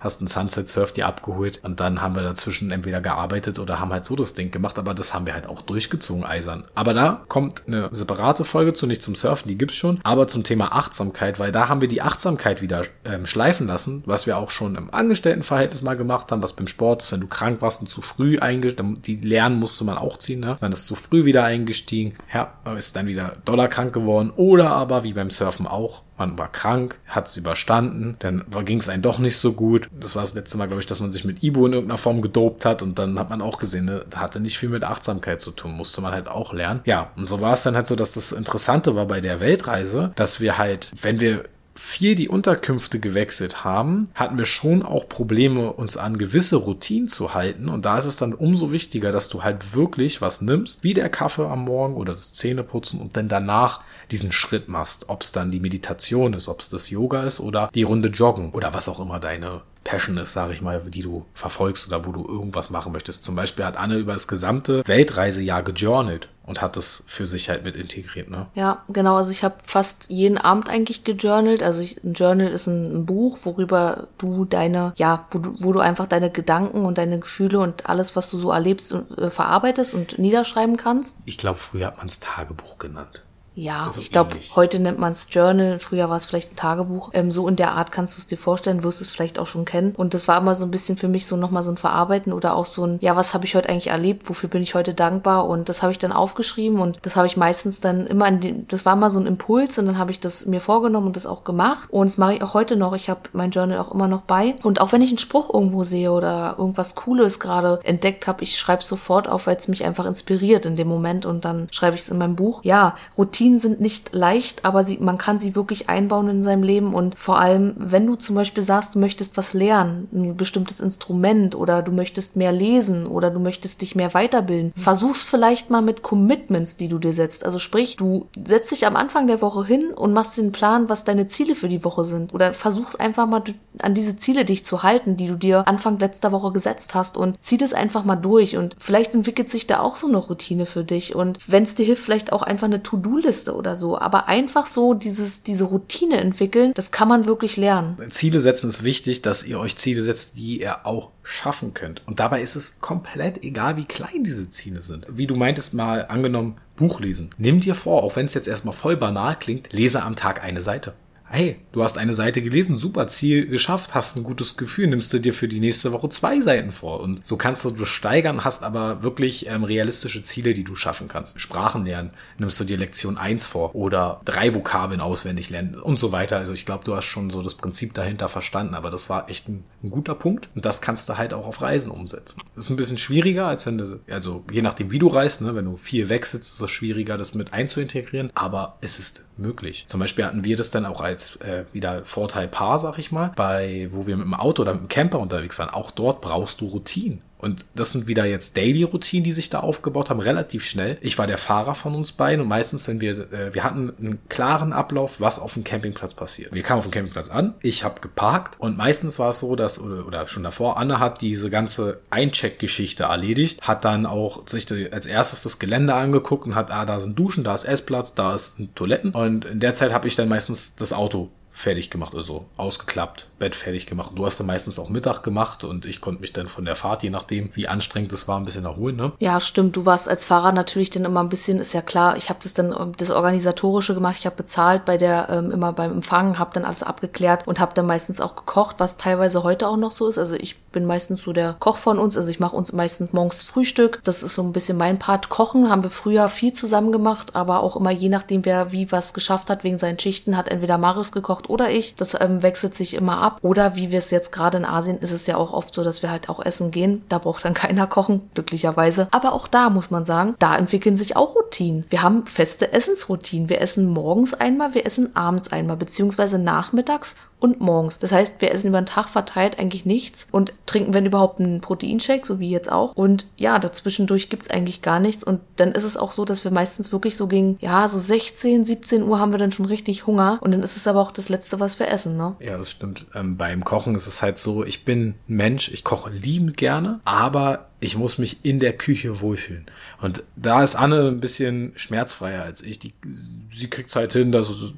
hast 0.00 0.20
einen 0.20 0.28
Sunset 0.28 0.68
Surf 0.68 0.92
dir 0.92 1.06
abgeholt 1.06 1.60
und 1.62 1.78
dann 1.78 2.02
haben 2.02 2.16
wir 2.16 2.22
dazwischen 2.22 2.70
entweder 2.70 3.00
gearbeitet 3.00 3.58
oder 3.58 3.78
haben 3.78 3.92
halt 3.92 4.06
so 4.06 4.16
das 4.16 4.34
Ding 4.34 4.50
gemacht, 4.50 4.78
aber 4.78 4.94
das 4.94 5.14
haben 5.14 5.26
wir 5.26 5.34
halt 5.34 5.46
auch 5.46 5.60
durchgezogen, 5.60 6.24
eisern. 6.24 6.64
Aber 6.74 6.94
da 6.94 7.22
kommt 7.28 7.66
eine 7.66 7.88
separate 7.92 8.44
Folge 8.44 8.72
zu, 8.72 8.86
nicht 8.86 9.02
zum 9.02 9.14
Surfen, 9.14 9.48
die 9.48 9.58
gibt's 9.58 9.76
schon, 9.76 10.00
aber 10.02 10.26
zum 10.26 10.42
Thema 10.42 10.72
Achtsamkeit, 10.72 11.38
weil 11.38 11.52
da 11.52 11.68
haben 11.68 11.82
wir 11.82 11.88
die 11.88 12.02
Achtsamkeit 12.02 12.62
wieder 12.62 12.82
ähm, 13.04 13.26
schleifen 13.26 13.66
lassen, 13.66 14.02
was 14.06 14.26
wir 14.26 14.38
auch 14.38 14.50
schon 14.50 14.74
im 14.74 14.92
Angestelltenverhältnis 15.00 15.82
mal 15.82 15.96
gemacht 15.96 16.30
haben, 16.30 16.42
was 16.42 16.52
beim 16.52 16.68
Sport 16.68 17.02
ist, 17.02 17.12
wenn 17.12 17.20
du 17.20 17.26
krank 17.26 17.60
warst 17.60 17.80
und 17.80 17.88
zu 17.88 18.00
früh 18.02 18.38
eingestiegen, 18.38 19.02
die 19.02 19.16
Lernen 19.16 19.58
musste 19.58 19.84
man 19.84 19.98
auch 19.98 20.18
ziehen, 20.18 20.40
ne? 20.40 20.58
Dann 20.60 20.72
ist 20.72 20.86
zu 20.86 20.94
früh 20.94 21.24
wieder 21.24 21.44
eingestiegen, 21.44 22.14
ja, 22.32 22.52
ist 22.76 22.94
dann 22.96 23.06
wieder 23.06 23.36
dollarkrank 23.44 23.92
geworden 23.92 24.30
oder 24.36 24.70
aber 24.70 25.04
wie 25.04 25.14
beim 25.14 25.30
Surfen 25.30 25.66
auch, 25.66 26.02
man 26.18 26.38
war 26.38 26.52
krank, 26.52 27.00
hat 27.06 27.28
es 27.28 27.36
überstanden, 27.38 28.14
dann 28.18 28.44
ging 28.64 28.78
es 28.78 28.90
einem 28.90 29.02
doch 29.02 29.18
nicht 29.18 29.38
so 29.38 29.54
gut. 29.54 29.88
Das 29.98 30.14
war 30.16 30.22
das 30.22 30.34
letzte 30.34 30.58
Mal, 30.58 30.66
glaube 30.66 30.80
ich, 30.80 30.86
dass 30.86 31.00
man 31.00 31.10
sich 31.10 31.24
mit 31.24 31.42
Ibu 31.42 31.66
in 31.66 31.72
irgendeiner 31.72 31.98
Form 31.98 32.20
gedopt 32.20 32.66
hat 32.66 32.82
und 32.82 32.98
dann 32.98 33.18
hat 33.18 33.30
man 33.30 33.40
auch 33.40 33.58
gesehen, 33.58 33.86
ne, 33.86 34.04
hatte 34.14 34.38
nicht 34.38 34.58
viel 34.58 34.68
mit 34.68 34.84
Achtsamkeit 34.84 35.40
zu 35.40 35.50
tun, 35.50 35.72
musste 35.72 36.02
man 36.02 36.12
halt 36.12 36.28
auch 36.28 36.52
lernen. 36.52 36.80
Ja, 36.84 37.10
und 37.16 37.28
so 37.28 37.40
war 37.40 37.54
es 37.54 37.62
dann 37.62 37.74
halt 37.74 37.86
so, 37.86 37.96
dass 37.96 38.12
das 38.12 38.32
Interessante 38.32 38.94
war 38.94 39.06
bei 39.06 39.22
der 39.22 39.40
Weltreise, 39.40 40.12
dass 40.14 40.40
wir 40.40 40.58
halt, 40.58 40.92
wenn 41.00 41.20
wir 41.20 41.44
viel 41.82 42.14
die 42.14 42.28
Unterkünfte 42.28 43.00
gewechselt 43.00 43.64
haben, 43.64 44.10
hatten 44.14 44.36
wir 44.36 44.44
schon 44.44 44.82
auch 44.82 45.08
Probleme, 45.08 45.72
uns 45.72 45.96
an 45.96 46.18
gewisse 46.18 46.56
Routinen 46.56 47.08
zu 47.08 47.32
halten. 47.32 47.70
Und 47.70 47.86
da 47.86 47.96
ist 47.96 48.04
es 48.04 48.18
dann 48.18 48.34
umso 48.34 48.70
wichtiger, 48.70 49.12
dass 49.12 49.30
du 49.30 49.42
halt 49.44 49.74
wirklich 49.74 50.20
was 50.20 50.42
nimmst, 50.42 50.84
wie 50.84 50.92
der 50.92 51.08
Kaffee 51.08 51.48
am 51.48 51.64
Morgen 51.64 51.94
oder 51.94 52.12
das 52.12 52.34
Zähneputzen 52.34 53.00
und 53.00 53.16
dann 53.16 53.28
danach 53.28 53.80
diesen 54.10 54.30
Schritt 54.30 54.68
machst. 54.68 55.08
Ob 55.08 55.22
es 55.22 55.32
dann 55.32 55.50
die 55.50 55.58
Meditation 55.58 56.34
ist, 56.34 56.48
ob 56.48 56.60
es 56.60 56.68
das 56.68 56.90
Yoga 56.90 57.22
ist 57.22 57.40
oder 57.40 57.70
die 57.74 57.84
Runde 57.84 58.10
Joggen 58.10 58.50
oder 58.50 58.74
was 58.74 58.86
auch 58.86 59.00
immer 59.00 59.18
deine 59.18 59.62
Passion 59.82 60.18
ist, 60.18 60.34
sage 60.34 60.52
ich 60.52 60.60
mal, 60.60 60.82
die 60.86 61.00
du 61.00 61.24
verfolgst 61.32 61.88
oder 61.88 62.04
wo 62.04 62.12
du 62.12 62.26
irgendwas 62.26 62.68
machen 62.68 62.92
möchtest. 62.92 63.24
Zum 63.24 63.34
Beispiel 63.34 63.64
hat 63.64 63.78
Anne 63.78 63.96
über 63.96 64.12
das 64.12 64.28
gesamte 64.28 64.86
Weltreisejahr 64.86 65.62
gejournalt 65.62 66.28
und 66.50 66.60
hat 66.60 66.76
das 66.76 67.04
für 67.06 67.28
sich 67.28 67.48
halt 67.48 67.64
mit 67.64 67.76
integriert, 67.76 68.28
ne? 68.28 68.48
Ja, 68.54 68.82
genau. 68.88 69.14
Also 69.14 69.30
ich 69.30 69.44
habe 69.44 69.54
fast 69.64 70.10
jeden 70.10 70.36
Abend 70.36 70.68
eigentlich 70.68 71.04
gejournalt. 71.04 71.62
Also 71.62 71.80
ich, 71.80 72.02
ein 72.02 72.12
Journal 72.12 72.48
ist 72.48 72.66
ein, 72.66 72.92
ein, 72.92 73.06
Buch, 73.06 73.38
worüber 73.44 74.08
du 74.18 74.44
deine, 74.44 74.92
ja, 74.96 75.26
wo 75.30 75.38
du, 75.38 75.54
wo 75.60 75.72
du 75.72 75.78
einfach 75.78 76.08
deine 76.08 76.28
Gedanken 76.28 76.84
und 76.84 76.98
deine 76.98 77.20
Gefühle 77.20 77.60
und 77.60 77.88
alles, 77.88 78.16
was 78.16 78.30
du 78.30 78.36
so 78.36 78.50
erlebst, 78.50 78.92
äh, 79.16 79.30
verarbeitest 79.30 79.94
und 79.94 80.18
niederschreiben 80.18 80.76
kannst. 80.76 81.18
Ich 81.24 81.38
glaube, 81.38 81.60
früher 81.60 81.86
hat 81.86 81.98
man 81.98 82.08
es 82.08 82.18
Tagebuch 82.18 82.78
genannt. 82.78 83.22
Ja, 83.60 83.84
also 83.84 84.00
ich 84.00 84.10
glaube, 84.10 84.36
heute 84.56 84.78
nennt 84.78 84.98
man 84.98 85.12
es 85.12 85.28
Journal, 85.30 85.78
früher 85.78 86.08
war 86.08 86.16
es 86.16 86.24
vielleicht 86.24 86.52
ein 86.52 86.56
Tagebuch. 86.56 87.10
Ähm, 87.12 87.30
so 87.30 87.46
in 87.46 87.56
der 87.56 87.72
Art 87.72 87.92
kannst 87.92 88.16
du 88.16 88.20
es 88.20 88.26
dir 88.26 88.38
vorstellen, 88.38 88.82
wirst 88.82 89.02
es 89.02 89.08
vielleicht 89.08 89.38
auch 89.38 89.46
schon 89.46 89.66
kennen. 89.66 89.94
Und 89.94 90.14
das 90.14 90.26
war 90.28 90.38
immer 90.38 90.54
so 90.54 90.64
ein 90.64 90.70
bisschen 90.70 90.96
für 90.96 91.08
mich 91.08 91.26
so 91.26 91.36
nochmal 91.36 91.62
so 91.62 91.70
ein 91.70 91.76
Verarbeiten 91.76 92.32
oder 92.32 92.54
auch 92.54 92.64
so 92.64 92.86
ein, 92.86 92.96
ja, 93.02 93.16
was 93.16 93.34
habe 93.34 93.44
ich 93.44 93.54
heute 93.54 93.68
eigentlich 93.68 93.88
erlebt, 93.88 94.30
wofür 94.30 94.48
bin 94.48 94.62
ich 94.62 94.74
heute 94.74 94.94
dankbar? 94.94 95.46
Und 95.46 95.68
das 95.68 95.82
habe 95.82 95.92
ich 95.92 95.98
dann 95.98 96.10
aufgeschrieben 96.10 96.80
und 96.80 97.00
das 97.02 97.16
habe 97.16 97.26
ich 97.26 97.36
meistens 97.36 97.80
dann 97.80 98.06
immer 98.06 98.28
in 98.28 98.40
dem, 98.40 98.68
das 98.68 98.86
war 98.86 98.96
mal 98.96 99.10
so 99.10 99.20
ein 99.20 99.26
Impuls 99.26 99.78
und 99.78 99.84
dann 99.84 99.98
habe 99.98 100.10
ich 100.10 100.20
das 100.20 100.46
mir 100.46 100.62
vorgenommen 100.62 101.08
und 101.08 101.16
das 101.16 101.26
auch 101.26 101.44
gemacht. 101.44 101.90
Und 101.90 102.08
das 102.08 102.16
mache 102.16 102.36
ich 102.36 102.42
auch 102.42 102.54
heute 102.54 102.76
noch. 102.76 102.94
Ich 102.94 103.10
habe 103.10 103.20
mein 103.34 103.50
Journal 103.50 103.78
auch 103.78 103.92
immer 103.92 104.08
noch 104.08 104.22
bei. 104.22 104.56
Und 104.62 104.80
auch 104.80 104.92
wenn 104.92 105.02
ich 105.02 105.10
einen 105.10 105.18
Spruch 105.18 105.52
irgendwo 105.52 105.84
sehe 105.84 106.12
oder 106.12 106.54
irgendwas 106.56 106.94
Cooles 106.94 107.40
gerade 107.40 107.78
entdeckt 107.84 108.26
habe, 108.26 108.42
ich 108.42 108.58
schreibe 108.58 108.82
sofort 108.82 109.28
auf, 109.28 109.46
weil 109.46 109.56
es 109.56 109.68
mich 109.68 109.84
einfach 109.84 110.06
inspiriert 110.06 110.64
in 110.64 110.76
dem 110.76 110.88
Moment 110.88 111.26
und 111.26 111.44
dann 111.44 111.68
schreibe 111.72 111.96
ich 111.96 112.02
es 112.02 112.08
in 112.08 112.16
meinem 112.16 112.36
Buch. 112.36 112.64
Ja, 112.64 112.94
Routine 113.18 113.49
Routinen 113.50 113.58
sind 113.58 113.80
nicht 113.80 114.14
leicht, 114.14 114.64
aber 114.64 114.82
sie, 114.82 114.98
man 114.98 115.18
kann 115.18 115.38
sie 115.38 115.54
wirklich 115.56 115.88
einbauen 115.88 116.28
in 116.28 116.42
seinem 116.42 116.62
Leben. 116.62 116.94
Und 116.94 117.18
vor 117.18 117.40
allem, 117.40 117.74
wenn 117.76 118.06
du 118.06 118.14
zum 118.16 118.36
Beispiel 118.36 118.62
sagst, 118.62 118.94
du 118.94 118.98
möchtest 118.98 119.36
was 119.36 119.54
lernen, 119.54 120.08
ein 120.12 120.36
bestimmtes 120.36 120.80
Instrument 120.80 121.54
oder 121.54 121.82
du 121.82 121.92
möchtest 121.92 122.36
mehr 122.36 122.52
lesen 122.52 123.06
oder 123.06 123.30
du 123.30 123.40
möchtest 123.40 123.82
dich 123.82 123.94
mehr 123.94 124.14
weiterbilden, 124.14 124.72
versuch's 124.74 125.24
vielleicht 125.24 125.70
mal 125.70 125.82
mit 125.82 126.02
Commitments, 126.02 126.76
die 126.76 126.88
du 126.88 126.98
dir 126.98 127.12
setzt. 127.12 127.44
Also 127.44 127.58
sprich, 127.58 127.96
du 127.96 128.26
setzt 128.46 128.70
dich 128.70 128.86
am 128.86 128.96
Anfang 128.96 129.26
der 129.26 129.42
Woche 129.42 129.64
hin 129.64 129.92
und 129.94 130.12
machst 130.12 130.36
den 130.36 130.52
Plan, 130.52 130.88
was 130.88 131.04
deine 131.04 131.26
Ziele 131.26 131.54
für 131.54 131.68
die 131.68 131.84
Woche 131.84 132.04
sind. 132.04 132.34
Oder 132.34 132.54
versuch's 132.54 132.96
einfach 132.96 133.26
mal 133.26 133.42
an 133.78 133.94
diese 133.94 134.16
Ziele 134.16 134.44
dich 134.44 134.64
zu 134.64 134.82
halten, 134.82 135.16
die 135.16 135.28
du 135.28 135.36
dir 135.36 135.66
Anfang 135.66 135.98
letzter 135.98 136.32
Woche 136.32 136.52
gesetzt 136.52 136.94
hast 136.94 137.16
und 137.16 137.36
zieh 137.40 137.56
das 137.56 137.72
einfach 137.72 138.04
mal 138.04 138.16
durch. 138.16 138.56
Und 138.56 138.76
vielleicht 138.78 139.14
entwickelt 139.14 139.48
sich 139.48 139.66
da 139.66 139.80
auch 139.80 139.96
so 139.96 140.06
eine 140.06 140.18
Routine 140.18 140.66
für 140.66 140.84
dich. 140.84 141.14
Und 141.14 141.50
wenn 141.50 141.64
es 141.64 141.74
dir 141.74 141.86
hilft, 141.86 142.04
vielleicht 142.04 142.32
auch 142.32 142.42
einfach 142.42 142.66
eine 142.66 142.82
To-Do-Liste 142.82 143.29
Liste 143.30 143.54
oder 143.54 143.76
so, 143.76 143.96
aber 143.96 144.26
einfach 144.26 144.66
so 144.66 144.92
dieses, 144.92 145.44
diese 145.44 145.64
Routine 145.64 146.18
entwickeln, 146.18 146.72
das 146.74 146.90
kann 146.90 147.06
man 147.06 147.26
wirklich 147.26 147.56
lernen. 147.56 147.96
Ziele 148.10 148.40
setzen 148.40 148.68
ist 148.68 148.82
wichtig, 148.82 149.22
dass 149.22 149.44
ihr 149.44 149.60
euch 149.60 149.76
Ziele 149.76 150.02
setzt, 150.02 150.36
die 150.36 150.60
ihr 150.62 150.84
auch 150.84 151.10
schaffen 151.22 151.72
könnt. 151.72 152.02
Und 152.08 152.18
dabei 152.18 152.42
ist 152.42 152.56
es 152.56 152.80
komplett 152.80 153.44
egal, 153.44 153.76
wie 153.76 153.84
klein 153.84 154.24
diese 154.24 154.50
Ziele 154.50 154.82
sind. 154.82 155.06
Wie 155.08 155.28
du 155.28 155.36
meintest 155.36 155.74
mal 155.74 156.06
angenommen, 156.08 156.56
Buch 156.74 156.98
lesen. 156.98 157.30
Nimm 157.38 157.60
dir 157.60 157.76
vor, 157.76 158.02
auch 158.02 158.16
wenn 158.16 158.26
es 158.26 158.34
jetzt 158.34 158.48
erstmal 158.48 158.74
voll 158.74 158.96
banal 158.96 159.36
klingt, 159.36 159.72
lese 159.72 160.02
am 160.02 160.16
Tag 160.16 160.42
eine 160.42 160.62
Seite 160.62 160.94
hey, 161.32 161.56
du 161.70 161.84
hast 161.84 161.96
eine 161.96 162.12
Seite 162.12 162.42
gelesen, 162.42 162.76
super, 162.76 163.06
Ziel 163.06 163.46
geschafft, 163.46 163.94
hast 163.94 164.16
ein 164.16 164.24
gutes 164.24 164.56
Gefühl, 164.56 164.88
nimmst 164.88 165.12
du 165.12 165.20
dir 165.20 165.32
für 165.32 165.46
die 165.46 165.60
nächste 165.60 165.92
Woche 165.92 166.08
zwei 166.08 166.40
Seiten 166.40 166.72
vor. 166.72 167.00
Und 167.00 167.24
so 167.24 167.36
kannst 167.36 167.64
du 167.64 167.84
steigern, 167.84 168.44
hast 168.44 168.64
aber 168.64 169.04
wirklich 169.04 169.46
ähm, 169.46 169.62
realistische 169.62 170.24
Ziele, 170.24 170.54
die 170.54 170.64
du 170.64 170.74
schaffen 170.74 171.06
kannst. 171.06 171.40
Sprachen 171.40 171.86
lernen, 171.86 172.10
nimmst 172.38 172.58
du 172.58 172.64
dir 172.64 172.76
Lektion 172.76 173.16
1 173.16 173.46
vor 173.46 173.76
oder 173.76 174.20
drei 174.24 174.54
Vokabeln 174.54 175.00
auswendig 175.00 175.50
lernen 175.50 175.76
und 175.76 176.00
so 176.00 176.10
weiter. 176.10 176.36
Also 176.36 176.52
ich 176.52 176.66
glaube, 176.66 176.84
du 176.84 176.96
hast 176.96 177.04
schon 177.04 177.30
so 177.30 177.42
das 177.42 177.54
Prinzip 177.54 177.94
dahinter 177.94 178.28
verstanden, 178.28 178.74
aber 178.74 178.90
das 178.90 179.08
war 179.08 179.30
echt 179.30 179.48
ein, 179.48 179.62
ein 179.84 179.90
guter 179.90 180.16
Punkt. 180.16 180.48
Und 180.56 180.64
das 180.64 180.80
kannst 180.80 181.08
du 181.08 181.16
halt 181.16 181.32
auch 181.32 181.46
auf 181.46 181.62
Reisen 181.62 181.92
umsetzen. 181.92 182.42
Das 182.56 182.64
ist 182.64 182.70
ein 182.70 182.76
bisschen 182.76 182.98
schwieriger, 182.98 183.46
als 183.46 183.66
wenn 183.66 183.78
du, 183.78 184.00
also 184.10 184.42
je 184.50 184.62
nachdem, 184.62 184.90
wie 184.90 184.98
du 184.98 185.06
reist, 185.06 185.42
ne, 185.42 185.54
wenn 185.54 185.66
du 185.66 185.76
viel 185.76 186.08
wegsitzt, 186.08 186.54
ist 186.54 186.60
es 186.60 186.70
schwieriger, 186.70 187.16
das 187.16 187.34
mit 187.36 187.52
einzuintegrieren, 187.52 188.30
aber 188.34 188.78
es 188.80 188.98
ist 188.98 189.26
möglich. 189.36 189.84
Zum 189.86 190.00
Beispiel 190.00 190.24
hatten 190.24 190.44
wir 190.44 190.56
das 190.56 190.70
dann 190.70 190.86
auch 190.86 191.00
als 191.00 191.19
äh, 191.40 191.64
wieder 191.72 192.04
Vorteil 192.04 192.48
Paar, 192.48 192.78
sag 192.78 192.98
ich 192.98 193.12
mal, 193.12 193.32
bei, 193.36 193.88
wo 193.90 194.06
wir 194.06 194.16
mit 194.16 194.26
dem 194.26 194.34
Auto 194.34 194.62
oder 194.62 194.74
mit 194.74 194.82
dem 194.82 194.88
Camper 194.88 195.20
unterwegs 195.20 195.58
waren. 195.58 195.70
Auch 195.70 195.90
dort 195.90 196.20
brauchst 196.20 196.60
du 196.60 196.66
Routinen. 196.66 197.22
Und 197.40 197.64
das 197.74 197.92
sind 197.92 198.06
wieder 198.06 198.24
jetzt 198.24 198.56
Daily-Routinen, 198.56 199.24
die 199.24 199.32
sich 199.32 199.50
da 199.50 199.60
aufgebaut 199.60 200.10
haben, 200.10 200.20
relativ 200.20 200.64
schnell. 200.64 200.98
Ich 201.00 201.18
war 201.18 201.26
der 201.26 201.38
Fahrer 201.38 201.74
von 201.74 201.94
uns 201.94 202.12
beiden 202.12 202.42
und 202.42 202.48
meistens, 202.48 202.86
wenn 202.88 203.00
wir, 203.00 203.32
äh, 203.32 203.54
wir 203.54 203.64
hatten 203.64 203.92
einen 203.98 204.18
klaren 204.28 204.72
Ablauf, 204.72 205.20
was 205.20 205.38
auf 205.38 205.54
dem 205.54 205.64
Campingplatz 205.64 206.14
passiert. 206.14 206.52
Wir 206.52 206.62
kamen 206.62 206.78
auf 206.78 206.86
dem 206.86 206.92
Campingplatz 206.92 207.30
an, 207.30 207.54
ich 207.62 207.84
habe 207.84 208.00
geparkt 208.00 208.60
und 208.60 208.76
meistens 208.76 209.18
war 209.18 209.30
es 209.30 209.40
so, 209.40 209.56
dass, 209.56 209.80
oder, 209.80 210.06
oder 210.06 210.26
schon 210.26 210.42
davor, 210.42 210.76
Anne 210.76 211.00
hat 211.00 211.22
diese 211.22 211.50
ganze 211.50 212.00
Eincheck-Geschichte 212.10 213.04
erledigt, 213.04 213.62
hat 213.62 213.84
dann 213.84 214.06
auch 214.06 214.46
sich 214.46 214.66
als 214.92 215.06
erstes 215.06 215.42
das 215.42 215.58
Gelände 215.58 215.94
angeguckt 215.94 216.46
und 216.46 216.54
hat, 216.54 216.70
ah, 216.70 216.84
da 216.84 217.00
sind 217.00 217.18
Duschen, 217.18 217.44
da 217.44 217.54
ist 217.54 217.64
Essplatz, 217.64 218.14
da 218.14 218.34
ist 218.34 218.56
Toiletten. 218.74 219.12
Und 219.12 219.44
in 219.44 219.60
der 219.60 219.74
Zeit 219.74 219.92
habe 219.92 220.06
ich 220.06 220.16
dann 220.16 220.28
meistens 220.28 220.74
das 220.74 220.92
Auto 220.92 221.30
fertig 221.50 221.90
gemacht, 221.90 222.14
also 222.14 222.46
ausgeklappt, 222.56 223.28
Bett 223.40 223.56
fertig 223.56 223.86
gemacht. 223.86 224.10
Du 224.14 224.24
hast 224.24 224.38
dann 224.38 224.46
meistens 224.46 224.78
auch 224.78 224.88
Mittag 224.88 225.22
gemacht 225.24 225.64
und 225.64 225.86
ich 225.86 226.00
konnte 226.00 226.20
mich 226.20 226.32
dann 226.32 226.46
von 226.46 226.64
der 226.64 226.76
Fahrt, 226.76 227.02
je 227.02 227.10
nachdem, 227.10 227.50
wie 227.56 227.66
anstrengend 227.66 228.12
es 228.12 228.28
war, 228.28 228.38
ein 228.38 228.44
bisschen 228.44 228.66
erholen. 228.66 228.94
Ne? 228.94 229.12
Ja, 229.18 229.40
stimmt. 229.40 229.74
Du 229.74 229.86
warst 229.86 230.08
als 230.08 230.26
Fahrer 230.26 230.52
natürlich 230.52 230.90
dann 230.90 231.04
immer 231.04 231.20
ein 231.20 231.28
bisschen, 231.28 231.58
ist 231.58 231.72
ja 231.72 231.82
klar, 231.82 232.16
ich 232.16 232.28
habe 232.28 232.38
das 232.42 232.54
dann 232.54 232.72
ähm, 232.78 232.92
das 232.96 233.10
Organisatorische 233.10 233.94
gemacht, 233.94 234.16
ich 234.20 234.26
habe 234.26 234.36
bezahlt 234.36 234.84
bei 234.84 234.96
der, 234.96 235.28
ähm, 235.30 235.50
immer 235.50 235.72
beim 235.72 235.90
Empfang, 235.90 236.38
habe 236.38 236.50
dann 236.54 236.64
alles 236.64 236.82
abgeklärt 236.82 237.48
und 237.48 237.58
habe 237.58 237.72
dann 237.74 237.86
meistens 237.86 238.20
auch 238.20 238.36
gekocht, 238.36 238.76
was 238.78 238.98
teilweise 238.98 239.42
heute 239.42 239.66
auch 239.66 239.76
noch 239.76 239.90
so 239.90 240.06
ist. 240.06 240.18
Also 240.18 240.36
ich 240.36 240.60
bin 240.70 240.84
meistens 240.84 241.22
so 241.22 241.32
der 241.32 241.56
Koch 241.58 241.78
von 241.78 241.98
uns, 241.98 242.16
also 242.16 242.30
ich 242.30 242.40
mache 242.40 242.54
uns 242.54 242.72
meistens 242.72 243.12
morgens 243.12 243.42
Frühstück. 243.42 244.00
Das 244.04 244.22
ist 244.22 244.34
so 244.34 244.42
ein 244.42 244.52
bisschen 244.52 244.76
mein 244.76 244.98
Part. 244.98 245.30
Kochen 245.30 245.70
haben 245.70 245.82
wir 245.82 245.90
früher 245.90 246.28
viel 246.28 246.52
zusammen 246.52 246.92
gemacht, 246.92 247.34
aber 247.34 247.62
auch 247.62 247.76
immer 247.76 247.90
je 247.90 248.08
nachdem, 248.08 248.44
wer 248.44 248.70
wie 248.70 248.92
was 248.92 249.14
geschafft 249.14 249.50
hat 249.50 249.64
wegen 249.64 249.78
seinen 249.78 249.98
Schichten, 249.98 250.36
hat 250.36 250.48
entweder 250.48 250.78
Marius 250.78 251.12
gekocht 251.12 251.48
oder 251.48 251.70
ich. 251.70 251.94
Das 251.94 252.20
ähm, 252.20 252.42
wechselt 252.42 252.74
sich 252.74 252.94
immer 252.94 253.18
ab. 253.18 253.29
Oder 253.42 253.76
wie 253.76 253.90
wir 253.90 253.98
es 253.98 254.10
jetzt 254.10 254.32
gerade 254.32 254.58
in 254.58 254.64
Asien 254.64 254.98
ist 254.98 255.12
es 255.12 255.26
ja 255.26 255.36
auch 255.36 255.52
oft 255.52 255.74
so, 255.74 255.84
dass 255.84 256.02
wir 256.02 256.10
halt 256.10 256.28
auch 256.28 256.44
essen 256.44 256.70
gehen. 256.70 257.02
Da 257.08 257.18
braucht 257.18 257.44
dann 257.44 257.54
keiner 257.60 257.86
kochen, 257.86 258.30
glücklicherweise. 258.34 259.08
Aber 259.10 259.32
auch 259.32 259.48
da 259.48 259.70
muss 259.70 259.90
man 259.90 260.04
sagen, 260.04 260.34
da 260.38 260.56
entwickeln 260.56 260.96
sich 260.96 261.16
auch 261.16 261.34
Routinen. 261.34 261.84
Wir 261.90 262.02
haben 262.02 262.26
feste 262.26 262.72
Essensroutinen. 262.72 263.48
Wir 263.48 263.60
essen 263.60 263.86
morgens 263.86 264.34
einmal, 264.34 264.74
wir 264.74 264.86
essen 264.86 265.14
abends 265.16 265.52
einmal, 265.52 265.76
beziehungsweise 265.76 266.38
nachmittags 266.38 267.16
und 267.40 267.60
morgens. 267.60 267.98
Das 267.98 268.12
heißt, 268.12 268.40
wir 268.40 268.52
essen 268.52 268.68
über 268.68 268.80
den 268.80 268.86
Tag 268.86 269.08
verteilt 269.08 269.58
eigentlich 269.58 269.86
nichts 269.86 270.26
und 270.30 270.52
trinken, 270.66 270.94
wenn 270.94 271.06
überhaupt, 271.06 271.40
einen 271.40 271.60
Proteinshake, 271.60 272.26
so 272.26 272.38
wie 272.38 272.50
jetzt 272.50 272.70
auch. 272.70 272.94
Und 272.94 273.26
ja, 273.36 273.58
dazwischendurch 273.58 274.28
gibt's 274.28 274.50
eigentlich 274.50 274.82
gar 274.82 275.00
nichts. 275.00 275.24
Und 275.24 275.40
dann 275.56 275.72
ist 275.72 275.84
es 275.84 275.96
auch 275.96 276.12
so, 276.12 276.24
dass 276.24 276.44
wir 276.44 276.50
meistens 276.50 276.92
wirklich 276.92 277.16
so 277.16 277.26
gegen, 277.26 277.56
ja, 277.60 277.88
so 277.88 277.98
16, 277.98 278.64
17 278.64 279.02
Uhr 279.02 279.18
haben 279.18 279.32
wir 279.32 279.38
dann 279.38 279.52
schon 279.52 279.66
richtig 279.66 280.06
Hunger. 280.06 280.38
Und 280.42 280.52
dann 280.52 280.62
ist 280.62 280.76
es 280.76 280.86
aber 280.86 281.00
auch 281.00 281.12
das 281.12 281.28
Letzte, 281.28 281.60
was 281.60 281.78
wir 281.78 281.88
essen, 281.88 282.16
ne? 282.16 282.36
Ja, 282.40 282.58
das 282.58 282.70
stimmt. 282.70 283.06
Ähm, 283.14 283.36
beim 283.36 283.64
Kochen 283.64 283.94
ist 283.94 284.06
es 284.06 284.22
halt 284.22 284.38
so, 284.38 284.64
ich 284.64 284.84
bin 284.84 285.14
Mensch, 285.26 285.70
ich 285.72 285.84
koche 285.84 286.10
liebend 286.10 286.56
gerne, 286.56 287.00
aber 287.04 287.70
ich 287.80 287.96
muss 287.96 288.18
mich 288.18 288.44
in 288.44 288.60
der 288.60 288.74
Küche 288.74 289.20
wohlfühlen. 289.20 289.66
Und 290.02 290.22
da 290.36 290.62
ist 290.62 290.76
Anne 290.76 291.08
ein 291.08 291.20
bisschen 291.20 291.72
schmerzfreier 291.76 292.42
als 292.42 292.62
ich. 292.62 292.78
Die, 292.78 292.92
sie 293.08 293.70
kriegt 293.70 293.94
halt 293.96 294.12
hin, 294.12 294.32
dass 294.32 294.50
es 294.50 294.74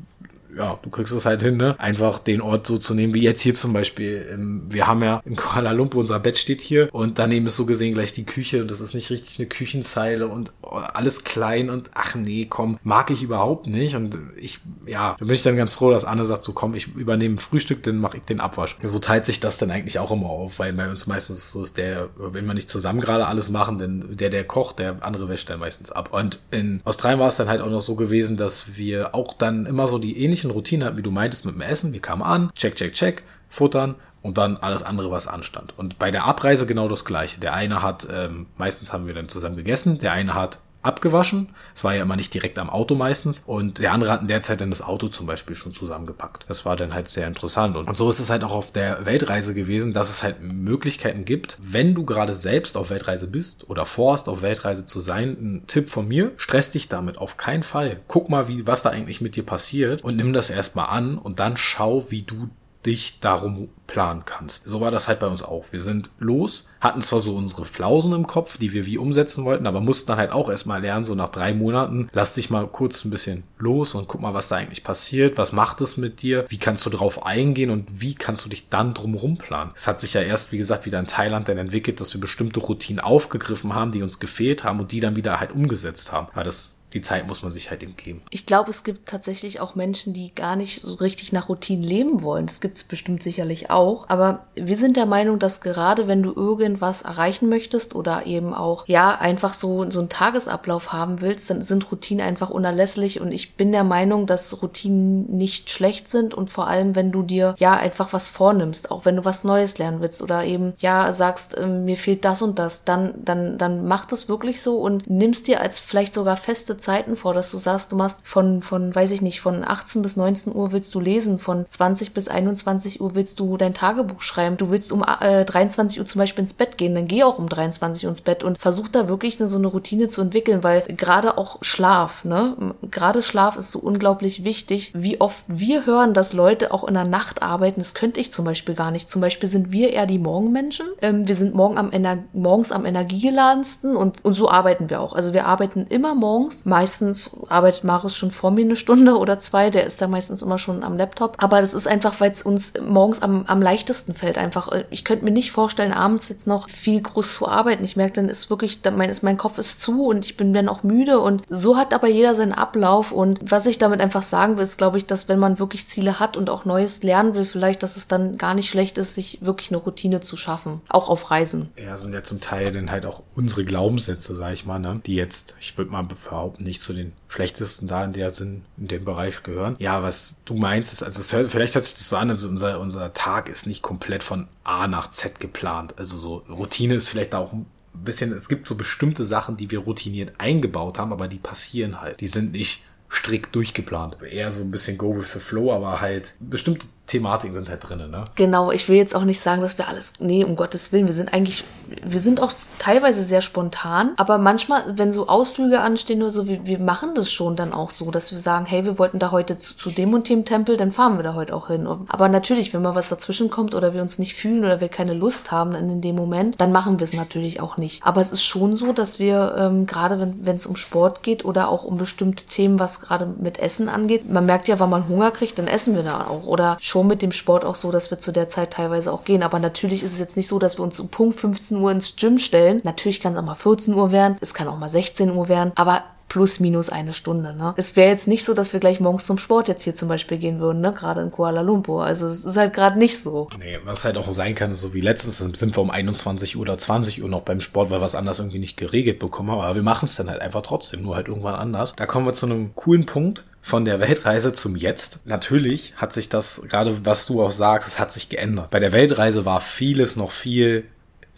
ja, 0.56 0.78
du 0.82 0.90
kriegst 0.90 1.12
es 1.12 1.26
halt 1.26 1.42
hin, 1.42 1.56
ne? 1.56 1.78
Einfach 1.78 2.18
den 2.18 2.40
Ort 2.40 2.66
so 2.66 2.78
zu 2.78 2.94
nehmen, 2.94 3.14
wie 3.14 3.22
jetzt 3.22 3.40
hier 3.40 3.54
zum 3.54 3.72
Beispiel. 3.72 4.28
Ähm, 4.32 4.62
wir 4.68 4.86
haben 4.86 5.02
ja 5.02 5.22
in 5.24 5.36
Kuala 5.36 5.72
Lumpur, 5.72 6.00
unser 6.00 6.20
Bett 6.20 6.38
steht 6.38 6.60
hier 6.60 6.88
und 6.92 7.18
daneben 7.18 7.46
ist 7.46 7.56
so 7.56 7.66
gesehen 7.66 7.94
gleich 7.94 8.12
die 8.12 8.26
Küche 8.26 8.62
und 8.62 8.70
das 8.70 8.80
ist 8.80 8.94
nicht 8.94 9.10
richtig 9.10 9.38
eine 9.38 9.48
Küchenzeile 9.48 10.28
und 10.28 10.52
alles 10.62 11.24
klein 11.24 11.70
und 11.70 11.90
ach 11.94 12.14
nee, 12.14 12.46
komm, 12.48 12.78
mag 12.82 13.10
ich 13.10 13.22
überhaupt 13.22 13.66
nicht 13.66 13.96
und 13.96 14.18
ich, 14.36 14.60
ja, 14.86 15.16
da 15.18 15.24
bin 15.24 15.34
ich 15.34 15.42
dann 15.42 15.56
ganz 15.56 15.76
froh, 15.76 15.90
dass 15.90 16.04
Anne 16.04 16.24
sagt, 16.24 16.44
so 16.44 16.52
komm, 16.52 16.74
ich 16.74 16.94
übernehme 16.94 17.36
Frühstück, 17.36 17.82
dann 17.82 17.98
mache 17.98 18.18
ich 18.18 18.24
den 18.24 18.40
Abwasch. 18.40 18.76
So 18.82 18.98
teilt 18.98 19.24
sich 19.24 19.40
das 19.40 19.58
dann 19.58 19.70
eigentlich 19.70 19.98
auch 19.98 20.10
immer 20.10 20.28
auf, 20.28 20.58
weil 20.58 20.72
bei 20.72 20.88
uns 20.88 21.06
meistens 21.06 21.50
so 21.50 21.62
ist 21.62 21.78
der, 21.78 22.08
wenn 22.16 22.46
wir 22.46 22.54
nicht 22.54 22.70
zusammen 22.70 23.00
gerade 23.00 23.26
alles 23.26 23.50
machen, 23.50 23.78
dann 23.78 24.16
der, 24.16 24.30
der 24.30 24.44
kocht, 24.44 24.78
der 24.78 24.96
andere 25.04 25.28
wäscht 25.28 25.50
dann 25.50 25.60
meistens 25.60 25.92
ab. 25.92 26.12
Und 26.12 26.40
in 26.50 26.80
Australien 26.84 27.20
war 27.20 27.28
es 27.28 27.36
dann 27.36 27.48
halt 27.48 27.60
auch 27.60 27.70
noch 27.70 27.80
so 27.80 27.94
gewesen, 27.94 28.36
dass 28.36 28.76
wir 28.76 29.14
auch 29.14 29.34
dann 29.34 29.66
immer 29.66 29.88
so 29.88 29.98
die 29.98 30.18
ähnlichen 30.18 30.41
ähnlichen 30.42 30.50
Routine 30.50 30.85
hatten, 30.85 30.98
wie 30.98 31.02
du 31.02 31.11
meintest, 31.11 31.44
mit 31.46 31.55
dem 31.55 31.61
Essen. 31.61 31.92
Wir 31.92 32.00
kamen 32.00 32.22
an, 32.22 32.50
check, 32.57 32.74
check, 32.74 32.92
check, 32.92 33.22
futtern 33.48 33.94
und 34.22 34.38
dann 34.38 34.57
alles 34.57 34.83
andere, 34.83 35.11
was 35.11 35.26
anstand. 35.26 35.76
Und 35.78 35.98
bei 35.98 36.11
der 36.11 36.24
Abreise 36.24 36.66
genau 36.66 36.88
das 36.88 37.05
gleiche. 37.05 37.40
Der 37.40 37.55
eine 37.55 37.83
hat, 37.83 38.09
ähm, 38.12 38.46
meistens 38.57 38.92
haben 38.92 39.07
wir 39.07 39.14
dann 39.14 39.28
zusammen 39.28 39.57
gegessen, 39.57 39.98
der 39.98 40.12
eine 40.12 40.35
hat 40.35 40.61
abgewaschen. 40.83 41.49
Es 41.75 41.85
war 41.85 41.95
ja 41.95 42.03
immer 42.03 42.16
nicht 42.16 42.35
direkt 42.35 42.59
am 42.59 42.71
Auto 42.71 42.95
meistens. 42.95 43.42
Und 43.47 43.79
der 43.79 43.92
andere 43.92 44.11
hat 44.11 44.21
in 44.21 44.29
der 44.29 44.40
Zeit 44.40 44.61
dann 44.61 44.71
das 44.71 44.83
Auto 44.83 45.09
zum 45.09 45.27
Beispiel 45.27 45.57
schon 45.57 45.73
zusammengepackt. 45.73 46.45
Das 46.49 46.64
war 46.64 46.77
dann 46.77 46.92
halt 46.92 47.09
sehr 47.09 47.27
interessant. 47.27 47.77
Und, 47.77 47.97
so 47.97 48.09
ist 48.11 48.21
es 48.21 48.31
halt 48.31 48.42
auch 48.45 48.53
auf 48.53 48.73
der 48.73 49.05
Weltreise 49.07 49.55
gewesen, 49.55 49.92
dass 49.92 50.11
es 50.11 50.23
halt 50.23 50.42
Möglichkeiten 50.42 51.25
gibt, 51.25 51.59
wenn 51.62 51.95
du 51.95 52.05
gerade 52.05 52.35
selbst 52.35 52.77
auf 52.77 52.90
Weltreise 52.90 53.29
bist 53.29 53.68
oder 53.71 53.87
vorhast, 53.87 54.29
auf 54.29 54.42
Weltreise 54.42 54.87
zu 54.87 55.01
sein. 55.01 55.37
Ein 55.40 55.66
Tipp 55.66 55.90
von 55.90 56.09
mir, 56.09 56.33
stress 56.37 56.71
dich 56.71 56.88
damit 56.88 57.18
auf 57.18 57.37
keinen 57.37 57.62
Fall. 57.62 58.01
Guck 58.09 58.29
mal, 58.29 58.49
wie, 58.49 58.66
was 58.66 58.83
da 58.83 58.90
eigentlich 58.90 59.21
mit 59.21 59.37
dir 59.37 59.45
passiert 59.45 60.03
und 60.03 60.16
nimm 60.16 60.33
das 60.33 60.51
erstmal 60.51 60.87
an 60.87 61.18
und 61.18 61.38
dann 61.38 61.57
schau, 61.57 62.11
wie 62.11 62.23
du 62.23 62.49
dich 62.87 63.21
darum 63.21 63.68
planen 63.87 64.23
kannst. 64.25 64.66
So 64.66 64.81
war 64.81 64.90
das 64.90 65.07
halt 65.07 65.21
bei 65.21 65.27
uns 65.27 65.42
auch. 65.42 65.66
Wir 65.71 65.81
sind 65.81 66.11
los, 66.18 66.64
hatten 66.81 67.03
zwar 67.03 67.21
so 67.21 67.37
unsere 67.37 67.64
Flausen 67.64 68.12
im 68.14 68.27
Kopf, 68.27 68.57
die 68.57 68.73
wir 68.73 68.87
wie 68.87 68.99
umsetzen 68.99 69.45
wollten, 69.45 69.66
aber 69.66 69.81
mussten 69.81 70.09
dann 70.09 70.18
halt 70.18 70.33
auch 70.33 70.49
erstmal 70.49 70.81
lernen, 70.81 71.05
so 71.05 71.14
nach 71.14 71.29
drei 71.29 71.53
Monaten, 71.53 72.09
lass 72.12 72.35
dich 72.35 72.49
mal 72.49 72.66
kurz 72.66 73.05
ein 73.05 73.11
bisschen 73.11 73.45
los 73.59 73.95
und 73.95 74.09
guck 74.09 74.21
mal, 74.21 74.35
was 74.35 74.49
da 74.49 74.57
eigentlich 74.57 74.83
passiert, 74.83 75.37
was 75.37 75.53
macht 75.53 75.81
es 75.83 75.97
mit 75.97 76.23
dir, 76.23 76.47
wie 76.49 76.59
kannst 76.59 76.87
du 76.87 76.90
drauf 76.90 77.27
eingehen 77.27 77.71
und 77.71 78.01
wie 78.01 78.14
kannst 78.14 78.45
du 78.45 78.49
dich 78.49 78.71
dann 78.71 78.95
drumherum 78.95 79.37
planen. 79.37 79.73
Es 79.75 79.87
hat 79.87 80.01
sich 80.01 80.14
ja 80.14 80.23
erst, 80.23 80.53
wie 80.53 80.59
gesagt, 80.59 80.87
wieder 80.87 80.99
in 80.99 81.07
Thailand 81.07 81.49
dann 81.49 81.59
entwickelt, 81.59 82.01
dass 82.01 82.14
wir 82.14 82.21
bestimmte 82.21 82.61
Routinen 82.61 83.05
aufgegriffen 83.05 83.75
haben, 83.75 83.92
die 83.92 84.03
uns 84.03 84.18
gefehlt 84.18 84.64
haben 84.64 84.81
und 84.81 84.92
die 84.92 85.01
dann 85.01 85.16
wieder 85.16 85.38
halt 85.38 85.53
umgesetzt 85.53 86.12
haben. 86.12 86.29
Aber 86.33 86.45
das 86.45 86.79
die 86.92 87.00
Zeit 87.00 87.26
muss 87.26 87.42
man 87.42 87.52
sich 87.52 87.70
halt 87.70 87.83
eben 87.83 87.96
geben. 87.96 88.22
Ich 88.31 88.46
glaube, 88.46 88.70
es 88.70 88.85
gibt 88.85 89.09
tatsächlich 89.09 89.61
auch 89.61 89.74
Menschen, 89.74 90.12
die 90.12 90.35
gar 90.35 90.57
nicht 90.57 90.83
so 90.83 90.94
richtig 90.96 91.33
nach 91.33 91.48
Routinen 91.48 91.85
leben 91.85 92.22
wollen. 92.22 92.46
Das 92.46 92.61
gibt 92.61 92.76
es 92.76 92.85
bestimmt 92.85 93.22
sicherlich 93.22 93.70
auch. 93.70 94.09
Aber 94.09 94.44
wir 94.55 94.76
sind 94.76 94.96
der 94.96 95.07
Meinung, 95.07 95.38
dass 95.38 95.61
gerade 95.61 96.07
wenn 96.07 96.22
du 96.22 96.33
irgendwas 96.33 97.02
erreichen 97.02 97.48
möchtest 97.48 97.94
oder 97.94 98.26
eben 98.26 98.52
auch, 98.52 98.87
ja, 98.87 99.18
einfach 99.18 99.55
so, 99.55 99.88
so 99.90 100.00
einen 100.00 100.09
Tagesablauf 100.11 100.92
haben 100.92 101.20
willst, 101.20 101.48
dann 101.48 101.62
sind 101.62 101.90
Routinen 101.90 102.26
einfach 102.26 102.50
unerlässlich. 102.50 103.20
Und 103.20 103.33
ich 103.33 103.57
bin 103.57 103.72
der 103.72 103.85
Meinung, 103.85 104.26
dass 104.26 104.62
Routinen 104.62 105.35
nicht 105.37 105.70
schlecht 105.70 106.11
sind 106.11 106.35
und 106.35 106.50
vor 106.50 106.66
allem, 106.66 106.94
wenn 106.94 107.11
du 107.11 107.22
dir, 107.22 107.55
ja, 107.59 107.74
einfach 107.74 108.12
was 108.12 108.28
vornimmst, 108.28 108.90
auch 108.90 109.07
wenn 109.07 109.16
du 109.16 109.24
was 109.24 109.44
Neues 109.44 109.78
lernen 109.78 110.00
willst 110.00 110.20
oder 110.22 110.44
eben, 110.44 110.74
ja, 110.78 111.12
sagst, 111.12 111.57
äh, 111.57 111.66
mir 111.66 111.96
fehlt 111.96 112.24
das 112.24 112.42
und 112.42 112.59
das, 112.59 112.85
dann, 112.85 113.14
dann, 113.24 113.57
dann 113.57 113.87
mach 113.87 114.05
das 114.05 114.28
wirklich 114.28 114.61
so 114.61 114.78
und 114.78 115.09
nimmst 115.09 115.48
dir 115.48 115.61
als 115.61 115.81
vielleicht 115.81 116.12
sogar 116.12 116.37
feste 116.37 116.76
Zeiten 116.83 117.16
vor, 117.16 117.35
dass 117.35 117.51
du 117.51 117.59
sagst, 117.59 117.92
du 117.92 117.97
machst 117.97 118.21
von, 118.25 118.62
von, 118.62 118.95
weiß 118.95 119.11
ich 119.12 119.23
nicht, 119.23 119.40
von 119.40 119.64
18 119.64 120.03
bis 120.03 120.16
19 120.16 120.55
Uhr 120.55 120.73
willst 120.73 120.95
du 120.95 121.01
lesen, 121.01 121.38
von 121.38 121.64
20 121.68 122.12
bis 122.12 122.29
21 122.29 123.01
Uhr 123.01 123.14
willst 123.14 123.40
du 123.40 123.57
dein 123.57 123.75
Tagebuch 123.75 124.21
schreiben, 124.21 124.57
du 124.57 124.71
willst 124.71 124.92
um 124.92 125.05
äh, 125.21 125.45
23 125.45 126.01
Uhr 126.01 126.07
zum 126.07 126.18
Beispiel 126.18 126.42
ins 126.42 126.55
Bett 126.55 126.79
gehen, 126.79 126.95
dann 126.95 127.09
geh 127.09 127.23
auch 127.25 127.38
um 127.38 127.49
23 127.49 128.05
Uhr 128.05 128.11
ins 128.11 128.21
Bett 128.21 128.45
und 128.45 128.59
versuch 128.59 128.88
da 128.88 129.09
wirklich 129.09 129.38
so 129.38 129.57
eine 129.57 129.66
Routine 129.66 130.09
zu 130.09 130.21
entwickeln, 130.21 130.62
weil 130.62 130.83
gerade 130.83 131.38
auch 131.38 131.59
Schlaf, 131.62 132.25
ne, 132.25 132.57
gerade 132.90 133.23
Schlaf 133.23 133.57
ist 133.57 133.71
so 133.71 133.79
unglaublich 133.79 134.45
wichtig, 134.45 134.92
wie 134.95 135.21
oft 135.21 135.45
wir 135.49 135.87
hören, 135.87 136.14
dass 136.14 136.33
Leute 136.33 136.73
auch 136.73 136.85
in 136.85 136.95
der 136.95 137.07
Nacht 137.07 137.42
arbeiten, 137.42 137.81
das 137.81 137.95
könnte 137.95 138.21
ich 138.21 138.33
zum 138.33 138.45
Beispiel 138.45 138.75
gar 138.75 138.90
nicht. 138.90 139.09
Zum 139.09 139.21
Beispiel 139.21 139.49
sind 139.49 139.73
wir 139.73 139.92
eher 139.92 140.07
die 140.07 140.18
Morgenmenschen, 140.18 140.87
ähm, 141.01 141.27
wir 141.27 141.35
sind 141.35 141.55
morgen 141.55 141.79
am 141.79 141.90
Ener 141.92 142.18
morgens 142.33 142.73
am 142.73 142.87
energiegeladensten 142.87 143.97
und, 143.97 144.25
und 144.25 144.35
so 144.35 144.51
arbeiten 144.51 144.90
wir 144.90 145.01
auch. 145.01 145.12
Also 145.12 145.33
wir 145.33 145.47
arbeiten 145.47 145.87
immer 145.88 146.14
morgens, 146.14 146.64
Meistens 146.72 147.32
arbeitet 147.50 147.85
Marius 147.85 148.16
schon 148.16 148.30
vor 148.30 148.50
mir 148.50 148.64
eine 148.64 148.76
Stunde 148.76 149.18
oder 149.18 149.38
zwei. 149.38 149.68
Der 149.68 149.85
ist 149.85 150.00
da 150.00 150.08
meistens 150.08 150.40
immer 150.40 150.56
schon 150.56 150.82
am 150.82 150.96
Laptop. 150.96 151.37
Aber 151.37 151.61
das 151.61 151.74
ist 151.74 151.87
einfach, 151.87 152.18
weil 152.18 152.30
es 152.30 152.40
uns 152.40 152.72
morgens 152.82 153.20
am, 153.20 153.44
am 153.46 153.61
leichtesten 153.61 154.14
fällt. 154.14 154.38
Einfach, 154.38 154.70
ich 154.88 155.04
könnte 155.04 155.26
mir 155.26 155.32
nicht 155.32 155.52
vorstellen, 155.52 155.92
abends 155.92 156.30
jetzt 156.30 156.46
noch 156.46 156.70
viel 156.70 157.02
groß 157.02 157.35
zu 157.35 157.46
arbeiten. 157.46 157.85
Ich 157.85 157.96
merke, 157.96 158.14
dann 158.14 158.30
ist 158.30 158.48
wirklich, 158.48 158.80
dann 158.80 158.96
mein, 158.96 159.11
ist, 159.11 159.22
mein 159.22 159.37
Kopf 159.37 159.58
ist 159.58 159.82
zu 159.82 160.06
und 160.06 160.24
ich 160.24 160.38
bin 160.38 160.54
dann 160.54 160.70
auch 160.70 160.82
müde. 160.82 161.20
Und 161.20 161.42
so 161.46 161.76
hat 161.76 161.92
aber 161.92 162.08
jeder 162.08 162.35
seinen 162.35 162.54
Ablauf. 162.54 163.12
Und 163.12 163.40
was 163.42 163.66
ich 163.66 163.76
damit 163.76 164.00
einfach 164.00 164.22
sagen 164.22 164.56
will, 164.56 164.64
ist, 164.64 164.78
glaube 164.78 164.96
ich, 164.96 165.04
dass 165.04 165.28
wenn 165.28 165.38
man 165.38 165.58
wirklich 165.58 165.87
Ziele 165.87 166.20
hat 166.20 166.38
und 166.38 166.48
auch 166.48 166.64
Neues 166.64 167.02
lernen 167.02 167.35
will, 167.35 167.44
vielleicht, 167.44 167.82
dass 167.82 167.98
es 167.98 168.08
dann 168.08 168.38
gar 168.38 168.54
nicht 168.54 168.70
schlecht 168.70 168.96
ist, 168.96 169.14
sich 169.14 169.40
wirklich 169.42 169.72
eine 169.72 169.76
Routine 169.76 170.20
zu 170.20 170.38
schaffen. 170.38 170.80
Auch 170.88 171.11
auf 171.11 171.30
Reisen. 171.30 171.68
Ja, 171.76 171.98
sind 171.98 172.14
ja 172.14 172.22
zum 172.22 172.40
Teil 172.40 172.72
dann 172.72 172.90
halt 172.90 173.04
auch 173.04 173.22
unsere 173.35 173.66
Glaubenssätze, 173.66 174.35
sag 174.35 174.54
ich 174.54 174.64
mal, 174.64 174.78
ne? 174.78 175.02
die 175.04 175.16
jetzt, 175.16 175.54
ich 175.61 175.76
würde 175.76 175.90
mal 175.90 176.04
behaupten, 176.04 176.62
nicht 176.62 176.81
zu 176.81 176.92
den 176.92 177.12
schlechtesten 177.29 177.88
da 177.88 178.05
in 178.05 178.12
der 178.12 178.31
Sinn, 178.31 178.62
in 178.77 178.88
dem 178.88 179.05
Bereich 179.05 179.42
gehören. 179.42 179.77
Ja, 179.79 180.03
was 180.03 180.40
du 180.44 180.55
meinst, 180.55 180.92
ist, 180.92 181.03
also 181.03 181.37
hört, 181.37 181.51
vielleicht 181.51 181.75
hört 181.75 181.85
sich 181.85 181.94
das 181.94 182.09
so 182.09 182.16
an, 182.16 182.31
also 182.31 182.48
unser, 182.48 182.81
unser 182.81 183.12
Tag 183.14 183.48
ist 183.48 183.66
nicht 183.66 183.83
komplett 183.83 184.25
von 184.25 184.48
A 184.64 184.88
nach 184.88 185.11
Z 185.11 185.40
geplant. 185.40 185.98
Also 185.98 186.16
so 186.16 186.37
Routine 186.48 186.94
ist 186.94 187.09
vielleicht 187.09 187.35
auch 187.35 187.53
ein 187.53 187.66
bisschen, 187.92 188.33
es 188.33 188.48
gibt 188.48 188.68
so 188.68 188.75
bestimmte 188.75 189.25
Sachen, 189.25 189.57
die 189.57 189.70
wir 189.70 189.81
routiniert 189.81 190.35
eingebaut 190.38 190.98
haben, 190.98 191.12
aber 191.12 191.29
die 191.29 191.38
passieren 191.38 192.01
halt. 192.01 192.20
Die 192.20 192.27
sind 192.27 192.53
nicht 192.53 192.85
strikt 193.11 193.55
durchgeplant. 193.55 194.16
Eher 194.22 194.51
so 194.51 194.64
ein 194.64 194.70
bisschen 194.70 194.96
go 194.96 195.16
with 195.16 195.33
the 195.33 195.38
flow, 195.38 195.72
aber 195.72 196.01
halt 196.01 196.35
bestimmte 196.40 196.87
Thematiken 197.06 197.54
sind 197.54 197.68
halt 197.68 197.88
drin, 197.88 198.10
ne? 198.10 198.24
Genau, 198.36 198.70
ich 198.70 198.88
will 198.88 198.96
jetzt 198.96 199.14
auch 199.14 199.24
nicht 199.24 199.40
sagen, 199.40 199.60
dass 199.60 199.76
wir 199.76 199.88
alles, 199.88 200.14
nee, 200.18 200.44
um 200.44 200.56
Gottes 200.56 200.92
Willen, 200.92 201.06
wir 201.06 201.12
sind 201.12 201.34
eigentlich, 201.34 201.64
wir 202.02 202.20
sind 202.20 202.40
auch 202.40 202.52
teilweise 202.78 203.22
sehr 203.22 203.42
spontan, 203.42 204.12
aber 204.16 204.38
manchmal, 204.38 204.82
wenn 204.96 205.12
so 205.12 205.28
Ausflüge 205.28 205.80
anstehen 205.80 206.22
oder 206.22 206.30
so, 206.30 206.46
wir, 206.46 206.64
wir 206.64 206.78
machen 206.78 207.14
das 207.14 207.30
schon 207.30 207.57
dann 207.57 207.72
auch 207.72 207.90
so, 207.90 208.11
dass 208.11 208.32
wir 208.32 208.38
sagen, 208.38 208.66
hey, 208.66 208.84
wir 208.84 208.98
wollten 208.98 209.18
da 209.18 209.30
heute 209.30 209.59
zu, 209.59 209.76
zu 209.76 209.90
dem 209.90 210.14
und 210.14 210.28
dem 210.28 210.44
Tempel, 210.44 210.76
dann 210.76 210.90
fahren 210.90 211.18
wir 211.18 211.22
da 211.22 211.34
heute 211.34 211.55
auch 211.55 211.68
hin. 211.68 211.86
Aber 212.09 212.28
natürlich, 212.28 212.72
wenn 212.72 212.82
mal 212.82 212.94
was 212.94 213.09
dazwischen 213.09 213.50
kommt 213.50 213.74
oder 213.74 213.92
wir 213.92 214.00
uns 214.00 214.18
nicht 214.18 214.34
fühlen 214.34 214.64
oder 214.64 214.80
wir 214.80 214.88
keine 214.88 215.12
Lust 215.12 215.53
haben 215.53 215.74
in 215.74 216.00
dem 216.00 216.16
Moment, 216.16 216.61
dann 216.61 216.72
machen 216.72 216.98
wir 216.98 217.05
es 217.05 217.14
natürlich 217.14 217.61
auch 217.61 217.76
nicht. 217.76 218.05
Aber 218.05 218.20
es 218.20 218.32
ist 218.32 218.44
schon 218.44 218.74
so, 218.76 218.92
dass 218.92 219.18
wir, 219.18 219.55
ähm, 219.59 219.86
gerade 219.86 220.34
wenn 220.40 220.57
es 220.57 220.66
um 220.66 220.76
Sport 220.76 221.22
geht 221.22 221.44
oder 221.44 221.68
auch 221.68 221.84
um 221.84 221.98
bestimmte 221.98 222.46
Themen, 222.46 222.78
was 222.78 223.00
gerade 223.00 223.26
mit 223.26 223.59
Essen 223.59 223.88
angeht, 223.88 224.30
man 224.30 224.46
merkt 224.46 224.68
ja, 224.68 224.80
wenn 224.80 224.88
man 224.88 225.09
Hunger 225.09 225.30
kriegt, 225.30 225.59
dann 225.59 225.66
essen 225.66 225.94
wir 225.94 226.05
da 226.05 226.26
auch. 226.26 226.46
Oder 226.46 226.76
schon 226.93 227.07
mit 227.07 227.22
dem 227.22 227.32
Sport 227.32 227.64
auch 227.64 227.74
so, 227.74 227.90
dass 227.90 228.11
wir 228.11 228.18
zu 228.18 228.32
der 228.32 228.49
Zeit 228.49 228.72
teilweise 228.74 229.12
auch 229.12 229.24
gehen. 229.24 229.43
Aber 229.43 229.59
natürlich 229.59 230.03
ist 230.03 230.12
es 230.12 230.18
jetzt 230.18 230.36
nicht 230.36 230.47
so, 230.47 230.59
dass 230.59 230.78
wir 230.78 230.82
uns 230.82 231.01
um 231.01 231.09
Punkt 231.09 231.36
15 231.36 231.78
Uhr 231.78 231.90
ins 231.90 232.16
Gym 232.16 232.36
stellen. 232.36 232.82
Natürlich 232.84 233.20
kann 233.20 233.32
es 233.32 233.38
auch 233.38 233.45
mal 233.45 233.55
14 233.55 233.95
Uhr 233.95 234.12
werden, 234.12 234.36
es 234.40 234.53
kann 234.53 234.68
auch 234.68 234.78
mal 234.78 234.90
16 234.90 235.30
Uhr 235.30 235.49
werden, 235.49 235.72
aber 235.74 236.03
plus 236.28 236.61
minus 236.61 236.88
eine 236.90 237.12
Stunde. 237.12 237.55
Ne? 237.55 237.74
Es 237.76 237.97
wäre 237.97 238.11
jetzt 238.11 238.28
nicht 238.28 238.45
so, 238.45 238.55
dass 238.55 238.72
wir 238.72 238.80
gleich 238.80 239.01
morgens 239.01 239.26
zum 239.26 239.38
Sport 239.38 239.68
jetzt 239.68 239.84
hier 239.84 239.95
zum 239.95 240.09
Beispiel 240.09 240.38
gehen 240.38 240.61
würden, 240.61 240.80
ne? 240.80 240.93
gerade 240.93 241.20
in 241.20 241.30
Kuala 241.30 241.61
Lumpur. 241.62 242.05
Also 242.05 242.26
es 242.26 242.45
ist 242.45 242.57
halt 242.57 242.72
gerade 242.72 242.99
nicht 242.99 243.22
so. 243.22 243.49
Nee, 243.59 243.78
was 243.84 244.05
halt 244.05 244.16
auch 244.16 244.30
sein 244.32 244.55
kann, 244.55 244.70
so 244.70 244.95
wie 244.95 245.01
letztens 245.01 245.38
sind 245.38 245.76
wir 245.76 245.82
um 245.82 245.90
21 245.90 246.57
Uhr 246.57 246.62
oder 246.62 246.78
20 246.78 247.22
Uhr 247.22 247.28
noch 247.28 247.43
beim 247.43 247.61
Sport, 247.61 247.90
weil 247.90 248.01
wir 248.01 248.07
es 248.07 248.14
anders 248.14 248.38
irgendwie 248.38 248.61
nicht 248.61 248.76
geregelt 248.78 249.18
bekommen 249.18 249.51
haben. 249.51 249.61
Aber 249.61 249.74
wir 249.74 249.82
machen 249.82 250.07
es 250.07 250.16
dann 250.16 250.30
halt 250.30 250.40
einfach 250.40 250.62
trotzdem, 250.62 251.03
nur 251.03 251.16
halt 251.16 251.28
irgendwann 251.28 251.55
anders. 251.55 251.95
Da 251.97 252.07
kommen 252.07 252.26
wir 252.26 252.32
zu 252.32 252.47
einem 252.47 252.74
coolen 252.74 253.05
Punkt 253.05 253.45
von 253.62 253.84
der 253.84 254.00
Weltreise 254.00 254.52
zum 254.52 254.76
Jetzt. 254.76 255.20
Natürlich 255.24 255.94
hat 255.96 256.12
sich 256.12 256.28
das, 256.28 256.62
gerade 256.68 257.06
was 257.06 257.26
du 257.26 257.42
auch 257.42 257.52
sagst, 257.52 257.88
es 257.88 257.98
hat 257.98 258.12
sich 258.12 258.28
geändert. 258.28 258.70
Bei 258.70 258.80
der 258.80 258.92
Weltreise 258.92 259.44
war 259.44 259.60
vieles 259.60 260.16
noch 260.16 260.32
viel 260.32 260.84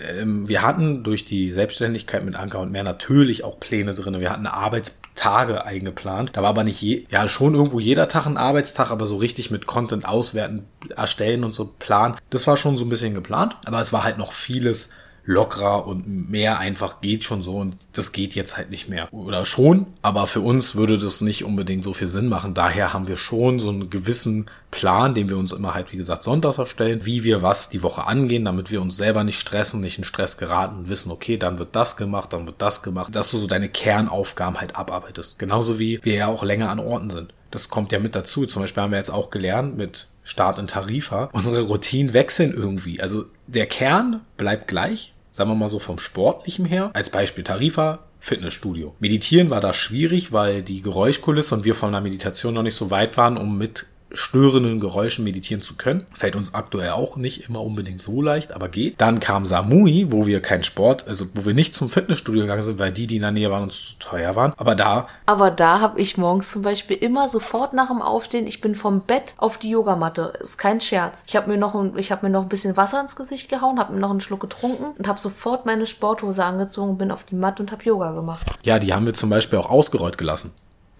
ähm, 0.00 0.48
wir 0.48 0.62
hatten 0.62 1.02
durch 1.02 1.24
die 1.24 1.50
Selbstständigkeit 1.50 2.24
mit 2.24 2.36
Anker 2.36 2.60
und 2.60 2.72
mehr 2.72 2.82
natürlich 2.82 3.44
auch 3.44 3.60
Pläne 3.60 3.94
drin. 3.94 4.18
Wir 4.20 4.30
hatten 4.30 4.46
Arbeitstage 4.46 5.64
eingeplant. 5.64 6.30
Da 6.34 6.42
war 6.42 6.50
aber 6.50 6.64
nicht 6.64 6.80
je, 6.82 7.06
ja 7.10 7.28
schon 7.28 7.54
irgendwo 7.54 7.78
jeder 7.78 8.08
Tag 8.08 8.26
ein 8.26 8.36
Arbeitstag, 8.36 8.90
aber 8.90 9.06
so 9.06 9.16
richtig 9.16 9.50
mit 9.50 9.66
Content 9.66 10.06
auswerten, 10.06 10.66
erstellen 10.96 11.44
und 11.44 11.54
so 11.54 11.72
planen. 11.78 12.16
Das 12.30 12.46
war 12.46 12.56
schon 12.56 12.76
so 12.76 12.84
ein 12.84 12.88
bisschen 12.88 13.14
geplant, 13.14 13.56
aber 13.64 13.80
es 13.80 13.92
war 13.92 14.02
halt 14.02 14.18
noch 14.18 14.32
vieles 14.32 14.90
lockerer 15.26 15.86
und 15.86 16.06
mehr 16.06 16.58
einfach 16.58 17.00
geht 17.00 17.24
schon 17.24 17.42
so 17.42 17.56
und 17.56 17.76
das 17.92 18.12
geht 18.12 18.34
jetzt 18.34 18.56
halt 18.56 18.70
nicht 18.70 18.88
mehr. 18.88 19.12
Oder 19.12 19.46
schon, 19.46 19.86
aber 20.02 20.26
für 20.26 20.40
uns 20.40 20.76
würde 20.76 20.98
das 20.98 21.20
nicht 21.20 21.44
unbedingt 21.44 21.84
so 21.84 21.94
viel 21.94 22.08
Sinn 22.08 22.28
machen. 22.28 22.54
Daher 22.54 22.92
haben 22.92 23.08
wir 23.08 23.16
schon 23.16 23.58
so 23.58 23.70
einen 23.70 23.88
gewissen 23.88 24.50
Plan, 24.70 25.14
den 25.14 25.30
wir 25.30 25.38
uns 25.38 25.52
immer 25.52 25.74
halt, 25.74 25.92
wie 25.92 25.96
gesagt, 25.96 26.22
sonntags 26.22 26.58
erstellen, 26.58 27.06
wie 27.06 27.24
wir 27.24 27.42
was 27.42 27.70
die 27.70 27.82
Woche 27.82 28.06
angehen, 28.06 28.44
damit 28.44 28.70
wir 28.70 28.82
uns 28.82 28.96
selber 28.96 29.24
nicht 29.24 29.38
stressen, 29.38 29.80
nicht 29.80 29.98
in 29.98 30.04
Stress 30.04 30.36
geraten 30.36 30.78
und 30.78 30.88
wissen, 30.88 31.10
okay, 31.10 31.36
dann 31.36 31.58
wird 31.58 31.74
das 31.76 31.96
gemacht, 31.96 32.32
dann 32.32 32.46
wird 32.46 32.60
das 32.60 32.82
gemacht, 32.82 33.14
dass 33.16 33.30
du 33.30 33.38
so 33.38 33.46
deine 33.46 33.68
Kernaufgaben 33.68 34.60
halt 34.60 34.76
abarbeitest. 34.76 35.38
Genauso 35.38 35.78
wie 35.78 36.00
wir 36.02 36.14
ja 36.14 36.26
auch 36.26 36.42
länger 36.42 36.70
an 36.70 36.80
Orten 36.80 37.10
sind. 37.10 37.32
Das 37.50 37.68
kommt 37.68 37.92
ja 37.92 38.00
mit 38.00 38.16
dazu. 38.16 38.46
Zum 38.46 38.62
Beispiel 38.62 38.82
haben 38.82 38.90
wir 38.90 38.98
jetzt 38.98 39.12
auch 39.12 39.30
gelernt 39.30 39.76
mit 39.76 40.08
Start 40.24 40.58
in 40.58 40.66
Tarifa. 40.66 41.30
Unsere 41.32 41.62
Routinen 41.62 42.12
wechseln 42.12 42.52
irgendwie. 42.52 43.00
Also 43.00 43.26
der 43.46 43.66
Kern 43.66 44.22
bleibt 44.36 44.66
gleich, 44.66 45.13
sagen 45.34 45.50
wir 45.50 45.56
mal 45.56 45.68
so 45.68 45.80
vom 45.80 45.98
Sportlichen 45.98 46.64
her. 46.64 46.92
Als 46.94 47.10
Beispiel 47.10 47.42
Tarifa, 47.42 47.98
Fitnessstudio. 48.20 48.94
Meditieren 49.00 49.50
war 49.50 49.60
da 49.60 49.72
schwierig, 49.72 50.32
weil 50.32 50.62
die 50.62 50.80
Geräuschkulisse 50.80 51.56
und 51.56 51.64
wir 51.64 51.74
von 51.74 51.90
der 51.90 52.00
Meditation 52.00 52.54
noch 52.54 52.62
nicht 52.62 52.76
so 52.76 52.92
weit 52.92 53.16
waren, 53.16 53.36
um 53.36 53.58
mit 53.58 53.86
störenden 54.14 54.80
Geräuschen 54.80 55.24
meditieren 55.24 55.62
zu 55.62 55.74
können. 55.74 56.06
Fällt 56.12 56.36
uns 56.36 56.54
aktuell 56.54 56.90
auch 56.90 57.16
nicht 57.16 57.48
immer 57.48 57.60
unbedingt 57.60 58.02
so 58.02 58.22
leicht, 58.22 58.52
aber 58.52 58.68
geht. 58.68 59.00
Dann 59.00 59.20
kam 59.20 59.46
Samui, 59.46 60.06
wo 60.10 60.26
wir 60.26 60.40
keinen 60.40 60.64
Sport, 60.64 61.06
also 61.06 61.26
wo 61.34 61.44
wir 61.44 61.54
nicht 61.54 61.74
zum 61.74 61.88
Fitnessstudio 61.88 62.42
gegangen 62.42 62.62
sind, 62.62 62.78
weil 62.78 62.92
die, 62.92 63.06
die 63.06 63.16
in 63.16 63.22
der 63.22 63.30
Nähe 63.30 63.50
waren, 63.50 63.64
uns 63.64 63.90
zu 63.90 63.98
teuer 63.98 64.36
waren. 64.36 64.52
Aber 64.56 64.74
da. 64.74 65.08
Aber 65.26 65.50
da 65.50 65.80
habe 65.80 66.00
ich 66.00 66.16
morgens 66.16 66.50
zum 66.52 66.62
Beispiel 66.62 66.96
immer 66.96 67.28
sofort 67.28 67.72
nach 67.72 67.88
dem 67.88 68.02
Aufstehen, 68.02 68.46
ich 68.46 68.60
bin 68.60 68.74
vom 68.74 69.02
Bett 69.02 69.34
auf 69.36 69.58
die 69.58 69.70
Yogamatte. 69.70 70.32
Ist 70.40 70.58
kein 70.58 70.80
Scherz. 70.80 71.24
Ich 71.26 71.36
habe 71.36 71.50
mir 71.50 71.58
noch, 71.58 71.74
ein, 71.74 71.96
ich 71.98 72.12
habe 72.12 72.26
mir 72.26 72.32
noch 72.32 72.42
ein 72.42 72.48
bisschen 72.48 72.76
Wasser 72.76 73.00
ins 73.00 73.16
Gesicht 73.16 73.48
gehauen, 73.48 73.78
habe 73.78 73.92
mir 73.92 74.00
noch 74.00 74.10
einen 74.10 74.20
Schluck 74.20 74.40
getrunken 74.40 74.94
und 74.96 75.08
habe 75.08 75.18
sofort 75.18 75.66
meine 75.66 75.86
Sporthose 75.86 76.44
angezogen, 76.44 76.98
bin 76.98 77.10
auf 77.10 77.24
die 77.24 77.34
Matte 77.34 77.62
und 77.62 77.72
habe 77.72 77.84
Yoga 77.84 78.12
gemacht. 78.12 78.46
Ja, 78.62 78.78
die 78.78 78.94
haben 78.94 79.06
wir 79.06 79.14
zum 79.14 79.30
Beispiel 79.30 79.58
auch 79.58 79.70
ausgerollt 79.70 80.18
gelassen. 80.18 80.52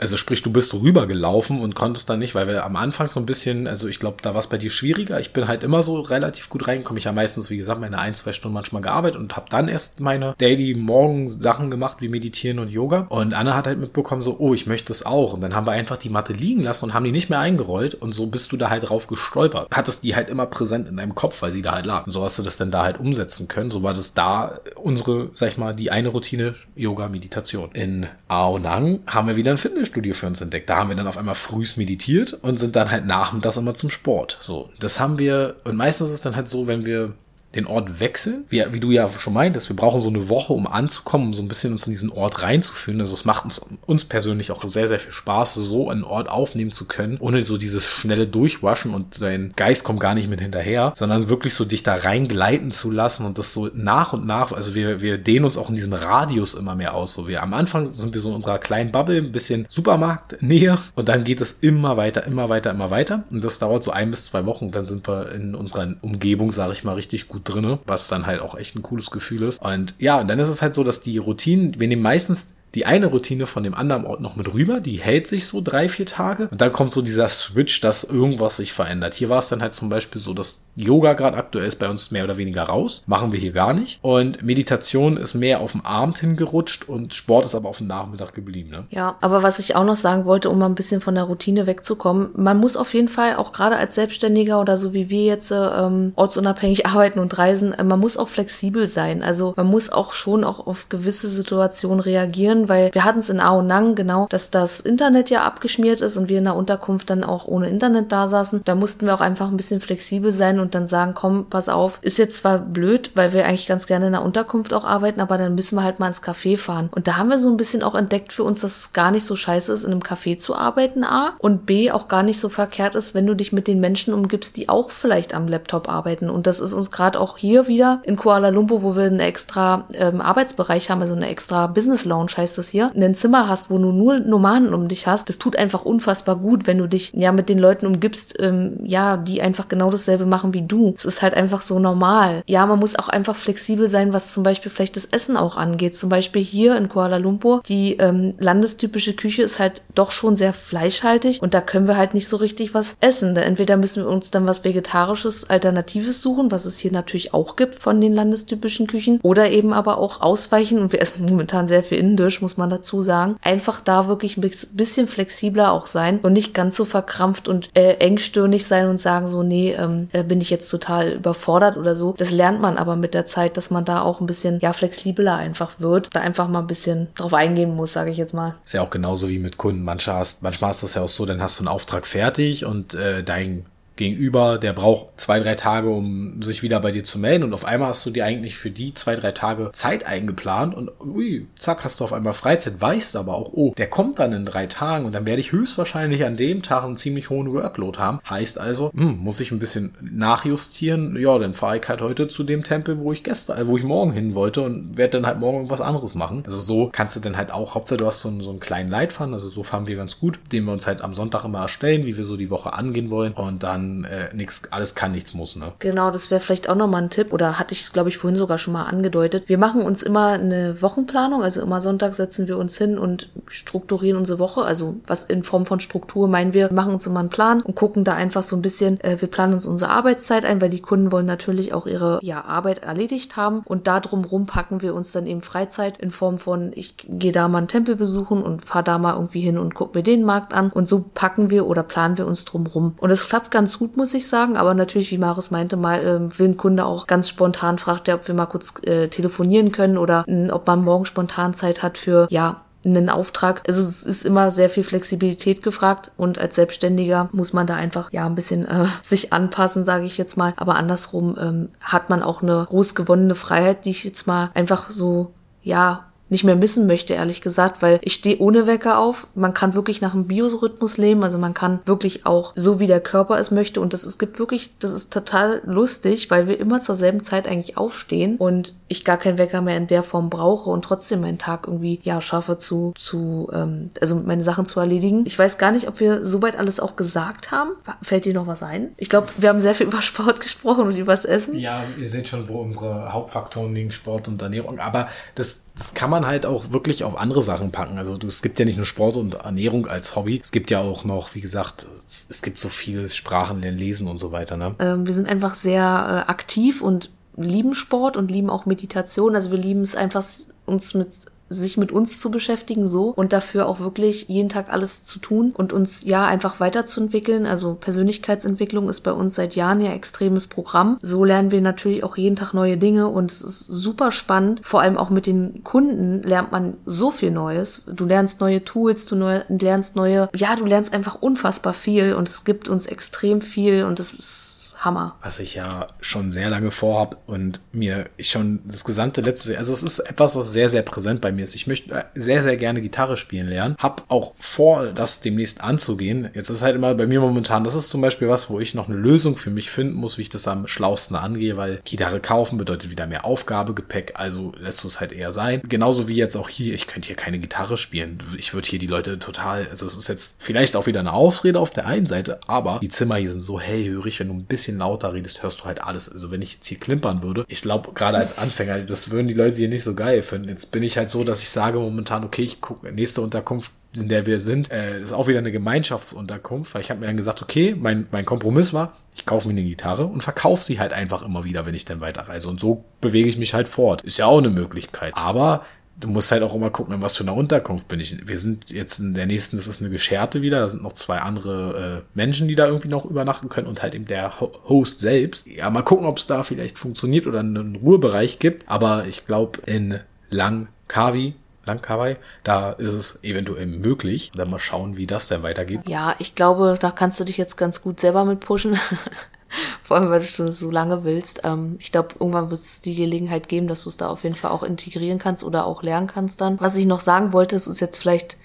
Also 0.05 0.19
sprich, 0.19 0.43
du 0.43 0.53
bist 0.53 0.75
rübergelaufen 0.75 1.63
und 1.63 1.75
konntest 1.75 2.11
dann 2.11 2.19
nicht, 2.19 2.35
weil 2.35 2.47
wir 2.47 2.67
am 2.67 2.77
Anfang 2.77 3.09
so 3.09 3.19
ein 3.19 3.25
bisschen, 3.25 3.67
also 3.67 3.89
ich 3.89 3.99
glaube, 3.99 4.19
da 4.21 4.35
war 4.35 4.41
es 4.41 4.49
bei 4.49 4.59
dir 4.59 4.69
schwieriger. 4.69 5.19
Ich 5.19 5.33
bin 5.33 5.49
halt 5.49 5.65
immer 5.65 5.83
so 5.83 5.99
relativ 5.99 6.51
gut 6.51 6.69
reingekommen. 6.69 6.99
Ich 6.99 7.07
habe 7.07 7.15
meistens, 7.15 7.49
wie 7.49 7.57
gesagt, 7.57 7.81
meine 7.81 7.99
ein, 7.99 8.13
zwei 8.13 8.33
Stunden 8.33 8.53
manchmal 8.53 8.83
gearbeitet 8.83 9.19
und 9.19 9.35
habe 9.35 9.47
dann 9.49 9.67
erst 9.67 10.01
meine 10.01 10.35
Daily 10.37 10.75
Morgen 10.75 11.31
Sachen 11.31 11.71
gemacht, 11.71 12.03
wie 12.03 12.09
Meditieren 12.09 12.59
und 12.59 12.71
Yoga. 12.71 13.07
Und 13.09 13.33
Anna 13.33 13.57
hat 13.57 13.67
halt 13.67 13.79
mitbekommen, 13.79 14.21
so, 14.21 14.37
oh, 14.39 14.53
ich 14.53 14.67
möchte 14.67 14.93
es 14.93 15.07
auch. 15.07 15.33
Und 15.33 15.41
dann 15.41 15.55
haben 15.55 15.67
wir 15.67 15.73
einfach 15.73 15.97
die 15.97 16.11
Matte 16.11 16.35
liegen 16.35 16.63
lassen 16.63 16.85
und 16.85 16.93
haben 16.93 17.05
die 17.05 17.11
nicht 17.11 17.31
mehr 17.31 17.39
eingerollt. 17.39 17.95
Und 17.95 18.15
so 18.15 18.27
bist 18.27 18.53
du 18.53 18.59
da 18.59 18.69
halt 18.69 18.87
drauf 18.91 19.07
gestolpert. 19.07 19.69
Hattest 19.71 20.05
die 20.05 20.15
halt 20.15 20.29
immer 20.29 20.45
präsent 20.45 20.87
in 20.87 20.99
deinem 20.99 21.15
Kopf, 21.15 21.41
weil 21.41 21.51
sie 21.51 21.63
da 21.63 21.73
halt 21.73 21.87
lag. 21.87 22.05
Und 22.05 22.13
so 22.13 22.23
hast 22.23 22.39
du 22.39 22.43
das 22.43 22.59
dann 22.59 22.71
da 22.71 22.83
halt 22.83 23.01
umsetzen 23.01 23.49
können. 23.49 23.71
So 23.71 23.83
war 23.83 23.95
das 23.95 24.13
da 24.13 24.61
unsere, 24.77 25.31
sag 25.33 25.49
ich 25.49 25.57
mal, 25.57 25.75
die 25.75 25.91
eine 25.91 26.11
Routine 26.11 26.55
Yoga, 26.77 27.09
Meditation. 27.09 27.71
In 27.73 28.07
Aonang 28.29 29.01
haben 29.07 29.29
wir 29.29 29.37
wieder 29.37 29.51
ein 29.51 29.57
Fitnessstudio 29.57 29.94
für 30.15 30.27
uns 30.27 30.41
entdeckt. 30.41 30.69
Da 30.69 30.77
haben 30.77 30.89
wir 30.89 30.97
dann 30.97 31.07
auf 31.07 31.17
einmal 31.17 31.35
frühs 31.35 31.77
meditiert 31.77 32.35
und 32.43 32.59
sind 32.59 32.77
dann 32.77 32.91
halt 32.91 33.07
nachmittags 33.07 33.57
immer 33.57 33.75
zum 33.75 33.91
Sport. 33.91 34.39
So, 34.41 34.71
das 34.81 35.01
haben 35.01 35.19
wir, 35.19 35.57
und 35.65 35.77
meistens 35.77 36.09
ist 36.09 36.15
es 36.15 36.21
dann 36.23 36.37
halt 36.37 36.49
so, 36.49 36.67
wenn 36.67 36.85
wir 36.85 37.15
den 37.55 37.67
Ort 37.67 38.01
wechseln. 38.01 38.45
Wie, 38.49 38.65
wie 38.71 38.81
du 38.81 38.91
ja 38.91 39.09
schon 39.09 39.33
meintest, 39.33 39.69
wir 39.69 39.77
brauchen 39.77 40.01
so 40.01 40.09
eine 40.09 40.29
Woche, 40.29 40.53
um 40.53 40.67
anzukommen, 40.67 41.29
um 41.29 41.35
so 41.35 41.43
ein 41.43 41.49
bisschen 41.49 41.73
uns 41.73 41.87
in 41.87 41.93
diesen 41.93 42.11
Ort 42.11 42.43
reinzuführen. 42.43 43.01
Also 43.01 43.15
es 43.15 43.25
macht 43.25 43.45
uns, 43.45 43.61
uns 43.87 44.05
persönlich 44.05 44.51
auch 44.51 44.65
sehr, 44.65 44.89
sehr 44.89 44.99
viel 44.99 45.13
Spaß, 45.13 45.55
so 45.55 45.91
einen 45.91 46.05
Ort 46.05 46.29
aufnehmen 46.29 46.71
zu 46.71 46.87
können, 46.87 47.19
ohne 47.21 47.43
so 47.43 47.57
dieses 47.57 47.89
schnelle 47.89 48.27
Durchwaschen 48.27 48.95
und 48.95 49.21
dein 49.21 49.53
Geist 49.57 49.85
kommt 49.85 50.01
gar 50.01 50.15
nicht 50.15 50.29
mit 50.29 50.41
hinterher, 50.41 50.93
sondern 50.97 51.29
wirklich 51.29 51.55
so 51.55 51.65
dich 51.65 51.83
da 51.83 51.95
reingleiten 51.95 52.71
zu 52.71 52.91
lassen 52.91 53.25
und 53.27 53.39
das 53.39 53.53
so 53.53 53.71
nach 53.75 54.13
und 54.13 54.27
nach, 54.27 54.53
also 54.53 54.75
wir, 54.75 55.01
wir 55.01 55.19
dehnen 55.19 55.45
uns 55.45 55.57
auch 55.57 55.69
in 55.69 55.75
diesem 55.75 55.93
Radius 55.93 56.55
immer 56.55 56.75
mehr 56.75 56.95
aus. 56.95 57.15
So 57.15 57.29
wir 57.29 57.43
am 57.43 57.55
Anfang 57.55 57.91
sind 57.91 58.15
wir 58.15 58.21
so 58.21 58.29
in 58.29 58.35
unserer 58.35 58.59
kleinen 58.59 58.91
Bubble, 58.91 59.19
ein 59.19 59.33
bisschen 59.33 59.67
Supermarktnähe 59.69 60.77
und 60.95 61.09
dann 61.09 61.25
geht 61.25 61.41
es 61.41 61.59
immer 61.61 61.97
weiter, 61.97 62.25
immer 62.27 62.49
weiter, 62.49 62.71
immer 62.71 62.91
weiter 62.91 63.25
und 63.31 63.45
das 63.45 63.59
dauert 63.59 63.85
so 63.85 63.91
ein 63.91 64.11
bis 64.11 64.27
zwei 64.27 64.47
Wochen. 64.47 64.71
Dann 64.71 64.87
sind 64.87 65.07
wir 65.07 65.33
in 65.33 65.55
unserer 65.55 65.95
Umgebung, 66.01 66.51
sage 66.53 66.73
ich 66.73 66.85
mal, 66.85 66.95
richtig 66.95 67.29
gut 67.29 67.44
drinne, 67.45 67.79
was 67.87 68.09
dann 68.09 68.27
halt 68.27 68.41
auch 68.41 68.57
echt 68.57 68.77
ein 68.77 68.83
cooles 68.83 69.11
Gefühl 69.11 69.43
ist. 69.43 69.63
Und 69.63 69.95
ja, 69.99 70.21
und 70.21 70.29
dann 70.29 70.39
ist 70.39 70.49
es 70.49 70.63
halt 70.63 70.75
so, 70.75 70.85
dass 70.85 71.01
die 71.01 71.19
Routinen, 71.19 71.79
wir 71.79 71.89
nehmen 71.89 72.03
meistens 72.03 72.49
die 72.75 72.87
eine 72.87 73.07
Routine 73.07 73.47
von 73.47 73.63
dem 73.63 73.75
anderen 73.75 74.05
Ort 74.05 74.21
noch 74.21 74.37
mit 74.37 74.53
rüber, 74.53 74.81
die 74.81 75.01
hält 75.01 75.27
sich 75.27 75.47
so 75.47 75.61
drei, 75.63 75.89
vier 75.89 76.07
Tage 76.07 76.49
und 76.51 76.61
dann 76.61 76.73
kommt 76.73 76.93
so 76.93 77.03
dieser 77.03 77.29
Switch, 77.29 77.81
dass 77.81 78.05
irgendwas 78.05 78.57
sich 78.57 78.73
verändert. 78.73 79.15
Hier 79.15 79.29
war 79.29 79.39
es 79.39 79.49
dann 79.49 79.63
halt 79.63 79.75
zum 79.75 79.89
Beispiel 79.89 80.21
so, 80.21 80.35
dass 80.35 80.65
Yoga 80.75 81.13
gerade 81.13 81.37
aktuell 81.37 81.67
ist 81.67 81.77
bei 81.77 81.89
uns 81.89 82.11
mehr 82.11 82.25
oder 82.25 82.37
weniger 82.37 82.63
raus, 82.63 83.03
machen 83.07 83.33
wir 83.33 83.39
hier 83.39 83.53
gar 83.53 83.73
nicht 83.73 83.99
und 84.03 84.43
Meditation 84.43 85.17
ist 85.17 85.35
mehr 85.35 85.61
auf 85.61 85.73
den 85.73 85.85
Abend 85.85 86.19
hingerutscht 86.19 86.89
und 86.89 87.15
Sport 87.15 87.45
ist 87.45 87.55
aber 87.55 87.69
auf 87.69 87.79
den 87.79 87.87
Nachmittag 87.87 88.35
geblieben. 88.35 88.71
Ne? 88.71 88.85
Ja, 88.91 89.17
aber 89.21 89.43
was 89.43 89.59
ich 89.59 89.77
auch 89.77 89.85
noch 89.85 89.97
sagen 89.97 90.25
wollte, 90.25 90.51
um 90.51 90.59
mal 90.59 90.67
ein 90.67 90.75
bisschen 90.75 91.01
von 91.01 91.15
der 91.15 91.25
Routine 91.25 91.67
wegzukommen, 91.67 92.31
man 92.35 92.59
muss 92.59 92.77
auf 92.77 92.95
jeden 92.95 93.09
Fall 93.09 93.37
auch 93.37 93.53
gerade 93.53 93.77
als 93.77 93.95
Selbstständiger 93.95 94.61
oder 94.61 94.77
so 94.77 94.93
wie 94.93 95.11
wir 95.11 95.25
jetzt 95.25 95.53
ähm, 95.53 96.13
ortsunabhängig 96.17 96.87
arbeiten 96.95 97.19
und 97.19 97.37
reisen, 97.39 97.73
äh, 97.73 97.85
man 97.85 98.01
muss 98.01 98.17
auch 98.17 98.29
flexibel 98.29 98.89
sein. 98.89 99.23
Also 99.23 99.55
man 99.57 99.67
muss 99.67 99.91
auch 99.91 100.13
schon 100.13 100.45
auch 100.45 100.67
auf 100.67 100.89
gewisse 100.89 101.29
Situationen 101.29 102.01
reagieren, 102.01 102.64
weil 102.69 102.93
wir 102.93 103.05
hatten 103.05 103.21
es 103.21 103.31
in 103.31 103.41
Aonang 103.41 103.95
genau, 103.95 104.27
dass 104.31 104.51
das 104.51 104.81
Internet 104.81 105.31
ja 105.31 105.43
abgeschmiert 105.43 106.01
ist 106.01 106.17
und 106.17 106.29
wir 106.29 106.39
in 106.39 106.45
der 106.45 106.57
Unterkunft 106.57 107.11
dann 107.11 107.25
auch 107.25 107.47
ohne 107.47 107.69
Internet 107.69 108.13
da 108.13 108.29
saßen. 108.29 108.63
Da 108.65 108.75
mussten 108.75 109.07
wir 109.07 109.15
auch 109.15 109.21
einfach 109.21 109.49
ein 109.49 109.57
bisschen 109.57 109.81
flexibel 109.81 110.33
sein 110.33 110.61
und 110.61 110.75
dann 110.75 110.87
sagen, 110.87 111.13
komm, 111.15 111.47
pass 111.47 111.69
auf, 111.69 111.99
ist 112.03 112.19
jetzt 112.19 112.39
zwar 112.39 112.59
blöd, 112.59 113.13
weil 113.15 113.33
wir 113.33 113.47
eigentlich 113.47 113.67
ganz 113.67 113.87
gerne 113.87 114.07
in 114.07 114.13
der 114.13 114.23
Unterkunft 114.23 114.73
auch 114.73 114.85
arbeiten, 114.85 115.21
aber 115.21 115.39
dann 115.39 115.55
müssen 115.55 115.77
wir 115.77 115.85
halt 115.85 116.01
mal 116.01 116.09
ins 116.09 116.23
Café 116.23 116.59
fahren. 116.59 116.89
Und 116.93 117.07
da 117.07 117.17
haben 117.17 117.31
wir 117.31 117.39
so 117.39 117.51
ein 117.51 117.57
bisschen 117.57 117.83
auch 117.83 117.95
entdeckt 117.95 118.33
für 118.33 118.45
uns, 118.45 118.61
dass 118.61 118.79
es 118.79 118.93
gar 118.93 119.11
nicht 119.11 119.25
so 119.25 119.37
scheiße 119.37 119.73
ist, 119.73 119.85
in 119.85 119.93
einem 119.93 120.01
Café 120.01 120.39
zu 120.39 120.57
arbeiten, 120.57 121.05
A. 121.05 121.35
Und 121.39 121.67
B, 121.67 121.91
auch 121.91 122.09
gar 122.09 122.23
nicht 122.23 122.41
so 122.41 122.49
verkehrt 122.49 122.95
ist, 122.95 123.15
wenn 123.15 123.27
du 123.27 123.35
dich 123.35 123.53
mit 123.53 123.69
den 123.69 123.81
Menschen 123.81 124.15
umgibst, 124.15 124.57
die 124.57 124.69
auch 124.69 124.91
vielleicht 124.91 125.35
am 125.35 125.49
Laptop 125.49 125.89
arbeiten. 125.89 126.31
Und 126.31 126.47
das 126.47 126.61
ist 126.61 126.73
uns 126.73 126.91
gerade 126.91 127.21
auch 127.21 127.39
hier 127.39 127.67
wieder 127.67 128.01
in 128.05 128.17
Kuala 128.17 128.49
Lumpur, 128.49 128.83
wo 128.83 128.97
wir 128.97 129.05
einen 129.05 129.21
extra 129.21 129.85
ähm, 129.95 130.21
Arbeitsbereich 130.21 130.91
haben, 130.91 131.01
also 131.01 131.15
eine 131.15 131.29
extra 131.29 131.67
Business 131.67 132.05
Lounge 132.05 132.33
heißt 132.37 132.44
das 132.53 132.69
hier, 132.69 132.93
ein 132.95 133.15
Zimmer 133.15 133.49
hast, 133.49 133.71
wo 133.71 133.79
du 133.79 133.91
nur 133.91 134.21
Nomaden 134.21 134.75
um 134.75 134.89
dich 134.89 135.07
hast. 135.07 135.31
Das 135.31 135.39
tut 135.39 135.57
einfach 135.57 135.87
unfassbar 135.87 136.37
gut, 136.37 136.67
wenn 136.67 136.77
du 136.77 136.87
dich 136.87 137.13
ja 137.15 137.33
mit 137.33 137.49
den 137.49 137.59
Leuten 137.59 137.87
umgibst, 137.87 138.39
ähm, 138.41 138.79
ja, 138.85 139.17
die 139.17 139.41
einfach 139.41 139.69
genau 139.69 139.91
dasselbe 139.91 140.27
machen 140.27 140.53
wie 140.53 140.63
du. 140.63 140.95
Es 140.99 141.07
ist 141.07 141.23
halt 141.23 141.35
einfach 141.35 141.63
so 141.63 141.79
normal. 141.79 142.43
Ja, 142.47 142.67
man 142.67 142.79
muss 142.79 142.99
auch 142.99 143.09
einfach 143.09 143.37
flexibel 143.37 143.89
sein, 143.89 144.13
was 144.13 144.33
zum 144.33 144.43
Beispiel 144.43 144.71
vielleicht 144.71 144.97
das 144.97 145.07
Essen 145.07 145.37
auch 145.39 145.57
angeht. 145.57 145.97
Zum 145.97 146.11
Beispiel 146.11 146.43
hier 146.43 146.77
in 146.77 146.89
Kuala 146.89 147.17
Lumpur, 147.17 147.63
die 147.67 147.95
ähm, 147.95 148.35
landestypische 148.39 149.15
Küche 149.15 149.43
ist 149.43 149.59
halt 149.59 149.83
doch 149.95 150.11
schon 150.11 150.37
sehr 150.37 150.53
fleischhaltig 150.53 151.41
und 151.41 151.55
da 151.55 151.61
können 151.61 151.89
wir 151.89 151.97
halt 151.97 152.15
nicht 152.15 152.29
so 152.29 152.37
richtig 152.37 152.75
was 152.75 152.97
essen. 153.01 153.37
Entweder 153.37 153.77
müssen 153.77 154.05
wir 154.05 154.11
uns 154.11 154.31
dann 154.31 154.47
was 154.47 154.65
Vegetarisches, 154.65 155.49
Alternatives 155.49 156.21
suchen, 156.21 156.51
was 156.51 156.65
es 156.65 156.79
hier 156.79 156.93
natürlich 156.93 157.35
auch 157.35 157.57
gibt 157.57 157.75
von 157.75 158.01
den 158.01 158.13
landestypischen 158.13 158.87
Küchen, 158.87 159.21
oder 159.23 159.51
eben 159.51 159.73
aber 159.73 159.99
auch 159.99 160.21
ausweichen 160.21 160.79
und 160.79 160.93
wir 160.93 161.01
essen 161.01 161.27
momentan 161.29 161.69
sehr 161.69 161.83
viel 161.83 161.99
indisch, 161.99 162.34
muss 162.41 162.57
man 162.57 162.71
dazu 162.71 163.03
sagen. 163.03 163.37
Einfach 163.43 163.81
da 163.81 164.09
wirklich 164.09 164.37
ein 164.37 164.51
bisschen 164.73 165.09
flexibler 165.09 165.73
auch 165.73 165.87
sein 165.87 166.21
und 166.21 166.33
nicht 166.33 166.55
ganz 166.55 166.77
so 166.77 166.85
verkrampft 166.85 167.49
und 167.49 167.71
äh, 167.77 167.95
engstirnig 167.95 168.67
sein 168.67 168.89
und 168.89 168.99
sagen 168.99 169.29
so, 169.29 169.43
nee, 169.43 169.73
ähm, 169.73 170.09
äh, 170.13 170.23
bin 170.23 170.41
ich 170.41 170.51
jetzt 170.51 170.69
total 170.71 171.13
überfordert 171.13 171.77
oder 171.77 171.95
so. 171.95 172.15
Das 172.17 172.31
lernt 172.31 172.61
man 172.61 172.77
aber 172.77 172.97
mit 172.97 173.15
der 173.15 173.27
Zeit, 173.27 173.57
dass 173.57 173.71
man 173.71 173.85
da 173.85 174.03
auch 174.03 174.21
ein 174.21 174.27
bisschen, 174.27 174.61
ja, 174.61 174.73
flexibler 174.73 175.37
einfach 175.37 175.81
wird, 175.81 176.11
da 176.13 176.21
einfach 176.21 176.49
mal 176.49 176.61
ein 176.61 176.67
bisschen 176.67 177.09
drauf 177.15 177.35
eingehen 177.35 177.75
muss, 177.75 177.93
sage 177.93 178.11
ich 178.11 178.17
jetzt 178.17 178.35
mal. 178.35 178.55
Ist 178.65 178.75
ja 178.75 178.83
auch 178.83 178.91
genauso 178.91 179.29
wie 179.29 179.39
mit 179.39 179.57
Kunden. 179.57 179.83
Manchmal, 179.83 180.17
hast, 180.17 180.43
manchmal 180.43 180.71
ist 180.71 180.83
das 180.83 180.95
ja 180.95 181.03
auch 181.03 181.09
so, 181.09 181.27
dann 181.27 181.43
hast 181.43 181.59
du 181.59 181.63
einen 181.63 181.69
Auftrag 181.69 182.07
fertig 182.07 182.65
und 182.65 182.95
äh, 182.95 183.23
dein 183.23 183.67
Gegenüber, 183.97 184.59
der 184.59 184.73
braucht 184.73 185.21
zwei, 185.21 185.39
drei 185.39 185.55
Tage, 185.55 185.89
um 185.89 186.43
sich 186.43 186.63
wieder 186.63 186.81
bei 186.81 186.91
dir 186.91 187.05
zu 187.05 187.19
melden 187.19 187.45
und 187.45 187.55
auf 187.55 187.65
einmal 187.65 187.91
hast 187.91 188.05
du 188.05 188.11
dir 188.11 188.25
eigentlich 188.25 188.57
für 188.57 188.71
die 188.71 188.93
zwei, 188.95 189.15
drei 189.15 189.33
Tage 189.33 189.71
Zeit 189.73 190.07
eingeplant 190.07 190.75
und 190.75 190.91
ui, 191.01 191.47
zack, 191.59 191.85
hast 191.85 192.01
du 192.01 192.05
auf 192.05 192.13
einmal 192.13 192.33
Freizeit, 192.33 192.81
weißt 192.81 193.17
aber 193.17 193.35
auch, 193.35 193.53
oh, 193.53 193.73
der 193.77 193.89
kommt 193.89 194.19
dann 194.19 194.33
in 194.33 194.45
drei 194.45 194.67
Tagen 194.67 195.05
und 195.07 195.15
dann 195.15 195.27
werde 195.27 195.41
ich 195.41 195.53
höchstwahrscheinlich 195.53 196.25
an 196.25 196.37
dem 196.37 196.63
Tag 196.63 196.85
einen 196.85 196.97
ziemlich 196.97 197.31
hohen 197.31 197.53
Workload 197.53 197.99
haben. 197.99 198.21
Heißt 198.29 198.59
also, 198.59 198.91
hm, 198.95 199.19
muss 199.19 199.41
ich 199.41 199.53
ein 199.53 199.59
bisschen 199.59 199.95
nachjustieren, 200.01 201.17
ja, 201.17 201.39
dann 201.39 201.55
fahre 201.55 201.79
ich 201.79 201.89
halt 201.89 202.03
heute 202.03 202.27
zu 202.27 202.43
dem 202.43 202.65
Tempel, 202.65 203.01
wo 203.01 203.13
ich 203.13 203.23
gestern, 203.23 203.59
äh, 203.59 203.69
wo 203.69 203.77
ich 203.77 203.85
morgen 203.85 204.13
hin 204.13 204.35
wollte 204.35 204.63
und 204.63 204.99
werde 204.99 205.19
dann 205.19 205.27
halt 205.27 205.39
morgen 205.39 205.59
irgendwas 205.59 205.81
anderes 205.81 206.15
machen. 206.15 206.43
Also 206.45 206.59
so 206.59 206.91
kannst 206.93 207.15
du 207.17 207.21
dann 207.21 207.37
halt 207.37 207.53
auch, 207.53 207.75
Hauptsache 207.75 207.99
du 207.99 208.07
hast 208.07 208.23
so 208.23 208.29
einen, 208.29 208.41
so 208.41 208.51
einen 208.51 208.61
kleinen 208.61 208.91
Leitfaden, 208.91 209.35
also 209.35 209.49
so 209.49 209.63
fahren 209.63 209.87
wir 209.87 209.97
ganz 209.97 210.19
gut, 210.19 210.41
den 210.51 210.65
wir 210.65 210.73
uns 210.73 210.87
halt 210.87 211.03
am 211.03 211.15
Sonntag 211.15 211.45
immer 211.45 211.61
erstellen, 211.61 212.07
wie 212.07 212.17
wir 212.17 212.25
so 212.25 212.37
die 212.37 212.51
Woche 212.51 212.73
angehen 212.73 213.11
wollen 213.11 213.33
und 213.35 213.63
dann 213.63 213.84
dann 213.85 214.05
äh, 214.05 214.35
nichts, 214.35 214.73
alles 214.73 214.95
kann, 214.95 215.13
nichts 215.13 215.35
muss, 215.35 215.57
ne? 215.57 215.73
Genau, 215.79 216.11
das 216.11 216.31
wäre 216.31 216.41
vielleicht 216.41 216.69
auch 216.69 216.75
nochmal 216.75 217.03
ein 217.03 217.11
Tipp 217.11 217.33
oder 217.33 217.59
hatte 217.59 217.73
ich, 217.73 217.93
glaube 217.93 218.09
ich, 218.09 218.19
vorhin 218.19 218.37
sogar 218.37 218.59
schon 218.59 218.73
mal 218.73 218.85
angedeutet. 218.85 219.49
Wir 219.49 219.59
machen 219.59 219.83
uns 219.83 220.03
immer 220.03 220.29
eine 220.29 220.81
Wochenplanung, 220.83 221.43
also 221.43 221.63
immer 221.63 221.81
Sonntag 221.81 222.15
setzen 222.15 222.49
wir 222.49 222.59
uns 222.59 222.77
hin 222.79 222.99
und 222.99 223.31
strukturieren 223.47 224.19
unsere 224.19 224.39
Woche. 224.39 224.63
Also 224.63 224.97
was 225.07 225.25
in 225.25 225.43
Form 225.43 225.67
von 225.67 225.81
Struktur 225.81 226.29
meinen 226.29 226.53
wir, 226.53 226.71
wir 226.71 226.75
machen 226.75 226.95
uns 226.95 227.07
immer 227.07 227.21
einen 227.21 227.29
Plan 227.29 227.61
und 227.63 227.75
gucken 227.75 228.05
da 228.05 228.15
einfach 228.15 228.43
so 228.43 228.57
ein 228.57 228.63
bisschen, 228.63 229.01
äh, 229.03 229.21
wir 229.21 229.29
planen 229.29 229.55
uns 229.55 229.67
unsere 229.67 229.91
Arbeitszeit 229.91 230.45
ein, 230.45 230.61
weil 230.61 230.71
die 230.71 230.81
Kunden 230.81 231.13
wollen 231.13 231.27
natürlich 231.27 231.75
auch 231.75 231.87
ihre 231.87 232.19
ja, 232.23 232.45
Arbeit 232.45 232.79
erledigt 232.79 233.37
haben 233.37 233.63
und 233.65 233.87
da 233.87 234.01
drumrum 234.01 234.47
packen 234.47 234.83
wir 234.83 234.95
uns 234.95 235.13
dann 235.13 235.27
eben 235.27 235.41
Freizeit 235.41 235.99
in 235.99 236.11
Form 236.11 236.39
von, 236.39 236.73
ich 236.75 236.95
gehe 237.09 237.33
da 237.33 237.49
mal 237.49 237.59
einen 237.59 237.69
Tempel 237.69 237.97
besuchen 237.97 238.43
und 238.43 238.63
fahre 238.63 238.85
da 238.85 238.99
mal 238.99 239.15
irgendwie 239.15 239.41
hin 239.41 239.59
und 239.59 239.75
gucke 239.75 239.99
mir 239.99 240.03
den 240.03 240.25
Markt 240.25 240.55
an 240.55 240.71
und 240.71 240.87
so 240.87 241.05
packen 241.15 241.51
wir 241.51 241.67
oder 241.67 241.83
planen 241.83 242.19
wir 242.19 242.27
uns 242.27 242.45
drumrum. 242.45 242.95
Und 242.99 243.11
es 243.11 243.29
klappt 243.29 243.51
ganz 243.51 243.74
gut, 243.79 243.97
muss 243.97 244.15
ich 244.15 244.29
sagen. 244.29 244.57
Aber 244.57 244.75
natürlich, 244.75 245.11
wie 245.11 245.19
Marius 245.19 245.51
meinte, 245.51 245.77
mal 245.77 246.01
äh, 246.01 246.39
will 246.39 246.49
ein 246.49 246.57
Kunde 246.57 246.85
auch 246.85 247.07
ganz 247.07 247.29
spontan 247.29 247.79
fragt 247.79 248.09
ob 248.09 248.27
wir 248.27 248.35
mal 248.35 248.47
kurz 248.47 248.75
äh, 248.85 249.09
telefonieren 249.09 249.73
können 249.73 249.99
oder 249.99 250.25
äh, 250.27 250.51
ob 250.51 250.67
man 250.67 250.85
morgen 250.85 251.05
spontan 251.05 251.55
Zeit 251.55 251.83
hat 251.83 251.99
für, 251.99 252.27
ja, 252.31 252.61
einen 252.85 253.09
Auftrag. 253.09 253.63
Also 253.67 253.81
es 253.81 254.05
ist 254.05 254.25
immer 254.25 254.51
sehr 254.51 254.69
viel 254.69 254.85
Flexibilität 254.85 255.63
gefragt 255.63 256.11
und 256.17 256.39
als 256.39 256.55
Selbstständiger 256.55 257.29
muss 257.33 257.53
man 257.53 257.67
da 257.67 257.75
einfach 257.75 258.13
ja 258.13 258.27
ein 258.27 258.35
bisschen 258.35 258.67
äh, 258.67 258.87
sich 259.03 259.33
anpassen, 259.33 259.85
sage 259.85 260.05
ich 260.05 260.19
jetzt 260.19 260.37
mal. 260.37 260.53
Aber 260.57 260.77
andersrum 260.77 261.37
ähm, 261.41 261.69
hat 261.81 262.11
man 262.11 262.23
auch 262.23 262.43
eine 262.43 262.65
groß 262.69 262.95
gewonnene 262.95 263.35
Freiheit, 263.35 263.85
die 263.85 263.91
ich 263.91 264.05
jetzt 264.05 264.27
mal 264.27 264.51
einfach 264.55 264.91
so 264.91 265.33
ja 265.63 266.05
nicht 266.35 266.43
mehr 266.43 266.57
missen 266.57 266.89
möchte, 266.89 267.15
ehrlich 267.15 267.41
gesagt, 267.41 267.81
weil 267.81 268.01
ich 268.03 268.15
stehe 268.15 268.39
ohne 268.39 268.67
Wecker 268.67 268.99
auf. 268.99 269.29
Man 269.37 269.55
kann 269.55 269.75
wirklich 269.75 270.01
nach 270.01 270.15
einem 270.15 270.27
Biorhythmus 270.27 270.99
leben, 270.99 271.23
also 271.23 271.39
man 271.39 271.55
kann 271.55 271.79
wirklich 271.87 272.27
auch 272.27 272.53
so, 272.57 272.81
wie 272.81 272.89
der 272.89 273.01
Körper 273.01 273.39
es 273.39 273.53
möchte. 273.53 273.81
Und 273.81 273.93
das 273.93 274.05
es 274.05 274.19
gibt 274.19 274.41
wirklich, 274.41 274.77
das 274.81 274.91
ist 274.91 275.13
total 275.13 275.63
lustig, 275.65 276.33
weil 276.33 276.49
wir 276.49 276.59
immer 276.59 276.81
zur 276.81 276.97
selben 276.97 277.23
Zeit 277.23 277.47
eigentlich 277.47 277.77
aufstehen 277.77 278.37
und 278.37 278.75
ich 278.89 279.05
gar 279.05 279.17
keinen 279.17 279.39
Wecker 279.39 279.61
mehr 279.61 279.77
in 279.77 279.87
der 279.87 280.03
Form 280.03 280.29
brauche 280.29 280.71
und 280.71 280.85
trotzdem 280.85 281.21
meinen 281.21 281.39
Tag 281.39 281.69
irgendwie 281.69 282.01
ja 282.03 282.21
schaffe 282.21 282.59
zu, 282.59 282.93
zu 282.97 283.49
ähm, 283.53 283.91
also 284.01 284.17
meine 284.17 284.43
Sachen 284.43 284.67
zu 284.67 284.81
erledigen. 284.81 285.23
Ich 285.27 285.39
weiß 285.39 285.57
gar 285.57 285.71
nicht, 285.71 285.87
ob 285.87 286.01
wir 286.01 286.27
soweit 286.27 286.59
alles 286.59 286.81
auch 286.81 286.97
gesagt 286.97 287.53
haben. 287.53 287.71
Fällt 288.03 288.25
dir 288.25 288.35
noch 288.35 288.49
was 288.49 288.65
ein? 288.65 288.89
Ich 288.97 289.09
glaube, 289.09 289.29
wir 289.37 289.51
haben 289.51 289.61
sehr 289.61 289.77
viel 289.77 289.87
über 289.87 290.03
Sport 290.03 290.41
gesprochen 290.41 290.89
und 290.89 290.97
über 290.97 291.13
das 291.13 291.25
Essen. 291.25 291.57
Ja, 291.57 291.85
ihr 291.97 292.09
seht 292.09 292.29
schon, 292.29 292.49
wo 292.49 292.61
unsere 292.61 293.13
Hauptfaktoren 293.13 293.73
liegen, 293.73 293.93
Sport 293.93 294.27
und 294.27 294.43
Ernährung. 294.43 294.81
Aber 294.81 295.09
das, 295.37 295.64
das 295.77 295.93
kann 295.93 296.09
man 296.09 296.27
halt 296.27 296.47
auch 296.47 296.71
wirklich 296.71 297.03
auf 297.03 297.19
andere 297.19 297.43
Sachen 297.43 297.73
packen. 297.73 297.99
Also 297.99 298.17
du, 298.17 298.29
es 298.29 298.43
gibt 298.43 298.59
ja 298.59 298.65
nicht 298.65 298.77
nur 298.77 298.87
Sport 298.87 299.17
und 299.17 299.35
Ernährung 299.35 299.89
als 299.89 300.15
Hobby. 300.15 300.39
Es 300.41 300.53
gibt 300.53 300.71
ja 300.71 300.81
auch 300.81 301.05
noch, 301.05 301.35
wie 301.35 301.41
gesagt, 301.41 301.89
es 302.07 302.43
gibt 302.43 302.61
so 302.61 302.69
viele 302.69 303.09
Sprachen, 303.09 303.61
Lesen 303.61 304.07
und 304.07 304.19
so 304.19 304.31
weiter. 304.31 304.57
Ne? 304.57 304.77
Ähm, 304.79 305.07
wir 305.07 305.15
sind 305.15 305.29
einfach 305.29 305.55
sehr 305.55 305.83
äh, 305.83 306.31
aktiv 306.31 306.81
und 306.81 307.11
lieben 307.37 307.75
Sport 307.75 308.17
und 308.17 308.31
lieben 308.31 308.51
auch 308.51 308.67
Meditation. 308.67 309.35
Also 309.35 309.51
wir 309.51 309.59
lieben 309.59 309.83
es 309.83 309.97
einfach, 309.97 310.25
uns 310.65 310.95
mit 310.95 311.09
sich 311.49 311.77
mit 311.77 311.93
uns 311.93 312.21
zu 312.21 312.31
beschäftigen 312.31 312.89
so 312.89 313.11
und 313.11 313.33
dafür 313.33 313.67
auch 313.67 313.81
wirklich 313.81 314.29
jeden 314.29 314.49
Tag 314.49 314.73
alles 314.73 315.05
zu 315.05 315.19
tun 315.19 315.53
und 315.53 315.73
uns 315.73 316.05
ja 316.05 316.27
einfach 316.27 316.61
weiterzuentwickeln. 316.61 317.47
Also 317.47 317.75
Persönlichkeitsentwicklung 317.75 318.89
ist 318.89 319.03
bei 319.03 319.13
uns 319.13 319.35
seit 319.35 319.55
Jahren 319.55 319.81
ja 319.81 319.93
extremes 319.93 320.47
Programm. 320.47 320.97
So 321.03 321.25
lernen 321.25 321.51
wir 321.51 321.61
natürlich 321.61 322.03
auch 322.03 322.17
jeden 322.17 322.37
Tag 322.37 322.55
neue 322.55 322.77
Dinge 322.77 323.09
und 323.09 323.31
es 323.31 323.43
ist 323.43 323.67
super 323.67 324.11
spannend. 324.11 324.61
Vor 324.65 324.81
allem 324.81 324.97
auch 324.97 325.11
mit 325.11 325.27
den 325.27 325.63
Kunden 325.65 326.23
lernt 326.23 326.53
man 326.53 326.75
so 326.87 327.11
viel 327.11 327.31
Neues. 327.31 327.83
Du 327.87 328.05
lernst 328.05 328.41
neue 328.41 328.65
Tools, 328.65 329.07
du 329.07 329.17
lernst 329.49 329.97
neue, 329.97 330.29
ja, 330.35 330.57
du 330.57 330.65
lernst 330.65 330.93
einfach 330.95 331.21
unfassbar 331.21 331.75
viel 331.75 332.15
und 332.15 332.29
es 332.29 332.45
gibt 332.45 332.69
uns 332.69 332.87
extrem 332.87 333.41
viel 333.41 333.85
und 333.85 334.01
es 334.01 334.13
ist 334.13 334.54
Hammer. 334.85 335.17
Was 335.23 335.41
ich 335.41 335.55
ja 335.55 335.87
schon 336.01 336.31
sehr 336.31 336.51
lange 336.51 336.71
vorhab 336.71 337.17
und 337.27 337.61
mir 337.73 338.07
ich 338.17 338.31
schon 338.31 338.61
das 338.65 338.85
gesamte 338.85 339.21
letzte 339.21 339.57
also 339.59 339.73
es 339.73 339.83
ist 339.83 339.99
etwas, 340.01 340.37
was 340.37 340.53
sehr, 340.53 340.69
sehr 340.69 340.83
präsent 340.83 341.21
bei 341.21 341.33
mir 341.33 341.45
ist. 341.45 341.55
Ich 341.55 341.67
möchte 341.67 341.95
äh, 341.95 342.05
sehr, 342.15 342.43
sehr 342.43 342.57
gerne 342.57 342.81
Gitarre 342.81 343.17
spielen 343.17 343.49
lernen. 343.49 343.77
Hab 343.79 344.05
auch 344.09 344.35
vor, 344.39 344.89
das 344.89 345.21
demnächst 345.21 345.63
anzugehen. 345.63 346.29
Jetzt 346.35 346.51
ist 346.51 346.63
halt 346.63 346.77
immer 346.77 346.95
bei 346.95 347.07
mir 347.07 347.21
momentan, 347.21 347.65
das 347.65 347.75
ist 347.75 347.91
zum 347.91 348.01
Beispiel 348.01 348.29
was, 348.29 348.51
wo 348.51 348.61
ich 348.61 348.75
noch 348.75 348.89
eine 348.89 348.99
Lösung 348.99 349.37
für 349.37 349.51
mich 349.51 349.71
finden 349.71 349.95
muss, 349.95 350.19
wie 350.19 350.23
ich 350.23 350.31
das 350.31 350.47
am 350.49 350.67
schlausten 350.67 351.17
angehe, 351.17 351.57
weil 351.57 351.81
Gitarre 351.85 352.21
kaufen 352.21 352.59
bedeutet 352.59 352.91
wieder 352.91 353.07
mehr 353.07 353.25
Aufgabegepäck, 353.25 354.15
also 354.17 354.53
lässt 354.59 354.85
du 354.85 354.89
es 354.89 355.01
halt 355.01 355.13
eher 355.13 355.33
sein. 355.33 355.63
Genauso 355.69 356.09
wie 356.09 356.17
jetzt 356.17 356.37
auch 356.37 356.49
hier, 356.49 356.75
ich 356.75 356.87
könnte 356.87 357.09
hier 357.09 357.17
keine 357.17 357.39
Gitarre 357.39 357.77
spielen. 357.77 358.23
Ich 358.37 358.55
würde 358.55 358.69
hier 358.69 358.79
die 358.79 358.87
Leute 358.87 359.19
total, 359.19 359.67
also 359.69 359.87
es 359.87 359.97
ist 359.97 360.09
jetzt 360.09 360.43
vielleicht 360.43 360.77
auch 360.77 360.87
wieder 360.87 361.01
eine 361.01 361.13
Ausrede 361.13 361.59
auf 361.59 361.71
der 361.71 361.87
einen 361.87 362.07
Seite, 362.07 362.39
aber 362.47 362.79
die 362.83 362.89
Zimmer 362.89 363.17
hier 363.17 363.31
sind 363.31 363.43
so 363.43 363.61
hellhörig, 363.61 364.21
wenn 364.21 364.29
du 364.29 364.35
ein 364.35 364.45
bisschen 364.45 364.74
bisschen 364.75 364.79
lauter 364.79 365.13
redest, 365.13 365.43
hörst 365.43 365.61
du 365.61 365.65
halt 365.65 365.83
alles. 365.83 366.11
Also 366.11 366.31
wenn 366.31 366.43
ich 366.43 366.55
jetzt 366.55 366.67
hier 366.67 366.79
klimpern 366.79 367.23
würde, 367.23 367.45
ich 367.49 367.63
glaube, 367.63 367.93
gerade 367.93 368.19
als 368.19 368.39
Anfänger, 368.39 368.79
das 368.81 369.11
würden 369.11 369.29
die 369.29 369.35
Leute 369.35 369.57
hier 369.57 369.69
nicht 369.69 369.83
so 369.83 369.95
geil 369.95 370.23
finden. 370.23 370.49
Jetzt 370.49 370.73
bin 370.73 370.83
ich 370.83 370.97
halt 370.97 371.11
so, 371.11 371.25
dass 371.25 371.43
ich 371.43 371.49
sage 371.49 371.79
momentan, 371.79 372.25
okay, 372.25 372.43
ich 372.43 372.61
gucke, 372.61 372.91
nächste 372.93 373.21
Unterkunft 373.21 373.73
in 373.97 374.09
der 374.09 374.27
wir 374.27 374.41
sind, 374.41 374.73
äh, 374.73 374.99
ist 375.01 375.13
auch 375.13 375.29
wieder 375.29 375.39
eine 375.39 375.53
Gemeinschaftsunterkunft, 375.53 376.75
weil 376.75 376.83
ich 376.83 376.91
habe 376.91 376.99
mir 376.99 377.07
dann 377.07 377.17
gesagt, 377.17 377.43
okay, 377.43 377.77
mein, 377.79 378.09
mein 378.11 378.25
Kompromiss 378.25 378.73
war, 378.73 378.93
ich 379.15 379.25
kaufe 379.25 379.47
mir 379.47 379.53
eine 379.53 379.63
Gitarre 379.63 380.07
und 380.07 380.21
verkaufe 380.21 380.65
sie 380.65 380.81
halt 380.81 380.93
einfach 380.93 381.23
immer 381.23 381.45
wieder, 381.45 381.65
wenn 381.65 381.77
ich 381.77 381.85
dann 381.85 382.01
weiterreise. 382.01 382.49
Und 382.49 382.59
so 382.59 382.85
bewege 383.01 383.29
ich 383.29 383.39
mich 383.39 383.55
halt 383.55 383.69
fort. 383.69 384.03
Ist 384.03 384.19
ja 384.19 384.27
auch 384.27 384.39
eine 384.39 384.51
Möglichkeit. 384.51 385.15
Aber 385.17 385.65
du 385.99 386.09
musst 386.09 386.31
halt 386.33 386.43
auch 386.43 386.55
immer 386.55 386.71
gucken, 386.71 386.95
in 386.95 387.03
was 387.03 387.17
für 387.17 387.25
einer 387.25 387.35
Unterkunft 387.35 387.89
bin 387.89 388.01
ich. 388.01 388.27
Wir 388.27 388.39
sind 388.39 388.71
jetzt 388.71 388.99
in 388.99 389.15
der 389.15 389.27
nächsten, 389.27 389.57
das 389.57 389.67
ist 389.67 389.81
eine 389.81 389.91
Gescherte 389.91 390.43
wieder, 390.43 390.61
da 390.61 390.69
sind 390.69 390.83
noch 390.83 390.93
zwei 390.93 391.19
andere 391.19 392.03
äh, 392.03 392.17
Menschen, 392.17 392.49
die 392.49 392.55
da 392.55 392.67
irgendwie 392.67 392.89
noch 392.89 393.05
übernachten 393.05 393.49
können 393.49 393.69
und 393.69 393.83
halt 393.83 393.95
eben 393.95 394.07
der 394.07 394.41
Host 394.41 395.01
selbst. 395.01 395.47
Ja, 395.47 395.71
mal 395.71 395.83
gucken, 395.83 396.07
ob 396.07 396.19
es 396.19 396.27
da 396.27 396.43
vielleicht 396.43 396.79
funktioniert 396.79 397.27
oder 397.27 397.41
einen 397.41 397.77
Ruhebereich 397.77 398.39
gibt. 398.39 398.69
Aber 398.69 399.07
ich 399.07 399.27
glaube, 399.27 399.61
in 399.67 400.01
Langkawi 400.31 401.35
Langkawaii. 401.67 402.17
Da 402.43 402.73
ist 402.73 402.93
es 402.93 403.23
eventuell 403.23 403.67
möglich. 403.67 404.33
Dann 404.35 404.51
mal 404.51 404.59
schauen, 404.59 404.97
wie 404.97 405.07
das 405.07 405.29
denn 405.29 405.43
weitergeht. 405.43 405.81
Ja, 405.87 406.15
ich 406.19 406.35
glaube, 406.35 406.77
da 406.81 406.91
kannst 406.91 407.21
du 407.21 407.25
dich 407.25 407.37
jetzt 407.37 407.57
ganz 407.57 407.83
gut 407.83 408.01
selber 408.01 408.25
mit 408.25 408.41
pushen. 408.41 408.79
Vor 409.83 409.97
allem, 409.97 410.11
weil 410.11 410.21
du 410.21 410.27
schon 410.27 410.53
so 410.53 410.71
lange 410.71 411.05
willst. 411.05 411.43
Ähm, 411.45 411.77
ich 411.79 411.93
glaube, 411.93 412.15
irgendwann 412.19 412.51
wird 412.51 412.61
es 412.61 412.81
die 412.81 412.95
Gelegenheit 412.95 413.49
geben, 413.49 413.69
dass 413.69 413.85
du 413.85 413.89
es 413.89 413.97
da 413.97 414.09
auf 414.09 414.25
jeden 414.25 414.37
Fall 414.37 414.51
auch 414.51 414.63
integrieren 414.63 415.19
kannst 415.19 415.45
oder 415.45 415.67
auch 415.67 415.83
lernen 415.83 416.07
kannst 416.07 416.41
dann. 416.41 416.61
Was 416.61 416.77
ich 416.77 416.87
noch 416.87 417.01
sagen 417.01 417.33
wollte, 417.33 417.57
es 417.57 417.67
ist 417.67 417.81
jetzt 417.81 417.99
vielleicht 417.99 418.37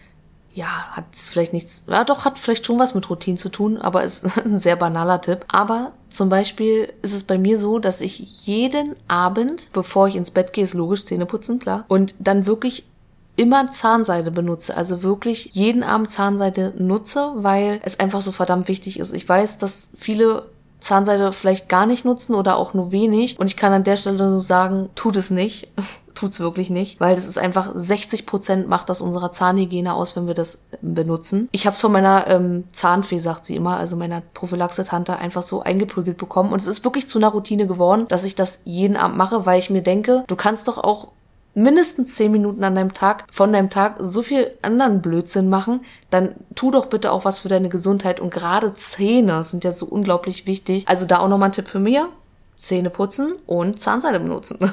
ja, 0.51 0.89
hat 0.91 1.05
vielleicht 1.13 1.53
nichts, 1.53 1.85
ja 1.87 2.03
doch, 2.03 2.25
hat 2.25 2.37
vielleicht 2.37 2.65
schon 2.65 2.79
was 2.79 2.95
mit 2.95 3.09
Routinen 3.09 3.37
zu 3.37 3.49
tun, 3.49 3.77
aber 3.77 4.03
ist 4.03 4.37
ein 4.37 4.59
sehr 4.59 4.75
banaler 4.75 5.21
Tipp. 5.21 5.45
Aber 5.47 5.91
zum 6.09 6.29
Beispiel 6.29 6.91
ist 7.01 7.13
es 7.13 7.23
bei 7.23 7.37
mir 7.37 7.59
so, 7.59 7.79
dass 7.79 8.01
ich 8.01 8.45
jeden 8.45 8.95
Abend, 9.07 9.71
bevor 9.73 10.07
ich 10.07 10.15
ins 10.15 10.31
Bett 10.31 10.53
gehe, 10.53 10.63
ist 10.63 10.73
logisch 10.73 11.05
Zähne 11.05 11.25
putzen, 11.25 11.59
klar, 11.59 11.85
und 11.87 12.15
dann 12.19 12.45
wirklich 12.45 12.85
immer 13.35 13.71
Zahnseide 13.71 14.31
benutze, 14.31 14.75
also 14.75 15.01
wirklich 15.01 15.51
jeden 15.53 15.81
Abend 15.81 16.09
Zahnseide 16.09 16.73
nutze, 16.77 17.31
weil 17.35 17.79
es 17.83 17.97
einfach 17.99 18.21
so 18.21 18.33
verdammt 18.33 18.67
wichtig 18.67 18.99
ist. 18.99 19.13
Ich 19.13 19.29
weiß, 19.29 19.59
dass 19.59 19.91
viele 19.95 20.47
Zahnseide 20.79 21.31
vielleicht 21.31 21.69
gar 21.69 21.85
nicht 21.85 22.05
nutzen 22.05 22.35
oder 22.35 22.57
auch 22.57 22.73
nur 22.73 22.91
wenig 22.91 23.39
und 23.39 23.47
ich 23.47 23.57
kann 23.57 23.73
an 23.73 23.83
der 23.83 23.97
Stelle 23.97 24.17
nur 24.17 24.39
sagen, 24.39 24.89
tut 24.95 25.15
es 25.15 25.29
nicht 25.29 25.69
tut's 26.19 26.39
wirklich 26.39 26.69
nicht, 26.69 26.99
weil 26.99 27.15
das 27.15 27.27
ist 27.27 27.37
einfach 27.37 27.71
60 27.73 28.25
Prozent 28.25 28.67
macht 28.67 28.89
das 28.89 29.01
unserer 29.01 29.31
Zahnhygiene 29.31 29.93
aus, 29.93 30.15
wenn 30.15 30.27
wir 30.27 30.33
das 30.33 30.65
benutzen. 30.81 31.47
Ich 31.51 31.65
habe 31.65 31.73
es 31.73 31.81
von 31.81 31.91
meiner 31.91 32.27
ähm, 32.27 32.65
Zahnfee, 32.71 33.19
sagt 33.19 33.45
sie 33.45 33.55
immer, 33.55 33.77
also 33.77 33.95
meiner 33.95 34.21
Prophylaxe-Tante, 34.33 35.17
einfach 35.17 35.41
so 35.41 35.61
eingeprügelt 35.61 36.17
bekommen. 36.17 36.51
Und 36.51 36.61
es 36.61 36.67
ist 36.67 36.83
wirklich 36.83 37.07
zu 37.07 37.19
einer 37.19 37.29
Routine 37.29 37.67
geworden, 37.67 38.05
dass 38.09 38.25
ich 38.25 38.35
das 38.35 38.61
jeden 38.65 38.97
Abend 38.97 39.17
mache, 39.17 39.45
weil 39.45 39.59
ich 39.59 39.69
mir 39.69 39.81
denke, 39.81 40.25
du 40.27 40.35
kannst 40.35 40.67
doch 40.67 40.77
auch 40.77 41.07
mindestens 41.59 42.15
zehn 42.15 42.31
Minuten 42.31 42.63
an 42.63 42.75
deinem 42.75 42.93
Tag, 42.93 43.25
von 43.31 43.51
deinem 43.53 43.69
Tag 43.69 43.95
so 43.99 44.21
viel 44.21 44.51
anderen 44.61 45.01
Blödsinn 45.01 45.49
machen, 45.49 45.81
dann 46.09 46.35
tu 46.55 46.71
doch 46.71 46.87
bitte 46.87 47.11
auch 47.11 47.25
was 47.25 47.39
für 47.39 47.49
deine 47.49 47.69
Gesundheit 47.69 48.19
und 48.19 48.31
gerade 48.33 48.73
Zähne 48.73 49.43
sind 49.43 49.63
ja 49.63 49.71
so 49.71 49.85
unglaublich 49.85 50.45
wichtig. 50.45 50.87
Also 50.87 51.05
da 51.05 51.19
auch 51.19 51.27
nochmal 51.27 51.49
ein 51.49 51.53
Tipp 51.53 51.67
für 51.67 51.79
mir. 51.79 52.09
Zähne 52.57 52.89
putzen 52.89 53.35
und 53.45 53.79
Zahnseide 53.79 54.19
benutzen. 54.19 54.57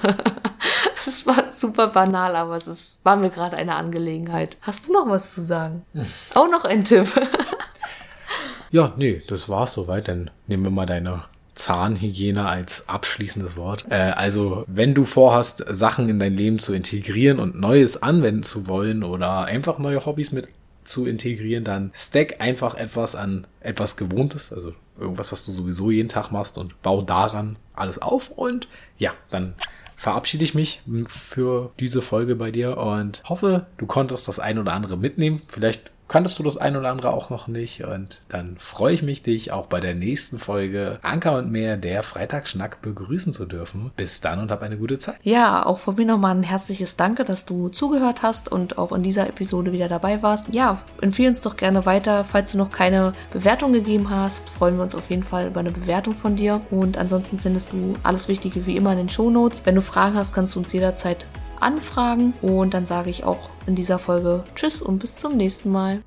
Es 1.09 1.26
war 1.26 1.53
super 1.53 1.89
banal, 1.89 2.34
aber 2.34 2.57
es 2.57 2.66
ist, 2.66 2.97
war 3.05 3.14
mir 3.16 3.30
gerade 3.30 3.57
eine 3.57 3.76
Angelegenheit. 3.76 4.57
Hast 4.62 4.89
du 4.89 4.93
noch 4.93 5.09
was 5.09 5.34
zu 5.34 5.43
sagen? 5.43 5.84
Auch 6.34 6.51
noch 6.51 6.64
ein 6.64 6.84
Tipp. 6.84 7.07
ja, 8.70 8.93
nee, 8.97 9.22
das 9.28 9.49
war's 9.49 9.74
soweit. 9.74 10.09
Dann 10.09 10.30
nehmen 10.47 10.64
wir 10.64 10.70
mal 10.70 10.87
deine 10.87 11.24
Zahnhygiene 11.57 12.46
als 12.46 12.88
abschließendes 12.88 13.57
Wort. 13.57 13.84
Äh, 13.88 14.12
also, 14.14 14.64
wenn 14.68 14.94
du 14.94 15.04
vorhast, 15.04 15.64
Sachen 15.68 16.09
in 16.09 16.18
dein 16.18 16.36
Leben 16.36 16.59
zu 16.59 16.72
integrieren 16.72 17.40
und 17.40 17.59
Neues 17.59 18.02
anwenden 18.02 18.42
zu 18.42 18.68
wollen 18.68 19.02
oder 19.02 19.44
einfach 19.46 19.78
neue 19.78 20.04
Hobbys 20.04 20.32
mit 20.32 20.48
zu 20.84 21.07
integrieren, 21.07 21.64
dann 21.64 21.90
stack 21.92 22.40
einfach 22.40 22.74
etwas 22.74 23.16
an 23.16 23.46
etwas 23.61 23.96
Gewohntes, 23.96 24.52
also 24.52 24.72
irgendwas, 24.98 25.32
was 25.32 25.44
du 25.44 25.50
sowieso 25.50 25.90
jeden 25.90 26.09
Tag 26.09 26.30
machst 26.30 26.59
und 26.59 26.80
bau 26.82 27.02
daran 27.02 27.59
alles 27.74 28.00
auf 28.00 28.30
und 28.30 28.68
ja, 28.96 29.12
dann 29.30 29.54
verabschiede 29.96 30.44
ich 30.44 30.54
mich 30.54 30.82
für 31.09 31.72
diese 31.80 32.02
Folge 32.02 32.36
bei 32.36 32.50
dir 32.50 32.76
und 32.76 33.22
hoffe, 33.28 33.66
du 33.78 33.86
konntest 33.86 34.28
das 34.28 34.38
ein 34.38 34.59
oder 34.59 34.74
andere 34.74 34.96
mitnehmen. 34.96 35.40
Vielleicht 35.48 35.90
kanntest 36.09 36.38
du 36.38 36.42
das 36.42 36.57
ein 36.57 36.76
oder 36.76 36.90
andere 36.90 37.12
auch 37.12 37.30
noch 37.30 37.48
nicht. 37.48 37.84
Und 37.84 38.22
dann 38.28 38.57
freue 38.59 38.94
ich 38.94 39.02
mich, 39.02 39.22
dich 39.22 39.52
auch 39.52 39.66
bei 39.66 39.80
der 39.80 39.94
nächsten 39.94 40.38
Folge 40.38 40.98
Anker 41.02 41.38
und 41.38 41.50
mehr 41.50 41.76
der 41.76 42.02
Freitagsschnack 42.02 42.82
begrüßen 42.82 43.32
zu 43.32 43.46
dürfen. 43.46 43.90
Bis 43.96 44.20
dann 44.20 44.40
und 44.40 44.50
hab 44.50 44.62
eine 44.62 44.76
gute 44.76 44.98
Zeit. 44.98 45.16
Ja, 45.22 45.64
auch 45.64 45.78
von 45.78 45.96
mir 45.96 46.07
nochmal 46.07 46.34
ein 46.34 46.42
herzliches 46.42 46.96
Danke, 46.96 47.24
dass 47.24 47.44
du 47.44 47.68
zugehört 47.68 48.22
hast 48.22 48.50
und 48.50 48.78
auch 48.78 48.92
in 48.92 49.02
dieser 49.02 49.28
Episode 49.28 49.72
wieder 49.72 49.88
dabei 49.88 50.22
warst. 50.22 50.52
Ja, 50.52 50.78
empfehle 51.00 51.30
uns 51.30 51.42
doch 51.42 51.57
gerne 51.57 51.86
weiter. 51.86 52.24
Falls 52.24 52.52
du 52.52 52.59
noch 52.59 52.70
keine 52.70 53.12
Bewertung 53.32 53.72
gegeben 53.72 54.11
hast, 54.11 54.48
freuen 54.48 54.76
wir 54.76 54.82
uns 54.82 54.94
auf 54.94 55.11
jeden 55.11 55.24
Fall 55.24 55.48
über 55.48 55.61
eine 55.61 55.70
Bewertung 55.70 56.14
von 56.14 56.36
dir. 56.36 56.61
Und 56.70 56.98
ansonsten 56.98 57.38
findest 57.38 57.72
du 57.72 57.96
alles 58.02 58.28
Wichtige 58.28 58.66
wie 58.66 58.76
immer 58.76 58.92
in 58.92 58.98
den 58.98 59.09
Show 59.09 59.30
Notes. 59.30 59.64
Wenn 59.64 59.74
du 59.74 59.82
Fragen 59.82 60.16
hast, 60.16 60.34
kannst 60.34 60.54
du 60.54 60.61
uns 60.61 60.72
jederzeit 60.72 61.26
anfragen. 61.61 62.34
Und 62.42 62.74
dann 62.74 62.86
sage 62.86 63.11
ich 63.11 63.24
auch 63.24 63.50
in 63.66 63.74
dieser 63.74 63.98
Folge 63.98 64.44
Tschüss 64.54 64.82
und 64.82 64.98
bis 64.98 65.16
zum 65.16 65.36
nächsten 65.36 65.70
Mal. 65.70 66.02